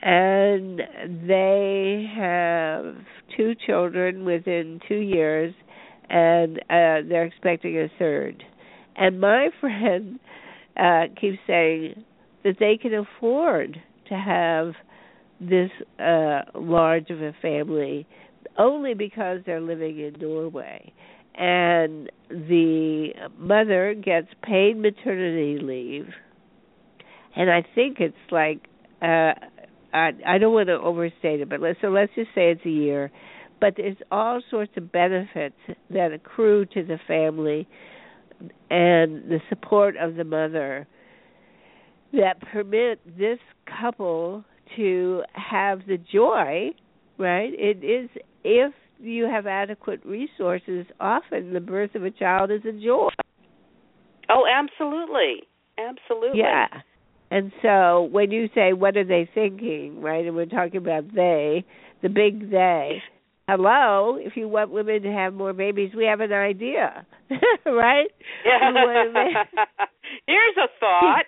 and 0.00 0.80
they 1.26 2.10
have 2.16 2.94
two 3.36 3.54
children 3.66 4.24
within 4.24 4.80
2 4.88 4.94
years 4.94 5.54
and 6.10 6.58
uh 6.70 7.06
they're 7.08 7.24
expecting 7.24 7.76
a 7.78 7.88
third. 7.98 8.42
And 8.96 9.20
my 9.20 9.48
friend 9.60 10.18
uh 10.76 11.04
keeps 11.20 11.38
saying 11.46 12.04
that 12.44 12.56
they 12.60 12.78
can 12.80 12.94
afford 12.94 13.80
to 14.08 14.14
have 14.14 14.74
this 15.40 15.70
uh 15.98 16.42
large 16.54 17.10
of 17.10 17.20
a 17.20 17.32
family 17.42 18.06
only 18.56 18.94
because 18.94 19.40
they're 19.46 19.60
living 19.60 19.98
in 19.98 20.14
Norway 20.20 20.92
and 21.34 22.10
the 22.30 23.10
mother 23.38 23.94
gets 23.94 24.28
paid 24.42 24.76
maternity 24.76 25.58
leave 25.62 26.08
and 27.36 27.50
I 27.50 27.64
think 27.74 27.98
it's 28.00 28.16
like 28.30 28.66
uh 29.02 29.34
I 29.92 30.10
I 30.26 30.38
don't 30.38 30.52
want 30.52 30.68
to 30.68 30.74
overstate 30.74 31.40
it 31.40 31.48
but 31.48 31.60
let's 31.60 31.78
so 31.80 31.88
let's 31.88 32.12
just 32.14 32.30
say 32.34 32.50
it's 32.50 32.64
a 32.64 32.70
year 32.70 33.10
but 33.60 33.74
there's 33.76 33.96
all 34.10 34.40
sorts 34.50 34.72
of 34.76 34.92
benefits 34.92 35.56
that 35.90 36.12
accrue 36.12 36.64
to 36.66 36.84
the 36.84 36.98
family 37.06 37.66
and 38.70 39.28
the 39.28 39.40
support 39.48 39.96
of 39.96 40.14
the 40.14 40.24
mother 40.24 40.86
that 42.12 42.40
permit 42.52 43.00
this 43.18 43.38
couple 43.80 44.44
to 44.76 45.22
have 45.32 45.80
the 45.86 45.98
joy, 45.98 46.70
right? 47.18 47.50
It 47.52 47.84
is 47.84 48.08
if 48.44 48.72
you 49.00 49.24
have 49.24 49.46
adequate 49.46 50.04
resources, 50.04 50.86
often 51.00 51.52
the 51.52 51.60
birth 51.60 51.94
of 51.94 52.04
a 52.04 52.10
child 52.10 52.50
is 52.50 52.60
a 52.64 52.72
joy. 52.72 53.08
Oh, 54.30 54.44
absolutely, 54.50 55.44
absolutely. 55.78 56.40
Yeah. 56.40 56.66
And 57.30 57.52
so 57.62 58.08
when 58.10 58.30
you 58.30 58.48
say 58.54 58.72
what 58.72 58.96
are 58.96 59.04
they 59.04 59.28
thinking, 59.34 60.00
right? 60.00 60.24
And 60.24 60.34
we're 60.34 60.46
talking 60.46 60.78
about 60.78 61.14
they, 61.14 61.64
the 62.02 62.08
big 62.08 62.50
they. 62.50 63.02
Hello, 63.48 64.18
if 64.20 64.36
you 64.36 64.46
want 64.46 64.70
women 64.70 65.02
to 65.02 65.10
have 65.10 65.32
more 65.32 65.54
babies, 65.54 65.92
we 65.96 66.04
have 66.04 66.20
an 66.20 66.32
idea. 66.32 67.06
right? 67.66 68.08
Yeah. 68.44 68.68
You 68.68 68.74
want 68.74 69.14
to 69.14 69.86
Here's 70.26 70.56
a 70.56 70.68
thought. 70.80 71.24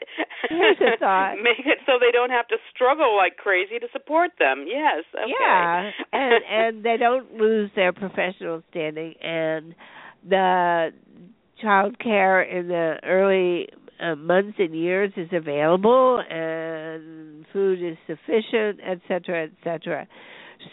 Here's 0.48 0.76
a 0.80 0.98
thought. 0.98 1.36
Make 1.42 1.66
it 1.66 1.78
so 1.86 1.92
they 2.00 2.12
don't 2.12 2.30
have 2.30 2.48
to 2.48 2.56
struggle 2.74 3.16
like 3.16 3.36
crazy 3.36 3.78
to 3.78 3.86
support 3.92 4.32
them. 4.38 4.64
Yes. 4.66 5.04
Okay. 5.14 5.32
Yeah, 5.40 5.90
and 6.12 6.44
and 6.50 6.84
they 6.84 6.96
don't 6.98 7.34
lose 7.34 7.70
their 7.76 7.92
professional 7.92 8.62
standing, 8.70 9.14
and 9.22 9.74
the 10.28 10.90
child 11.60 11.98
care 11.98 12.42
in 12.42 12.68
the 12.68 12.96
early 13.04 13.68
uh, 14.00 14.14
months 14.16 14.56
and 14.58 14.74
years 14.74 15.12
is 15.16 15.28
available, 15.32 16.22
and 16.30 17.44
food 17.52 17.82
is 17.82 17.96
sufficient, 18.06 18.80
et 18.84 19.00
cetera, 19.08 19.44
et 19.44 19.50
cetera. 19.62 20.06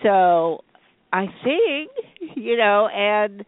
So, 0.03 0.63
I 1.11 1.25
think 1.43 1.91
you 2.35 2.57
know, 2.57 2.87
and 2.87 3.43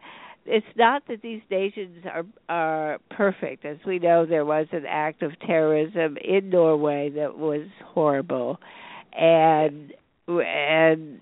it's 0.46 0.66
not 0.76 1.02
that 1.08 1.22
these 1.22 1.42
nations 1.50 2.04
are 2.12 2.24
are 2.48 2.98
perfect. 3.10 3.64
As 3.64 3.78
we 3.86 3.98
know, 3.98 4.26
there 4.26 4.44
was 4.44 4.66
an 4.72 4.84
act 4.88 5.22
of 5.22 5.32
terrorism 5.46 6.16
in 6.16 6.50
Norway 6.50 7.10
that 7.10 7.38
was 7.38 7.66
horrible, 7.84 8.58
and 9.12 9.92
and 10.26 11.20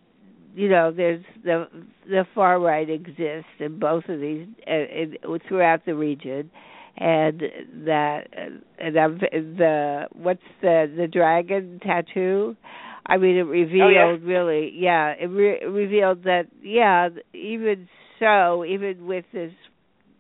you 0.55 0.69
know, 0.69 0.93
there's 0.93 1.25
the 1.45 1.67
the 2.09 2.25
far 2.35 2.59
right 2.59 2.89
exists 2.89 3.51
in 3.61 3.79
both 3.79 4.05
of 4.09 4.21
these 4.21 4.47
uh, 4.67 4.73
in, 4.73 5.17
throughout 5.47 5.85
the 5.87 5.95
region, 5.95 6.51
and 6.99 7.43
that 7.87 8.27
and 8.79 8.99
I'm, 8.99 9.19
the 9.19 10.09
what's 10.13 10.41
the 10.61 10.93
the 10.97 11.07
dragon 11.07 11.81
tattoo. 11.83 12.57
I 13.07 13.17
mean, 13.17 13.37
it 13.37 13.43
revealed 13.43 13.95
oh, 13.97 14.17
yeah. 14.17 14.17
really, 14.23 14.71
yeah, 14.75 15.15
it 15.19 15.31
re- 15.31 15.65
revealed 15.65 16.25
that, 16.25 16.49
yeah, 16.63 17.09
even 17.33 17.89
so, 18.19 18.67
even 18.67 19.07
with 19.07 19.25
this 19.33 19.53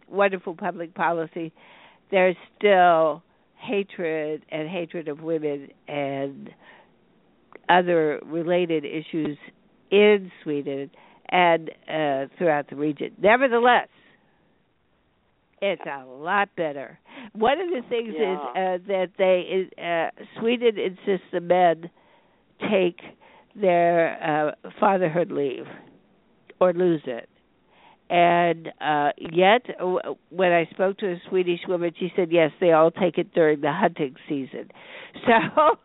wonderful 0.08 0.54
public 0.54 0.94
policy, 0.94 1.52
there's 2.10 2.36
still 2.56 3.22
hatred 3.56 4.46
and 4.50 4.70
hatred 4.70 5.08
of 5.08 5.20
women 5.20 5.68
and 5.86 6.48
other 7.68 8.20
related 8.24 8.86
issues 8.86 9.36
in 9.90 10.32
Sweden 10.42 10.90
and 11.28 11.68
uh, 11.88 12.32
throughout 12.38 12.70
the 12.70 12.76
region. 12.76 13.10
Nevertheless, 13.20 13.88
it's 15.60 15.82
a 15.86 16.04
lot 16.06 16.48
better. 16.56 16.98
One 17.32 17.60
of 17.60 17.68
the 17.68 17.82
things 17.88 18.14
yeah. 18.16 18.32
is 18.32 18.38
uh, 18.38 18.86
that 18.88 19.10
they 19.18 19.68
uh, 19.82 20.24
Sweden 20.40 20.78
insists 20.78 21.26
the 21.32 21.40
men 21.40 21.90
take 22.70 23.00
their 23.54 24.54
uh, 24.64 24.70
fatherhood 24.80 25.30
leave 25.30 25.66
or 26.60 26.72
lose 26.72 27.02
it. 27.06 27.28
And 28.10 28.68
uh 28.80 29.10
yet, 29.18 29.66
when 30.30 30.52
I 30.52 30.66
spoke 30.70 30.98
to 30.98 31.12
a 31.12 31.20
Swedish 31.28 31.60
woman, 31.68 31.92
she 31.98 32.10
said 32.16 32.28
yes, 32.32 32.52
they 32.60 32.72
all 32.72 32.90
take 32.90 33.18
it 33.18 33.34
during 33.34 33.60
the 33.60 33.72
hunting 33.72 34.16
season. 34.28 34.70
So, 35.26 35.32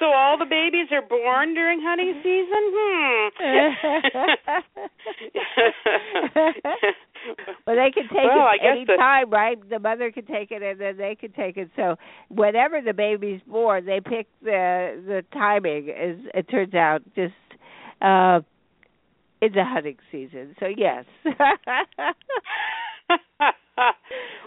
so 0.00 0.06
all 0.06 0.36
the 0.36 0.46
babies 0.46 0.88
are 0.90 1.02
born 1.02 1.54
during 1.54 1.80
hunting 1.80 2.14
season. 2.24 2.72
Hmm. 2.74 3.28
well, 7.66 7.76
they 7.76 7.90
can 7.92 8.08
take 8.08 8.24
well, 8.24 8.48
it 8.52 8.60
any 8.66 8.84
time, 8.84 9.30
right? 9.30 9.56
The 9.68 9.78
mother 9.78 10.10
can 10.10 10.24
take 10.26 10.50
it, 10.50 10.62
and 10.62 10.80
then 10.80 10.96
they 10.96 11.14
can 11.14 11.30
take 11.32 11.56
it. 11.56 11.70
So, 11.76 11.96
whenever 12.30 12.80
the 12.80 12.94
baby's 12.94 13.42
born, 13.46 13.84
they 13.86 14.00
pick 14.00 14.26
the 14.42 15.00
the 15.06 15.24
timing. 15.32 15.90
As 15.90 16.16
it 16.34 16.48
turns 16.50 16.74
out, 16.74 17.02
just. 17.14 17.34
uh 18.00 18.40
in 19.40 19.52
the 19.52 19.64
hunting 19.64 19.96
season. 20.10 20.54
So 20.60 20.66
yes. 20.66 21.04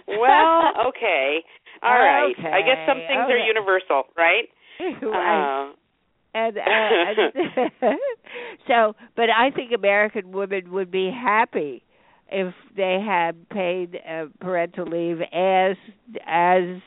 well, 0.08 0.88
okay. 0.90 1.40
All 1.84 1.94
right. 1.94 2.34
Okay. 2.38 2.48
I 2.48 2.62
guess 2.62 2.88
some 2.88 2.98
things 2.98 3.24
okay. 3.26 3.34
are 3.34 3.38
universal, 3.38 4.04
right? 4.18 4.50
right. 5.02 5.70
Uh, 5.70 5.74
and 6.34 6.58
uh, 6.58 6.62
so, 8.68 8.96
but 9.16 9.30
I 9.30 9.52
think 9.52 9.72
American 9.74 10.32
women 10.32 10.72
would 10.72 10.90
be 10.92 11.12
happy 11.12 11.84
if 12.30 12.54
they 12.78 13.04
had 13.06 13.50
paid 13.50 14.00
uh, 14.10 14.26
parental 14.40 14.86
leave 14.86 15.20
as 15.34 15.76
as 16.26 16.82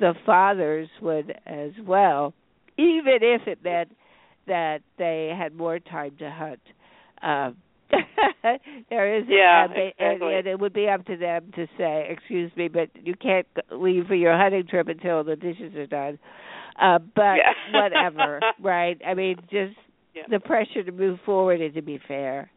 the 0.00 0.14
fathers 0.24 0.88
would 1.02 1.34
as 1.44 1.72
well, 1.86 2.32
even 2.78 3.18
if 3.20 3.46
it 3.46 3.62
meant 3.62 3.92
that 4.46 4.80
they 4.96 5.32
had 5.36 5.54
more 5.54 5.78
time 5.78 6.16
to 6.18 6.30
hunt. 6.30 6.60
Um, 7.22 7.56
there 8.90 9.16
is 9.16 9.24
yeah, 9.28 9.66
uh, 9.68 9.72
exactly. 9.72 9.92
and, 9.98 10.22
and 10.22 10.46
it 10.46 10.58
would 10.58 10.72
be 10.72 10.88
up 10.88 11.04
to 11.06 11.16
them 11.16 11.52
to 11.54 11.66
say, 11.78 12.08
"Excuse 12.10 12.50
me, 12.56 12.68
but 12.68 12.88
you 12.94 13.14
can't 13.14 13.46
leave 13.70 14.06
for 14.06 14.14
your 14.14 14.36
hunting 14.36 14.66
trip 14.66 14.88
until 14.88 15.22
the 15.22 15.36
dishes 15.36 15.74
are 15.76 15.86
done." 15.86 16.18
Uh, 16.80 16.98
but 17.14 17.36
yeah. 17.36 17.52
whatever, 17.72 18.40
right? 18.60 19.00
I 19.06 19.14
mean, 19.14 19.36
just 19.42 19.76
yeah. 20.14 20.22
the 20.30 20.40
pressure 20.40 20.82
to 20.82 20.92
move 20.92 21.18
forward 21.24 21.60
and 21.60 21.74
to 21.74 21.82
be 21.82 22.00
fair. 22.06 22.50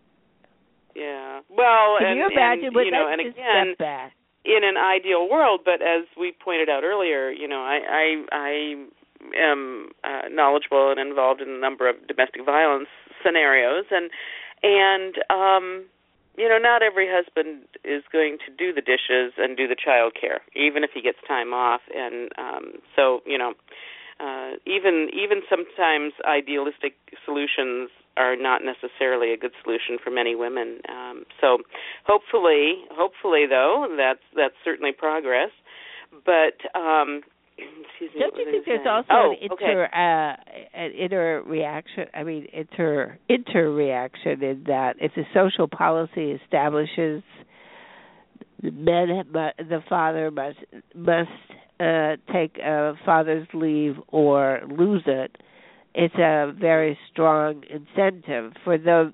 Yeah. 0.95 1.41
Well, 1.49 1.97
Can 1.99 2.07
and, 2.07 2.17
you 2.17 2.27
imagine? 2.31 2.65
and, 2.65 2.73
but 2.73 2.81
you 2.81 2.91
know, 2.91 3.07
and 3.09 3.21
again, 3.21 3.75
back. 3.77 4.13
in 4.43 4.63
an 4.63 4.75
ideal 4.77 5.29
world, 5.29 5.61
but 5.63 5.81
as 5.81 6.05
we 6.19 6.33
pointed 6.43 6.69
out 6.69 6.83
earlier, 6.83 7.29
you 7.29 7.47
know, 7.47 7.61
I 7.61 7.79
I, 7.87 8.25
I 8.31 8.75
am 9.37 9.89
uh, 10.03 10.27
knowledgeable 10.29 10.91
and 10.91 10.99
involved 10.99 11.41
in 11.41 11.49
a 11.49 11.59
number 11.59 11.87
of 11.89 11.95
domestic 12.07 12.45
violence 12.45 12.89
scenarios, 13.23 13.85
and 13.91 14.09
and 14.63 15.15
um, 15.29 15.85
you 16.37 16.47
know, 16.47 16.57
not 16.57 16.81
every 16.81 17.07
husband 17.09 17.63
is 17.83 18.03
going 18.11 18.37
to 18.47 18.53
do 18.55 18.73
the 18.73 18.81
dishes 18.81 19.33
and 19.37 19.57
do 19.57 19.67
the 19.67 19.75
child 19.75 20.13
care, 20.19 20.41
even 20.55 20.83
if 20.83 20.91
he 20.93 21.01
gets 21.01 21.17
time 21.27 21.53
off, 21.53 21.81
and 21.93 22.31
um, 22.37 22.73
so 22.95 23.21
you 23.25 23.37
know. 23.37 23.53
Uh, 24.21 24.59
even 24.65 25.07
even 25.15 25.39
sometimes 25.49 26.11
idealistic 26.27 26.95
solutions 27.23 27.89
are 28.17 28.35
not 28.35 28.61
necessarily 28.61 29.31
a 29.31 29.37
good 29.37 29.53
solution 29.63 29.97
for 30.03 30.11
many 30.11 30.35
women. 30.35 30.81
Um, 30.89 31.23
so 31.39 31.59
hopefully, 32.05 32.83
hopefully 32.91 33.45
though, 33.49 33.87
that's 33.95 34.19
that's 34.35 34.55
certainly 34.65 34.91
progress. 34.91 35.51
But 36.25 36.59
um, 36.77 37.21
excuse 37.99 38.11
me. 38.13 38.19
Don't 38.19 38.35
you 38.37 38.51
think 38.51 38.65
there's 38.65 38.79
saying? 38.83 38.87
also 38.87 39.07
oh, 39.11 39.31
an 39.31 39.37
inter 39.41 39.85
okay. 39.85 39.93
uh, 39.93 40.79
an 40.79 40.91
inter 40.97 41.43
reaction? 41.45 42.05
I 42.13 42.23
mean, 42.23 42.47
inter 42.53 43.17
inter 43.27 43.71
reaction 43.71 44.43
in 44.43 44.63
that 44.67 44.95
if 44.99 45.11
the 45.15 45.23
social 45.33 45.67
policy 45.67 46.31
establishes 46.31 47.23
the 48.61 48.71
men, 48.71 49.23
the 49.31 49.83
father 49.87 50.31
must 50.31 50.57
must 50.95 51.29
uh, 51.79 52.15
take 52.33 52.57
a 52.57 52.93
father's 53.05 53.47
leave 53.53 53.95
or 54.09 54.61
lose 54.69 55.03
it, 55.05 55.37
it's 55.93 56.15
a 56.15 56.53
very 56.59 56.97
strong 57.11 57.63
incentive 57.69 58.53
for 58.63 58.77
the 58.77 59.13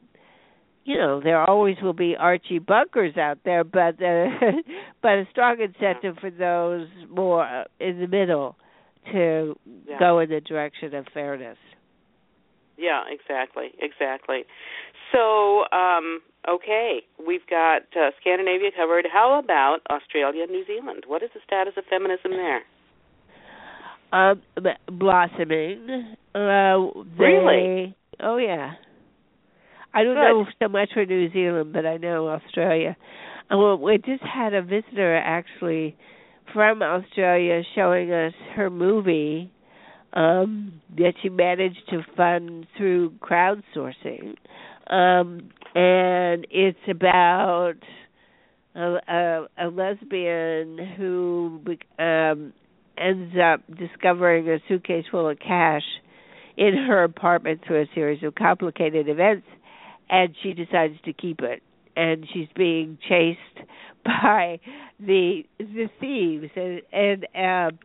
you 0.86 0.98
know 0.98 1.20
there 1.22 1.44
always 1.44 1.76
will 1.82 1.94
be 1.94 2.16
Archie 2.18 2.60
Bunkers 2.60 3.18
out 3.18 3.40
there, 3.44 3.64
but 3.64 4.02
uh, 4.02 4.28
but 5.02 5.12
a 5.12 5.28
strong 5.32 5.58
incentive 5.60 6.18
for 6.22 6.30
those 6.32 6.88
more 7.10 7.66
in 7.80 8.00
the 8.00 8.08
middle 8.08 8.56
to 9.12 9.56
yeah. 9.88 10.00
go 10.00 10.20
in 10.20 10.30
the 10.30 10.42
direction 10.42 10.94
of 10.96 11.06
fairness. 11.14 11.58
Yeah, 12.78 13.04
exactly, 13.10 13.72
exactly. 13.80 14.44
So, 15.12 15.64
um, 15.72 16.22
okay, 16.48 17.00
we've 17.26 17.46
got 17.50 17.84
uh, 17.96 18.12
Scandinavia 18.20 18.72
covered. 18.76 19.06
How 19.12 19.40
about 19.40 19.80
Australia 19.90 20.44
and 20.44 20.52
New 20.52 20.66
Zealand? 20.66 21.04
What 21.08 21.24
is 21.24 21.30
the 21.34 21.40
status 21.46 21.74
of 21.78 21.86
feminism 21.90 22.32
there? 22.32 22.64
Um, 24.12 24.42
blossoming. 24.92 26.16
Uh, 26.34 26.78
they, 27.18 27.24
really? 27.24 27.96
Oh 28.20 28.38
yeah. 28.38 28.74
I 29.96 30.04
don't 30.04 30.16
Good. 30.16 30.22
know 30.22 30.46
so 30.62 30.68
much 30.68 30.90
for 30.94 31.06
New 31.06 31.32
Zealand, 31.32 31.72
but 31.72 31.86
I 31.86 31.96
know 31.96 32.28
Australia. 32.28 32.98
Well, 33.50 33.78
we 33.78 33.98
just 33.98 34.24
had 34.24 34.54
a 34.54 34.62
visitor 34.62 35.16
actually 35.16 35.96
from 36.54 36.82
Australia 36.82 37.62
showing 37.76 38.12
us 38.12 38.34
her 38.56 38.70
movie 38.70 39.50
um, 40.12 40.82
that 40.98 41.14
she 41.24 41.30
managed 41.30 41.82
to 41.92 42.02
fund 42.18 42.68
through 42.78 43.12
crowdsourcing, 43.22 44.36
um, 44.90 45.50
and 45.74 46.46
it's 46.52 46.78
about 46.90 47.76
a, 48.76 48.98
a, 49.08 49.48
a 49.58 49.68
lesbian 49.68 50.78
who 50.98 51.62
um, 52.00 52.52
ends 52.98 53.36
up 53.42 53.62
discovering 53.78 54.50
a 54.50 54.58
suitcase 54.68 55.06
full 55.10 55.30
of 55.30 55.40
cash 55.40 55.84
in 56.58 56.74
her 56.88 57.04
apartment 57.04 57.62
through 57.66 57.82
a 57.82 57.86
series 57.94 58.24
of 58.24 58.36
complicated 58.36 59.08
events 59.08 59.46
and 60.10 60.36
she 60.44 60.54
decides 60.54 60.96
to 61.06 61.14
keep 61.14 61.42
it. 61.42 61.62
And 61.96 62.28
she's 62.34 62.48
being 62.56 62.98
chased 63.08 63.68
by 64.06 64.60
the 65.00 65.44
the 65.60 65.90
thieves. 66.00 66.52
And 66.56 66.82
and 66.92 67.24
um 67.36 67.80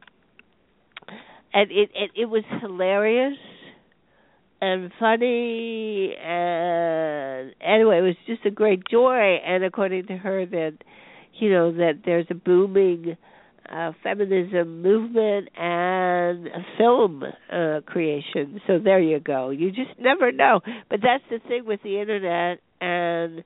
and 1.52 1.70
it 1.70 1.90
it, 1.94 2.10
it 2.16 2.26
was 2.26 2.44
hilarious 2.60 3.38
and 4.60 4.90
funny. 4.98 6.14
And 6.16 7.54
anyway 7.60 7.98
it 7.98 8.02
was 8.02 8.16
just 8.26 8.44
a 8.44 8.50
great 8.50 8.82
joy. 8.90 9.36
And 9.44 9.64
according 9.64 10.06
to 10.08 10.16
her 10.16 10.44
that 10.46 10.78
you 11.34 11.50
know 11.50 11.72
that 11.72 12.00
there's 12.04 12.26
a 12.30 12.34
booming 12.34 13.16
uh, 13.70 13.92
feminism 14.02 14.82
movement 14.82 15.48
and 15.56 16.48
film 16.76 17.22
uh, 17.22 17.80
creation. 17.86 18.60
So 18.66 18.78
there 18.82 19.00
you 19.00 19.20
go. 19.20 19.50
You 19.50 19.70
just 19.70 19.98
never 19.98 20.32
know. 20.32 20.60
But 20.88 21.00
that's 21.02 21.24
the 21.30 21.38
thing 21.48 21.64
with 21.66 21.80
the 21.82 22.00
internet 22.00 22.60
and 22.80 23.44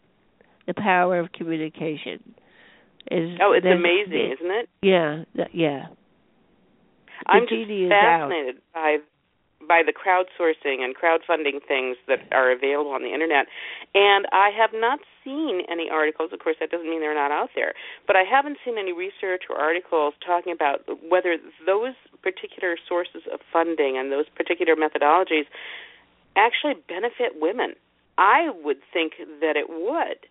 the 0.67 0.75
power 0.75 1.21
of 1.21 1.33
communication. 1.33 2.35
Is 3.11 3.39
Oh, 3.43 3.53
it's 3.53 3.67
amazing, 3.67 4.35
isn't 4.39 4.51
it? 4.51 4.69
Yeah, 4.83 5.25
yeah. 5.53 5.87
The 7.27 7.31
I'm 7.31 7.43
just 7.43 7.91
fascinated 7.91 8.57
by 8.73 8.97
by 9.67 9.83
the 9.85 9.93
crowdsourcing 9.93 10.83
and 10.83 10.95
crowdfunding 10.97 11.65
things 11.67 11.97
that 12.09 12.21
are 12.33 12.51
available 12.51 12.93
on 12.93 13.03
the 13.03 13.13
internet. 13.13 13.47
And 13.95 14.27
I 14.33 14.51
have 14.57 14.71
not 14.73 15.01
seen 15.25 15.63
any 15.71 15.89
articles, 15.91 16.31
of 16.33 16.39
course 16.41 16.57
that 16.61 16.71
doesn't 16.71 16.89
mean 16.89 17.01
they're 17.01 17.15
not 17.15 17.31
out 17.31 17.51
there, 17.55 17.75
but 18.07 18.17
I 18.17 18.23
haven't 18.23 18.59
seen 18.65 18.79
any 18.79 18.93
research 18.93 19.45
or 19.49 19.57
articles 19.57 20.15
talking 20.25 20.53
about 20.53 20.83
whether 21.09 21.37
those 21.67 21.95
particular 22.23 22.77
sources 22.89 23.23
of 23.33 23.41
funding 23.53 23.97
and 23.97 24.13
those 24.13 24.27
particular 24.35 24.77
methodologies 24.77 25.47
actually 26.37 26.75
benefit 26.89 27.41
women. 27.41 27.75
I 28.19 28.51
would 28.63 28.79
think 28.93 29.15
that 29.41 29.57
it 29.57 29.69
would. 29.69 30.27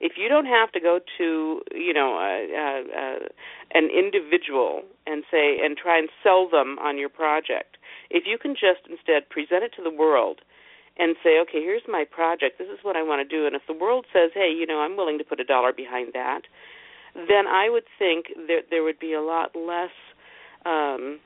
If 0.00 0.12
you 0.16 0.28
don't 0.28 0.46
have 0.46 0.72
to 0.72 0.80
go 0.80 0.98
to, 1.18 1.62
you 1.72 1.94
know, 1.94 2.18
uh, 2.18 2.58
uh, 2.58 2.82
uh, 3.00 3.18
an 3.72 3.88
individual 3.88 4.82
and 5.06 5.22
say 5.30 5.58
and 5.62 5.76
try 5.76 5.98
and 5.98 6.08
sell 6.22 6.48
them 6.50 6.76
on 6.80 6.98
your 6.98 7.08
project, 7.08 7.76
if 8.12 8.24
you 8.26 8.36
can 8.36 8.52
just 8.52 8.84
instead 8.88 9.28
present 9.32 9.64
it 9.64 9.72
to 9.76 9.82
the 9.82 9.90
world 9.90 10.40
and 10.98 11.16
say, 11.24 11.40
okay, 11.40 11.64
here's 11.64 11.82
my 11.88 12.04
project. 12.04 12.58
This 12.58 12.68
is 12.68 12.78
what 12.82 12.96
I 12.96 13.02
want 13.02 13.26
to 13.26 13.28
do. 13.28 13.46
And 13.46 13.56
if 13.56 13.62
the 13.66 13.72
world 13.72 14.04
says, 14.12 14.30
hey, 14.34 14.52
you 14.52 14.66
know, 14.66 14.80
I'm 14.80 14.96
willing 14.96 15.16
to 15.18 15.24
put 15.24 15.40
a 15.40 15.44
dollar 15.44 15.72
behind 15.72 16.12
that, 16.12 16.42
then 17.14 17.48
I 17.48 17.70
would 17.70 17.84
think 17.98 18.26
that 18.48 18.68
there 18.70 18.82
would 18.84 18.98
be 18.98 19.14
a 19.14 19.22
lot 19.22 19.56
less. 19.56 19.96
Um, 20.66 21.18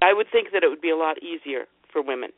I 0.00 0.12
would 0.12 0.26
think 0.30 0.48
that 0.52 0.62
it 0.62 0.68
would 0.68 0.80
be 0.80 0.90
a 0.90 0.96
lot 0.96 1.16
easier 1.22 1.64
for 1.90 2.02
women. 2.02 2.30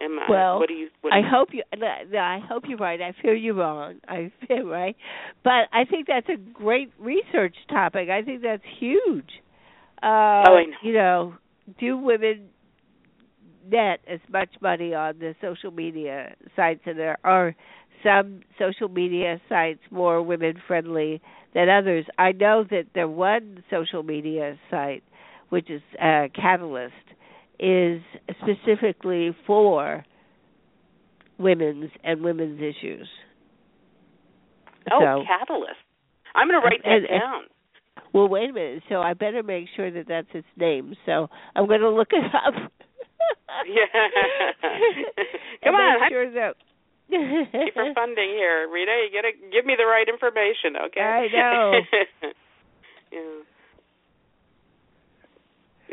Am 0.00 0.18
I, 0.18 0.30
well, 0.30 0.58
what 0.60 0.68
do 0.68 0.74
you? 0.74 0.88
What 1.00 1.10
do 1.10 1.16
I 1.16 1.20
you, 1.20 1.26
hope 1.28 1.48
you. 1.52 1.62
I 1.82 2.38
hope 2.46 2.64
you're 2.68 2.78
right. 2.78 3.00
I 3.00 3.14
feel 3.20 3.34
you're 3.34 3.54
wrong. 3.54 3.96
I 4.08 4.30
feel 4.46 4.64
right, 4.64 4.96
but 5.42 5.66
I 5.72 5.84
think 5.90 6.06
that's 6.06 6.28
a 6.28 6.36
great 6.36 6.92
research 7.00 7.56
topic. 7.68 8.08
I 8.08 8.22
think 8.22 8.42
that's 8.42 8.62
huge. 8.78 9.42
Uh, 10.00 10.06
oh, 10.46 10.54
I 10.54 10.64
know. 10.66 10.76
You 10.84 10.92
know, 10.92 11.34
do 11.78 11.96
women 11.96 12.48
net 13.70 14.00
as 14.08 14.20
much 14.32 14.50
money 14.60 14.94
on 14.94 15.18
the 15.18 15.34
social 15.40 15.70
media 15.70 16.34
sites, 16.56 16.80
and 16.86 16.98
there 16.98 17.18
are 17.24 17.54
some 18.02 18.40
social 18.58 18.88
media 18.88 19.40
sites 19.48 19.80
more 19.90 20.22
women 20.22 20.54
friendly 20.66 21.20
than 21.54 21.68
others. 21.68 22.06
I 22.18 22.32
know 22.32 22.64
that 22.70 22.84
the 22.94 23.08
one 23.08 23.62
social 23.70 24.02
media 24.02 24.56
site, 24.70 25.02
which 25.48 25.70
is 25.70 25.82
uh, 26.00 26.28
Catalyst, 26.34 26.94
is 27.58 28.00
specifically 28.42 29.36
for 29.46 30.04
women's 31.38 31.90
and 32.04 32.22
women's 32.22 32.60
issues. 32.60 33.08
Oh, 34.90 35.00
so, 35.00 35.24
Catalyst. 35.26 35.76
I'm 36.34 36.48
going 36.48 36.60
to 36.60 36.66
write 36.66 36.82
that 36.84 36.90
and, 36.90 37.20
down. 37.20 37.42
Well, 38.12 38.28
wait 38.28 38.50
a 38.50 38.52
minute. 38.52 38.82
So 38.88 39.00
I 39.00 39.14
better 39.14 39.42
make 39.42 39.66
sure 39.76 39.90
that 39.90 40.08
that's 40.08 40.28
its 40.32 40.46
name. 40.56 40.94
So 41.06 41.28
I'm 41.54 41.66
going 41.66 41.80
to 41.80 41.90
look 41.90 42.08
it 42.12 42.24
up. 42.34 42.54
yeah. 43.66 43.84
Come 45.64 45.74
on. 45.74 46.00
Make 46.00 46.10
sure 46.10 46.30
that. 46.32 46.54
Keep 47.10 47.74
for 47.74 47.88
funding 47.94 48.30
here, 48.36 48.68
Rita. 48.68 49.08
You 49.08 49.16
gotta 49.16 49.32
give 49.50 49.64
me 49.64 49.74
the 49.78 49.86
right 49.86 50.06
information, 50.08 50.76
okay? 50.88 51.00
I 51.00 51.26
know. 51.32 51.72
yeah. 53.12 53.18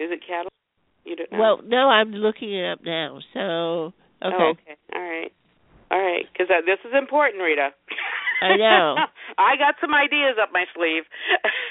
Is 0.03 0.11
it 0.11 0.19
cattle? 0.27 0.51
You 1.05 1.15
don't 1.15 1.31
know. 1.31 1.39
Well, 1.39 1.59
no, 1.63 1.89
I'm 1.89 2.11
looking 2.11 2.53
it 2.53 2.69
up 2.69 2.79
now. 2.83 3.19
So 3.33 3.93
okay. 4.21 4.35
Oh, 4.37 4.53
okay. 4.59 4.75
All 4.93 5.01
right. 5.01 5.31
All 5.91 5.99
right. 5.99 6.25
Because 6.33 6.47
uh, 6.49 6.65
this 6.65 6.79
is 6.83 6.93
important, 6.97 7.41
Rita. 7.41 7.69
I 8.41 8.55
know. 8.57 8.95
I 9.37 9.55
got 9.57 9.75
some 9.81 9.93
ideas 9.93 10.37
up 10.41 10.49
my 10.51 10.65
sleeve. 10.75 11.03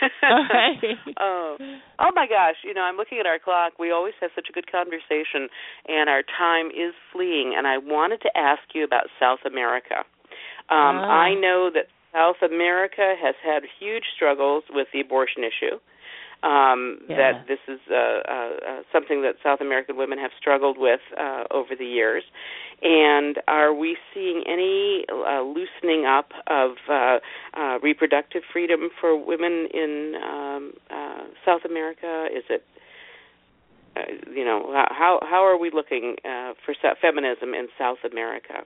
oh, 1.21 1.57
oh 1.99 2.11
my 2.15 2.27
gosh! 2.27 2.57
You 2.65 2.75
know, 2.75 2.83
I'm 2.83 2.97
looking 2.97 3.19
at 3.19 3.27
our 3.27 3.39
clock. 3.39 3.79
We 3.79 3.91
always 3.91 4.15
have 4.21 4.31
such 4.35 4.49
a 4.49 4.53
good 4.53 4.71
conversation, 4.71 5.49
and 5.89 6.09
our 6.09 6.23
time 6.23 6.69
is 6.69 6.95
fleeing. 7.12 7.55
And 7.57 7.67
I 7.67 7.79
wanted 7.79 8.21
to 8.23 8.31
ask 8.37 8.62
you 8.75 8.85
about 8.85 9.05
South 9.21 9.41
America. 9.47 10.05
Um, 10.71 10.97
Ah. 10.99 11.29
I 11.29 11.35
know 11.35 11.71
that 11.73 11.89
South 12.12 12.41
America 12.43 13.15
has 13.21 13.35
had 13.43 13.62
huge 13.79 14.05
struggles 14.15 14.65
with 14.71 14.89
the 14.93 15.01
abortion 15.01 15.43
issue. 15.45 15.79
Um, 16.45 16.99
Yeah. 17.09 17.16
That 17.16 17.47
this 17.49 17.59
is 17.66 17.80
uh, 17.90 17.95
uh, 17.95 18.01
uh, 18.28 18.82
something 18.92 19.22
that 19.22 19.36
South 19.42 19.61
American 19.61 19.97
women 19.97 20.18
have 20.18 20.30
struggled 20.38 20.76
with 20.78 21.01
uh, 21.16 21.45
over 21.51 21.74
the 21.74 21.86
years. 21.86 22.22
And 22.82 23.38
are 23.49 23.72
we 23.72 23.97
seeing 24.12 24.45
any 24.47 25.07
uh, 25.09 25.40
loosening 25.40 26.05
up 26.05 26.32
of 26.47 26.72
uh, 26.88 27.18
uh, 27.55 27.78
reproductive 27.82 28.42
freedom 28.53 28.90
for 29.01 29.16
women 29.16 29.68
in 29.72 30.14
um, 30.22 30.72
uh, 30.90 31.24
South 31.47 31.64
America? 31.64 32.26
Is 32.30 32.45
it, 32.51 32.62
uh, 33.97 34.01
you 34.30 34.45
know, 34.45 34.70
how 34.90 35.20
how 35.22 35.42
are 35.47 35.57
we 35.57 35.70
looking 35.72 36.16
uh, 36.26 36.53
for 36.64 36.74
feminism 37.01 37.55
in 37.55 37.68
South 37.78 37.99
America? 38.05 38.64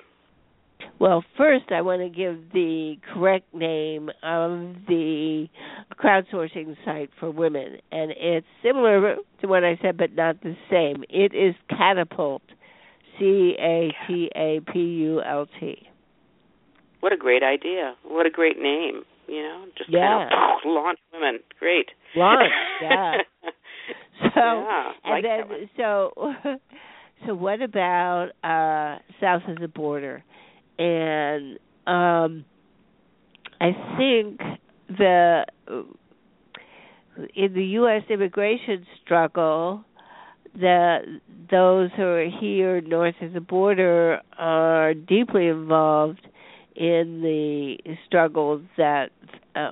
Well, 0.98 1.24
first 1.36 1.66
I 1.70 1.80
want 1.82 2.02
to 2.02 2.08
give 2.08 2.52
the 2.52 2.96
correct 3.14 3.52
name 3.54 4.10
of 4.22 4.50
the 4.86 5.46
crowdsourcing 6.02 6.76
site 6.84 7.10
for 7.20 7.30
women, 7.30 7.76
and 7.92 8.12
it's 8.16 8.46
similar 8.62 9.16
to 9.40 9.46
what 9.46 9.64
I 9.64 9.78
said, 9.82 9.96
but 9.96 10.12
not 10.14 10.40
the 10.42 10.56
same. 10.70 11.04
It 11.08 11.34
is 11.34 11.54
Catapult, 11.70 12.42
C 13.18 13.54
A 13.60 13.92
T 14.06 14.30
A 14.34 14.60
P 14.72 14.78
U 14.78 15.22
L 15.22 15.46
T. 15.60 15.86
What 17.00 17.12
a 17.12 17.16
great 17.16 17.42
idea! 17.44 17.94
What 18.04 18.26
a 18.26 18.30
great 18.30 18.58
name! 18.60 19.02
You 19.28 19.42
know, 19.42 19.64
just 19.76 19.90
Yeah. 19.90 20.28
kind 20.28 20.32
of 20.32 20.58
launch 20.64 20.98
women. 21.12 21.38
Great. 21.60 21.90
Launch, 22.16 22.50
yeah. 22.82 23.18
So 24.34 24.40
yeah, 24.40 24.92
and 25.04 25.12
like 25.12 25.22
then 25.22 25.70
so 25.76 26.12
so 27.26 27.34
what 27.34 27.62
about 27.62 28.30
uh 28.42 28.98
south 29.20 29.42
of 29.48 29.58
the 29.60 29.68
border 29.68 30.24
and 30.78 31.58
um 31.86 32.44
i 33.60 33.72
think 33.96 34.40
the 34.88 35.44
in 37.34 37.52
the 37.54 37.64
us 37.64 38.02
immigration 38.10 38.86
struggle 39.04 39.84
the 40.54 41.20
those 41.50 41.90
who 41.96 42.02
are 42.02 42.30
here 42.40 42.80
north 42.80 43.14
of 43.20 43.32
the 43.32 43.40
border 43.40 44.20
are 44.38 44.94
deeply 44.94 45.48
involved 45.48 46.26
in 46.74 47.20
the 47.22 47.76
struggles 48.06 48.62
that 48.76 49.10
uh, 49.56 49.70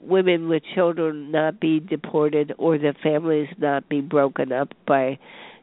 women 0.00 0.48
with 0.48 0.62
children 0.74 1.30
not 1.30 1.60
be 1.60 1.80
deported 1.80 2.54
or 2.56 2.78
the 2.78 2.94
families 3.02 3.48
not 3.58 3.86
be 3.88 4.00
broken 4.00 4.52
up 4.52 4.72
by 4.86 5.18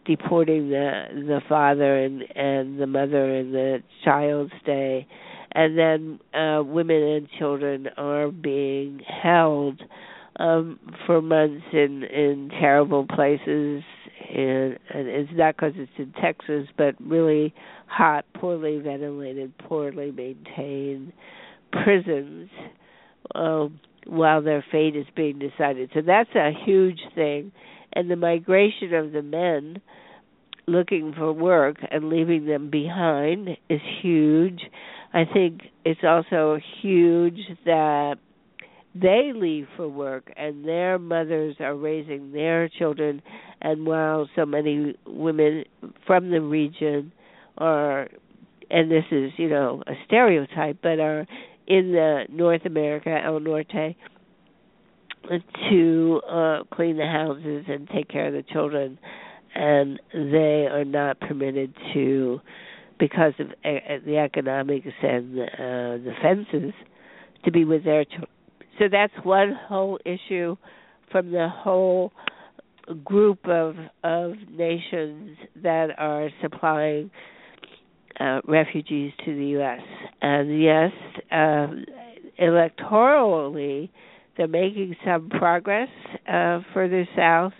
deporting 0.05 0.69
the 0.69 1.03
the 1.13 1.41
father 1.47 2.03
and 2.03 2.23
and 2.35 2.79
the 2.79 2.87
mother 2.87 3.35
and 3.35 3.53
the 3.53 3.83
child 4.03 4.51
stay. 4.61 5.07
And 5.53 5.77
then 5.77 6.19
uh 6.33 6.63
women 6.63 7.01
and 7.01 7.27
children 7.37 7.87
are 7.97 8.29
being 8.31 9.01
held 9.07 9.81
um 10.39 10.79
for 11.05 11.21
months 11.21 11.65
in 11.71 12.03
in 12.03 12.49
terrible 12.59 13.05
places. 13.07 13.83
And, 14.35 14.79
and 14.89 15.07
it's 15.07 15.29
not 15.33 15.55
because 15.55 15.73
it's 15.75 15.91
in 15.97 16.13
Texas 16.21 16.67
but 16.77 16.95
really 16.99 17.53
hot 17.87 18.25
poorly 18.33 18.79
ventilated 18.79 19.55
poorly 19.57 20.11
maintained 20.11 21.13
prisons 21.71 22.49
um 23.35 23.79
while 24.05 24.41
their 24.41 24.65
fate 24.71 24.95
is 24.95 25.05
being 25.15 25.39
decided. 25.39 25.89
So 25.93 26.01
that's 26.01 26.33
a 26.35 26.51
huge 26.65 26.99
thing 27.15 27.51
and 27.93 28.09
the 28.09 28.15
migration 28.15 28.93
of 28.93 29.11
the 29.11 29.21
men 29.21 29.81
looking 30.67 31.13
for 31.17 31.33
work 31.33 31.77
and 31.91 32.09
leaving 32.09 32.45
them 32.45 32.69
behind 32.69 33.49
is 33.69 33.81
huge. 34.01 34.61
I 35.13 35.23
think 35.31 35.61
it's 35.85 36.01
also 36.03 36.59
huge 36.81 37.39
that 37.65 38.15
they 38.95 39.31
leave 39.33 39.67
for 39.75 39.87
work 39.87 40.31
and 40.37 40.65
their 40.65 40.99
mothers 40.99 41.55
are 41.59 41.75
raising 41.75 42.31
their 42.31 42.69
children 42.69 43.21
and 43.61 43.85
while 43.85 44.29
so 44.35 44.45
many 44.45 44.95
women 45.05 45.65
from 46.05 46.29
the 46.29 46.41
region 46.41 47.11
are 47.57 48.07
and 48.69 48.89
this 48.89 49.03
is, 49.11 49.31
you 49.37 49.49
know, 49.49 49.83
a 49.85 49.93
stereotype, 50.07 50.79
but 50.81 50.99
are 50.99 51.27
in 51.67 51.91
the 51.91 52.23
North 52.29 52.65
America, 52.65 53.15
El 53.23 53.39
Norte, 53.39 53.95
to 55.69 56.21
uh 56.29 56.63
clean 56.73 56.97
the 56.97 57.05
houses 57.05 57.65
and 57.67 57.87
take 57.89 58.07
care 58.09 58.27
of 58.27 58.33
the 58.33 58.43
children 58.51 58.97
and 59.55 59.99
they 60.13 60.67
are 60.69 60.85
not 60.85 61.19
permitted 61.19 61.73
to 61.93 62.39
because 62.99 63.33
of 63.39 63.47
the 63.63 64.17
economics 64.17 64.87
and 65.01 65.39
uh 65.39 65.45
the 65.57 66.13
fences 66.21 66.73
to 67.45 67.51
be 67.51 67.65
with 67.65 67.83
their 67.83 68.03
children 68.05 68.29
so 68.79 68.85
that's 68.91 69.13
one 69.23 69.53
whole 69.67 69.99
issue 70.05 70.55
from 71.11 71.31
the 71.31 71.47
whole 71.49 72.11
group 73.03 73.47
of 73.47 73.75
of 74.03 74.33
nations 74.51 75.37
that 75.61 75.89
are 75.97 76.29
supplying 76.41 77.09
uh, 78.19 78.41
refugees 78.47 79.11
to 79.25 79.35
the 79.35 79.45
U.S. 79.57 79.81
And 80.21 80.61
yes, 80.61 80.91
um, 81.31 81.85
electorally, 82.39 83.89
they're 84.37 84.47
making 84.47 84.95
some 85.05 85.29
progress 85.29 85.89
uh, 86.27 86.59
further 86.73 87.07
south, 87.15 87.53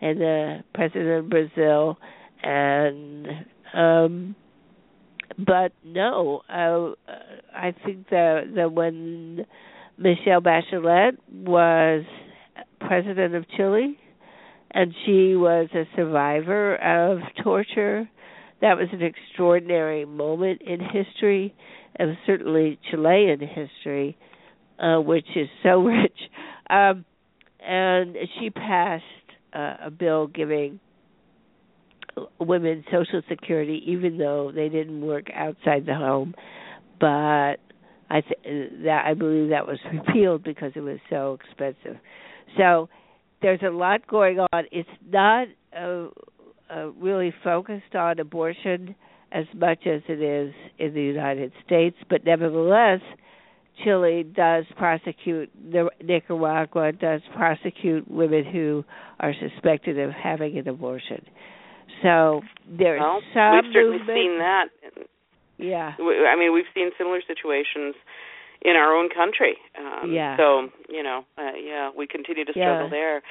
and 0.00 0.20
the 0.20 0.58
president 0.74 1.24
of 1.24 1.30
Brazil, 1.30 1.98
and 2.42 3.26
um, 3.74 4.36
but 5.38 5.72
no, 5.84 6.42
uh, 6.48 6.92
I 7.54 7.74
think 7.84 8.08
that 8.10 8.52
that 8.56 8.72
when 8.72 9.46
Michelle 9.98 10.40
Bachelet 10.40 11.16
was 11.32 12.04
president 12.80 13.34
of 13.34 13.44
Chile, 13.56 13.98
and 14.70 14.92
she 15.06 15.34
was 15.34 15.68
a 15.74 15.84
survivor 15.96 16.76
of 16.76 17.18
torture 17.42 18.08
that 18.60 18.78
was 18.78 18.88
an 18.92 19.02
extraordinary 19.02 20.04
moment 20.04 20.62
in 20.62 20.80
history, 20.80 21.54
and 21.96 22.16
certainly 22.26 22.78
Chilean 22.90 23.38
history, 23.40 24.16
uh, 24.78 24.98
which 25.00 25.26
is 25.36 25.48
so 25.62 25.82
rich. 25.82 26.18
Um, 26.68 27.04
and 27.60 28.16
she 28.38 28.50
passed 28.50 29.04
uh, 29.52 29.76
a 29.86 29.90
bill 29.90 30.26
giving 30.26 30.80
women 32.38 32.84
social 32.92 33.22
security 33.28 33.82
even 33.86 34.18
though 34.18 34.52
they 34.54 34.68
didn't 34.68 35.00
work 35.00 35.26
outside 35.34 35.86
the 35.86 35.94
home. 35.94 36.34
But 37.00 37.56
i 38.10 38.20
th- 38.20 38.70
that 38.84 39.04
i 39.06 39.14
believe 39.14 39.48
that 39.48 39.66
was 39.66 39.78
repealed 39.92 40.44
because 40.44 40.72
it 40.76 40.80
was 40.80 40.98
so 41.10 41.38
expensive. 41.40 42.00
So 42.58 42.88
there's 43.42 43.60
a 43.66 43.70
lot 43.70 44.06
going 44.06 44.38
on. 44.38 44.64
It's 44.70 44.88
not 45.10 45.48
uh, 45.76 46.06
uh, 46.70 46.90
really 46.92 47.32
focused 47.42 47.94
on 47.94 48.18
abortion 48.18 48.94
as 49.32 49.46
much 49.54 49.86
as 49.86 50.00
it 50.08 50.22
is 50.22 50.54
in 50.78 50.94
the 50.94 51.02
united 51.02 51.52
states 51.66 51.96
but 52.08 52.24
nevertheless 52.24 53.00
Chile 53.82 54.22
does 54.22 54.64
prosecute 54.76 55.50
Nicaragua 56.02 56.92
does 56.92 57.22
prosecute 57.34 58.08
women 58.10 58.44
who 58.44 58.84
are 59.18 59.32
suspected 59.34 59.98
of 59.98 60.10
having 60.10 60.56
an 60.58 60.68
abortion. 60.68 61.24
So 62.02 62.42
there's 62.68 63.00
well, 63.00 63.20
some 63.32 63.54
we've 63.54 63.72
certainly 63.72 63.98
movement. 63.98 64.16
seen 64.16 64.38
that. 64.38 64.64
Yeah. 65.58 65.92
I 65.98 66.36
mean, 66.36 66.52
we've 66.52 66.70
seen 66.74 66.90
similar 66.98 67.20
situations 67.26 67.94
in 68.62 68.76
our 68.76 68.94
own 68.94 69.08
country. 69.08 69.56
Um, 69.78 70.12
yeah. 70.12 70.36
So 70.36 70.68
you 70.88 71.02
know, 71.02 71.24
uh, 71.38 71.56
yeah, 71.62 71.90
we 71.96 72.06
continue 72.06 72.44
to 72.44 72.52
struggle 72.52 72.88
yeah. 72.90 72.90
there. 72.90 73.22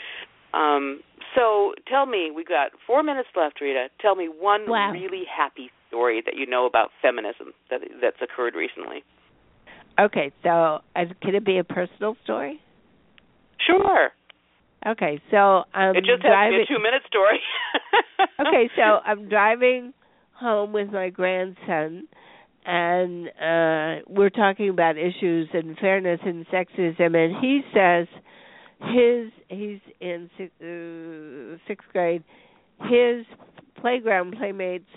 Um, 0.54 1.02
so 1.36 1.74
tell 1.88 2.06
me, 2.06 2.32
we 2.34 2.44
got 2.44 2.72
four 2.86 3.02
minutes 3.02 3.30
left, 3.36 3.60
Rita. 3.60 3.88
Tell 4.00 4.16
me 4.16 4.28
one 4.28 4.70
wow. 4.70 4.92
really 4.92 5.24
happy 5.26 5.72
story 5.88 6.22
that 6.26 6.36
you 6.36 6.46
know 6.46 6.66
about 6.66 6.92
feminism 7.02 7.54
that 7.70 7.82
that's 8.02 8.22
occurred 8.22 8.54
recently. 8.56 9.04
Okay, 10.00 10.32
so 10.42 10.80
uh, 10.96 11.02
can 11.22 11.36
it 11.36 11.46
be 11.46 11.58
a 11.60 11.64
personal 11.64 12.16
story? 12.24 12.60
Sure. 13.66 14.10
Okay, 14.86 15.22
so 15.32 15.64
I'm 15.74 15.96
it 15.96 16.04
just 16.04 16.22
driving. 16.22 16.60
has 16.60 16.68
to 16.68 16.74
be 16.74 16.74
a 16.74 16.78
two-minute 16.78 17.04
story. 17.08 17.40
okay, 18.48 18.70
so 18.76 18.82
I'm 18.82 19.30
driving 19.30 19.94
home 20.34 20.74
with 20.74 20.92
my 20.92 21.10
grandson, 21.10 22.08
and 22.66 23.28
uh 23.28 24.04
we're 24.08 24.30
talking 24.30 24.70
about 24.70 24.98
issues 24.98 25.48
and 25.54 25.78
fairness 25.78 26.20
and 26.26 26.46
sexism, 26.48 27.16
and 27.16 27.36
he 27.42 27.62
says 27.74 28.08
his 28.92 29.32
he's 29.48 29.80
in 30.02 30.30
uh, 30.40 31.58
sixth 31.68 31.88
grade. 31.94 32.24
His 32.82 33.26
playground 33.80 34.36
playmates 34.38 34.90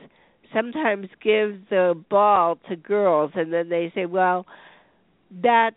sometimes 0.53 1.07
give 1.23 1.69
the 1.71 1.95
ball 2.11 2.59
to 2.69 2.77
girls, 2.77 3.33
and 3.37 3.53
then 3.53 3.69
they 3.69 3.93
say, 3.95 4.07
"Well." 4.07 4.47
That's 5.31 5.77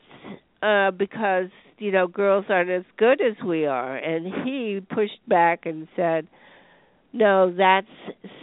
uh 0.62 0.92
because 0.92 1.50
you 1.78 1.92
know 1.92 2.08
girls 2.08 2.46
aren't 2.50 2.70
as 2.70 2.84
good 2.98 3.22
as 3.22 3.36
we 3.46 3.66
are. 3.66 3.96
And 3.96 4.26
he 4.46 4.80
pushed 4.94 5.28
back 5.28 5.66
and 5.66 5.88
said 5.96 6.28
no 7.14 7.54
that's 7.56 7.88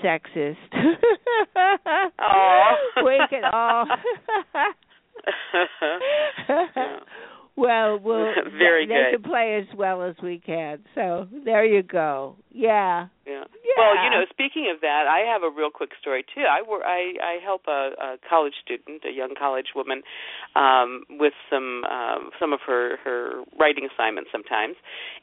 sexist. 0.05 0.57
Oh 2.19 2.73
we 3.05 3.19
can 3.31 3.43
all. 3.53 3.87
Yeah. 5.55 6.97
well 7.57 7.99
we'll 7.99 8.33
very 8.59 8.87
they 8.87 8.95
good. 8.95 9.23
can 9.23 9.31
play 9.31 9.57
as 9.61 9.77
well 9.77 10.03
as 10.03 10.15
we 10.23 10.41
can. 10.45 10.81
So 10.95 11.27
there 11.45 11.65
you 11.65 11.83
go. 11.83 12.37
Yeah. 12.53 13.09
Yeah. 13.27 13.36
Well, 13.77 13.93
you 14.03 14.09
know, 14.11 14.24
speaking 14.31 14.70
of 14.74 14.81
that, 14.81 15.05
I 15.07 15.20
have 15.31 15.43
a 15.43 15.51
real 15.51 15.70
quick 15.70 15.91
story 16.01 16.24
too. 16.24 16.43
I 16.49 16.62
wor- 16.62 16.85
I 16.85 17.14
I 17.22 17.39
help 17.45 17.62
a, 17.68 17.93
a 18.01 18.09
college 18.29 18.55
student, 18.64 19.05
a 19.05 19.12
young 19.12 19.35
college 19.39 19.77
woman, 19.77 20.03
um, 20.57 21.05
with 21.11 21.35
some 21.51 21.85
um, 21.85 22.31
some 22.41 22.53
of 22.53 22.61
her 22.66 22.97
her 23.05 23.45
writing 23.61 23.87
assignments 23.93 24.31
sometimes, 24.33 24.77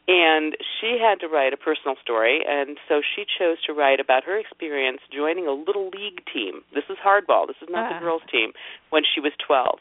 and 0.07 0.55
she 0.79 0.97
had 1.01 1.19
to 1.21 1.27
write 1.27 1.53
a 1.53 1.57
personal 1.57 1.95
story, 2.01 2.41
and 2.47 2.77
so 2.87 3.01
she 3.01 3.25
chose 3.25 3.57
to 3.65 3.73
write 3.73 3.99
about 3.99 4.23
her 4.23 4.37
experience 4.37 4.99
joining 5.11 5.47
a 5.47 5.51
little 5.53 5.89
league 5.89 6.21
team. 6.31 6.61
This 6.73 6.85
is 6.89 6.97
hardball. 7.03 7.47
This 7.47 7.57
is 7.61 7.69
not 7.69 7.91
Ah. 7.91 7.97
the 7.97 8.05
girls' 8.05 8.21
team. 8.31 8.53
When 8.91 9.03
she 9.03 9.19
was 9.19 9.33
twelve. 9.45 9.79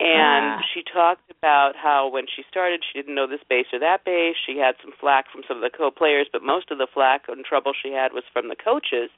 And 0.00 0.60
Ah. 0.60 0.62
she 0.72 0.82
talked 0.82 1.28
about 1.30 1.74
how 1.74 2.06
when 2.06 2.26
she 2.28 2.44
started, 2.48 2.84
she 2.84 2.98
didn't 2.98 3.14
know 3.16 3.26
this 3.26 3.42
base 3.48 3.66
or 3.72 3.80
that 3.80 4.04
base. 4.04 4.36
She 4.36 4.56
had 4.56 4.76
some 4.80 4.92
flack 4.92 5.28
from 5.30 5.42
some 5.48 5.56
of 5.56 5.62
the 5.62 5.76
co-players, 5.76 6.28
but 6.32 6.42
most 6.42 6.70
of 6.70 6.78
the 6.78 6.86
flack 6.86 7.28
and 7.28 7.44
trouble 7.44 7.72
she 7.72 7.92
had 7.92 8.12
was 8.12 8.22
from 8.32 8.48
the 8.48 8.56
coaches. 8.56 9.10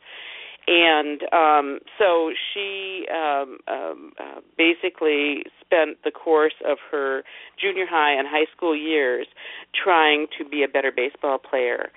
And 0.66 1.22
um, 1.32 1.80
so 1.98 2.32
she 2.52 3.06
um, 3.08 3.58
um, 3.66 4.12
uh, 4.18 4.40
basically 4.56 5.44
spent 5.60 6.02
the 6.04 6.10
course 6.10 6.54
of 6.64 6.78
her 6.90 7.24
junior 7.60 7.86
high 7.86 8.12
and 8.12 8.28
high 8.28 8.46
school 8.54 8.76
years 8.76 9.26
trying 9.74 10.28
to 10.38 10.44
be 10.44 10.62
a 10.62 10.68
better 10.68 10.92
baseball 10.92 11.38
player. 11.38 11.90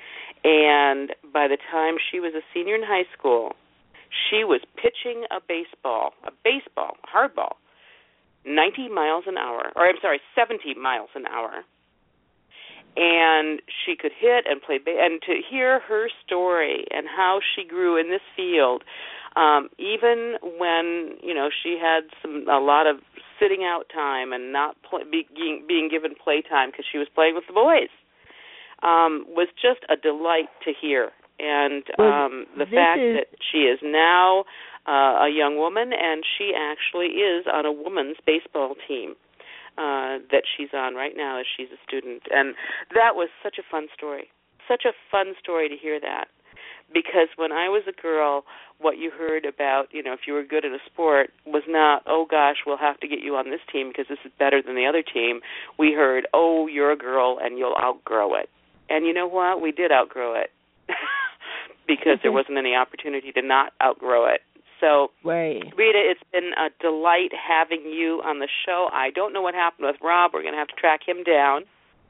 And 0.43 1.13
by 1.31 1.47
the 1.47 1.57
time 1.71 1.95
she 2.11 2.19
was 2.19 2.33
a 2.35 2.41
senior 2.53 2.75
in 2.75 2.83
high 2.83 3.05
school, 3.17 3.53
she 4.29 4.43
was 4.43 4.61
pitching 4.75 5.25
a 5.31 5.39
baseball, 5.47 6.13
a 6.25 6.31
baseball, 6.43 6.97
hardball, 7.03 7.55
90 8.45 8.89
miles 8.89 9.23
an 9.27 9.37
hour, 9.37 9.71
or 9.75 9.87
I'm 9.87 9.95
sorry, 10.01 10.19
70 10.35 10.75
miles 10.75 11.09
an 11.15 11.25
hour. 11.27 11.63
And 12.95 13.59
she 13.85 13.95
could 13.95 14.11
hit 14.17 14.45
and 14.47 14.61
play, 14.61 14.77
ba- 14.77 14.99
and 15.01 15.19
to 15.23 15.41
hear 15.49 15.79
her 15.79 16.09
story 16.25 16.85
and 16.91 17.07
how 17.07 17.39
she 17.55 17.67
grew 17.67 17.97
in 17.99 18.09
this 18.11 18.21
field, 18.35 18.83
um, 19.35 19.69
even 19.79 20.35
when 20.59 21.17
you 21.23 21.33
know 21.33 21.49
she 21.49 21.79
had 21.81 22.01
some 22.21 22.45
a 22.47 22.59
lot 22.59 22.85
of 22.85 22.97
sitting 23.39 23.63
out 23.63 23.85
time 23.91 24.31
and 24.31 24.53
not 24.53 24.75
play, 24.87 25.01
being 25.09 25.63
being 25.67 25.89
given 25.89 26.13
play 26.13 26.43
time 26.47 26.69
because 26.69 26.85
she 26.91 26.99
was 26.99 27.07
playing 27.15 27.33
with 27.33 27.45
the 27.47 27.53
boys, 27.53 27.89
um, 28.83 29.25
was 29.27 29.47
just 29.59 29.81
a 29.89 29.95
delight 29.95 30.49
to 30.63 30.71
hear. 30.79 31.09
And 31.39 31.83
um, 31.97 32.45
the 32.59 32.65
fact 32.77 32.99
is- 33.01 33.15
that 33.17 33.27
she 33.51 33.59
is 33.65 33.79
now 33.81 34.45
uh, 34.87 35.25
a 35.25 35.29
young 35.29 35.57
woman, 35.57 35.91
and 35.93 36.23
she 36.37 36.51
actually 36.55 37.19
is 37.19 37.45
on 37.51 37.65
a 37.65 37.71
women's 37.71 38.17
baseball 38.25 38.75
team 38.87 39.15
uh, 39.77 40.19
that 40.31 40.43
she's 40.45 40.69
on 40.73 40.95
right 40.95 41.13
now 41.15 41.39
as 41.39 41.45
she's 41.45 41.69
a 41.71 41.81
student. 41.87 42.23
And 42.31 42.55
that 42.93 43.15
was 43.15 43.29
such 43.41 43.57
a 43.57 43.63
fun 43.69 43.87
story. 43.95 44.29
Such 44.67 44.83
a 44.85 44.93
fun 45.11 45.33
story 45.39 45.69
to 45.69 45.75
hear 45.75 45.99
that. 45.99 46.25
Because 46.93 47.29
when 47.37 47.51
I 47.51 47.69
was 47.69 47.83
a 47.87 48.01
girl, 48.01 48.43
what 48.79 48.97
you 48.97 49.09
heard 49.09 49.45
about, 49.45 49.85
you 49.91 50.03
know, 50.03 50.13
if 50.13 50.21
you 50.27 50.33
were 50.33 50.43
good 50.43 50.63
at 50.63 50.71
a 50.71 50.77
sport 50.85 51.31
was 51.45 51.63
not, 51.67 52.03
oh 52.05 52.27
gosh, 52.29 52.57
we'll 52.67 52.77
have 52.77 52.99
to 52.99 53.07
get 53.07 53.19
you 53.19 53.35
on 53.35 53.49
this 53.49 53.61
team 53.71 53.87
because 53.87 54.05
this 54.09 54.19
is 54.23 54.31
better 54.37 54.61
than 54.61 54.75
the 54.75 54.85
other 54.85 55.01
team. 55.01 55.39
We 55.79 55.93
heard, 55.93 56.27
oh, 56.33 56.67
you're 56.67 56.91
a 56.91 56.97
girl 56.97 57.39
and 57.41 57.57
you'll 57.57 57.77
outgrow 57.81 58.35
it. 58.35 58.49
And 58.89 59.07
you 59.07 59.13
know 59.13 59.27
what? 59.27 59.61
We 59.61 59.71
did 59.71 59.91
outgrow 59.91 60.35
it 60.35 60.51
because 61.87 62.19
there 62.21 62.31
wasn't 62.31 62.57
any 62.57 62.75
opportunity 62.75 63.31
to 63.31 63.41
not 63.41 63.73
outgrow 63.81 64.27
it. 64.27 64.41
So, 64.83 65.11
right 65.23 65.63
Rita, 65.79 66.01
it's 66.11 66.19
been 66.35 66.51
a 66.59 66.67
delight 66.83 67.31
having 67.31 67.83
you 67.87 68.19
on 68.25 68.39
the 68.39 68.49
show. 68.65 68.89
I 68.91 69.11
don't 69.15 69.31
know 69.31 69.41
what 69.41 69.53
happened 69.55 69.87
with 69.87 69.95
Rob. 70.03 70.31
We're 70.33 70.41
going 70.41 70.53
to 70.53 70.59
have 70.59 70.67
to 70.67 70.75
track 70.75 70.99
him 71.07 71.23
down. 71.23 71.63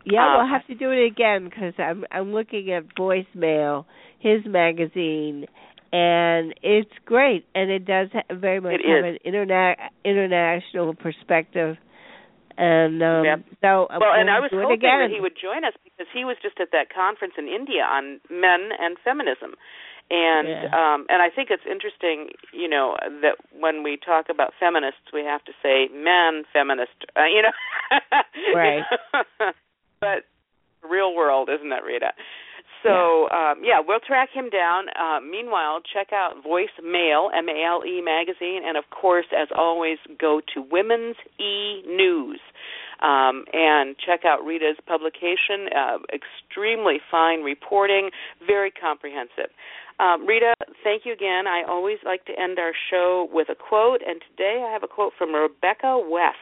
Yeah, 0.05 0.25
Um, 0.25 0.37
we'll 0.41 0.49
have 0.57 0.65
to 0.67 0.75
do 0.75 0.89
it 0.89 1.05
again 1.05 1.45
because 1.45 1.73
I'm 1.77 2.03
I'm 2.11 2.33
looking 2.33 2.71
at 2.73 2.83
Voice 2.97 3.29
Male, 3.35 3.85
his 4.19 4.41
magazine, 4.45 5.45
and 5.93 6.53
it's 6.63 6.89
great, 7.05 7.45
and 7.53 7.69
it 7.69 7.85
does 7.85 8.09
ha- 8.11 8.33
very 8.33 8.59
much 8.59 8.81
have 8.83 9.05
is. 9.05 9.19
an 9.23 9.31
interna- 9.31 9.77
international 10.03 10.95
perspective. 10.95 11.77
And 12.57 13.01
um 13.01 13.25
Yep. 13.25 13.39
so 13.61 13.85
uh, 13.89 13.97
Well, 14.01 14.13
and 14.13 14.27
we'll 14.29 14.37
I 14.37 14.39
was 14.39 14.51
hoping 14.53 14.77
again. 14.77 14.99
that 15.01 15.09
he 15.13 15.21
would 15.21 15.37
join 15.41 15.63
us 15.65 15.73
because 15.83 16.05
he 16.13 16.25
was 16.25 16.37
just 16.41 16.59
at 16.59 16.69
that 16.71 16.93
conference 16.93 17.33
in 17.37 17.47
India 17.47 17.81
on 17.81 18.19
men 18.29 18.69
and 18.77 18.97
feminism. 19.03 19.55
And 20.11 20.47
Yeah. 20.47 20.65
um 20.93 21.05
and 21.09 21.21
I 21.21 21.29
think 21.29 21.49
it's 21.49 21.65
interesting, 21.69 22.29
you 22.51 22.67
know, 22.67 22.97
that 23.21 23.35
when 23.57 23.83
we 23.83 23.97
talk 23.97 24.29
about 24.29 24.53
feminists, 24.59 25.11
we 25.13 25.21
have 25.23 25.43
to 25.45 25.53
say 25.61 25.87
men 25.93 26.43
feminist, 26.53 26.97
uh, 27.15 27.25
you 27.25 27.41
know. 27.41 27.55
Right. 28.55 28.83
but 29.99 30.25
real 30.87 31.15
world, 31.15 31.49
isn't 31.49 31.69
that 31.69 31.83
Rita? 31.83 32.11
So 32.83 33.29
um, 33.31 33.63
yeah, 33.63 33.79
we'll 33.79 34.01
track 34.01 34.29
him 34.33 34.49
down. 34.49 34.89
Uh, 34.89 35.19
meanwhile, 35.21 35.79
check 35.81 36.11
out 36.11 36.43
Voice 36.43 36.75
Male, 36.83 37.29
M 37.35 37.47
A 37.47 37.63
L 37.63 37.81
E 37.85 38.01
magazine, 38.01 38.61
and 38.65 38.75
of 38.77 38.83
course, 38.89 39.25
as 39.31 39.47
always, 39.55 39.97
go 40.19 40.41
to 40.53 40.61
Women's 40.61 41.15
E 41.39 41.81
News 41.87 42.41
um, 43.01 43.45
and 43.53 43.95
check 43.97 44.25
out 44.25 44.43
Rita's 44.43 44.75
publication. 44.85 45.69
Uh, 45.73 45.97
extremely 46.11 46.97
fine 47.09 47.41
reporting, 47.41 48.09
very 48.45 48.71
comprehensive. 48.71 49.51
Um, 50.03 50.27
Rita, 50.27 50.53
thank 50.83 51.05
you 51.05 51.13
again. 51.13 51.47
I 51.47 51.63
always 51.67 51.97
like 52.03 52.25
to 52.25 52.33
end 52.37 52.59
our 52.59 52.73
show 52.91 53.29
with 53.31 53.47
a 53.49 53.55
quote, 53.55 54.01
and 54.05 54.19
today 54.29 54.65
I 54.67 54.73
have 54.73 54.83
a 54.83 54.87
quote 54.87 55.13
from 55.17 55.33
Rebecca 55.33 55.97
West. 56.09 56.35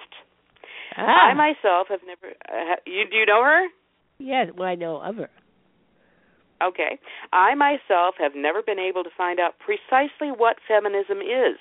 ah, 0.98 1.30
I 1.30 1.34
myself 1.36 1.88
have 1.90 2.00
never. 2.06 2.34
Uh, 2.50 2.78
you 2.88 3.04
do 3.10 3.18
you 3.18 3.26
know 3.26 3.44
her? 3.44 3.68
yes, 4.18 4.48
well 4.58 4.68
I 4.68 4.76
know 4.76 4.98
of 4.98 5.16
her. 5.18 5.30
Okay. 6.64 7.00
I 7.34 7.54
myself 7.56 8.16
have 8.20 8.34
never 8.36 8.62
been 8.62 8.80
able 8.80 9.04
to 9.04 9.10
find 9.16 9.40
out 9.40 9.54
precisely 9.60 10.32
what 10.36 10.58
feminism 10.68 11.20
is. 11.20 11.58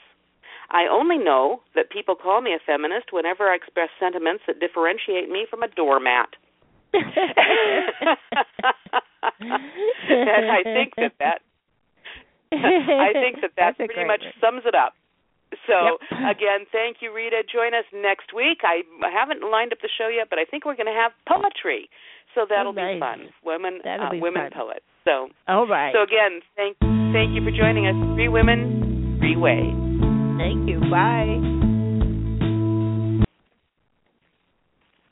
I 0.70 0.86
only 0.90 1.18
know 1.18 1.62
that 1.74 1.90
people 1.90 2.14
call 2.14 2.40
me 2.40 2.52
a 2.54 2.60
feminist 2.64 3.12
whenever 3.12 3.48
I 3.48 3.56
express 3.56 3.88
sentiments 3.98 4.44
that 4.46 4.60
differentiate 4.60 5.28
me 5.28 5.46
from 5.50 5.62
a 5.62 5.68
doormat. 5.68 6.28
and 6.94 7.04
I 10.50 10.62
think 10.64 10.94
that 10.96 11.12
that 11.18 11.40
I 12.52 13.12
think 13.14 13.40
that 13.42 13.52
that 13.60 13.76
pretty 13.76 14.04
much 14.06 14.22
word. 14.22 14.34
sums 14.40 14.62
it 14.66 14.74
up. 14.74 14.94
So 15.66 15.98
Yep. 16.10 16.30
again, 16.36 16.60
thank 16.70 16.98
you, 17.00 17.12
Rita. 17.12 17.42
Join 17.46 17.74
us 17.74 17.84
next 17.94 18.32
week. 18.34 18.62
I 18.62 18.82
haven't 19.12 19.42
lined 19.42 19.72
up 19.72 19.78
the 19.82 19.90
show 19.90 20.08
yet, 20.08 20.28
but 20.30 20.38
I 20.38 20.44
think 20.44 20.64
we're 20.64 20.76
going 20.78 20.90
to 20.90 20.94
have 20.98 21.12
poetry, 21.26 21.90
so 22.34 22.46
that'll 22.48 22.70
Oh, 22.70 22.74
nice. 22.74 22.96
be 22.96 23.00
fun. 23.00 23.28
Women, 23.44 23.80
uh, 23.84 24.10
be 24.10 24.20
women 24.20 24.50
fun. 24.50 24.70
poets. 24.70 24.86
So, 25.04 25.28
All 25.48 25.66
right. 25.66 25.94
so 25.94 26.02
again, 26.02 26.40
thank 26.56 26.76
thank 27.12 27.34
you 27.34 27.42
for 27.42 27.50
joining 27.50 27.86
us. 27.86 27.96
Three 28.14 28.28
women, 28.28 29.16
three 29.18 29.36
ways. 29.36 29.74
Thank 30.38 30.68
you. 30.68 30.78
Bye. 30.90 31.58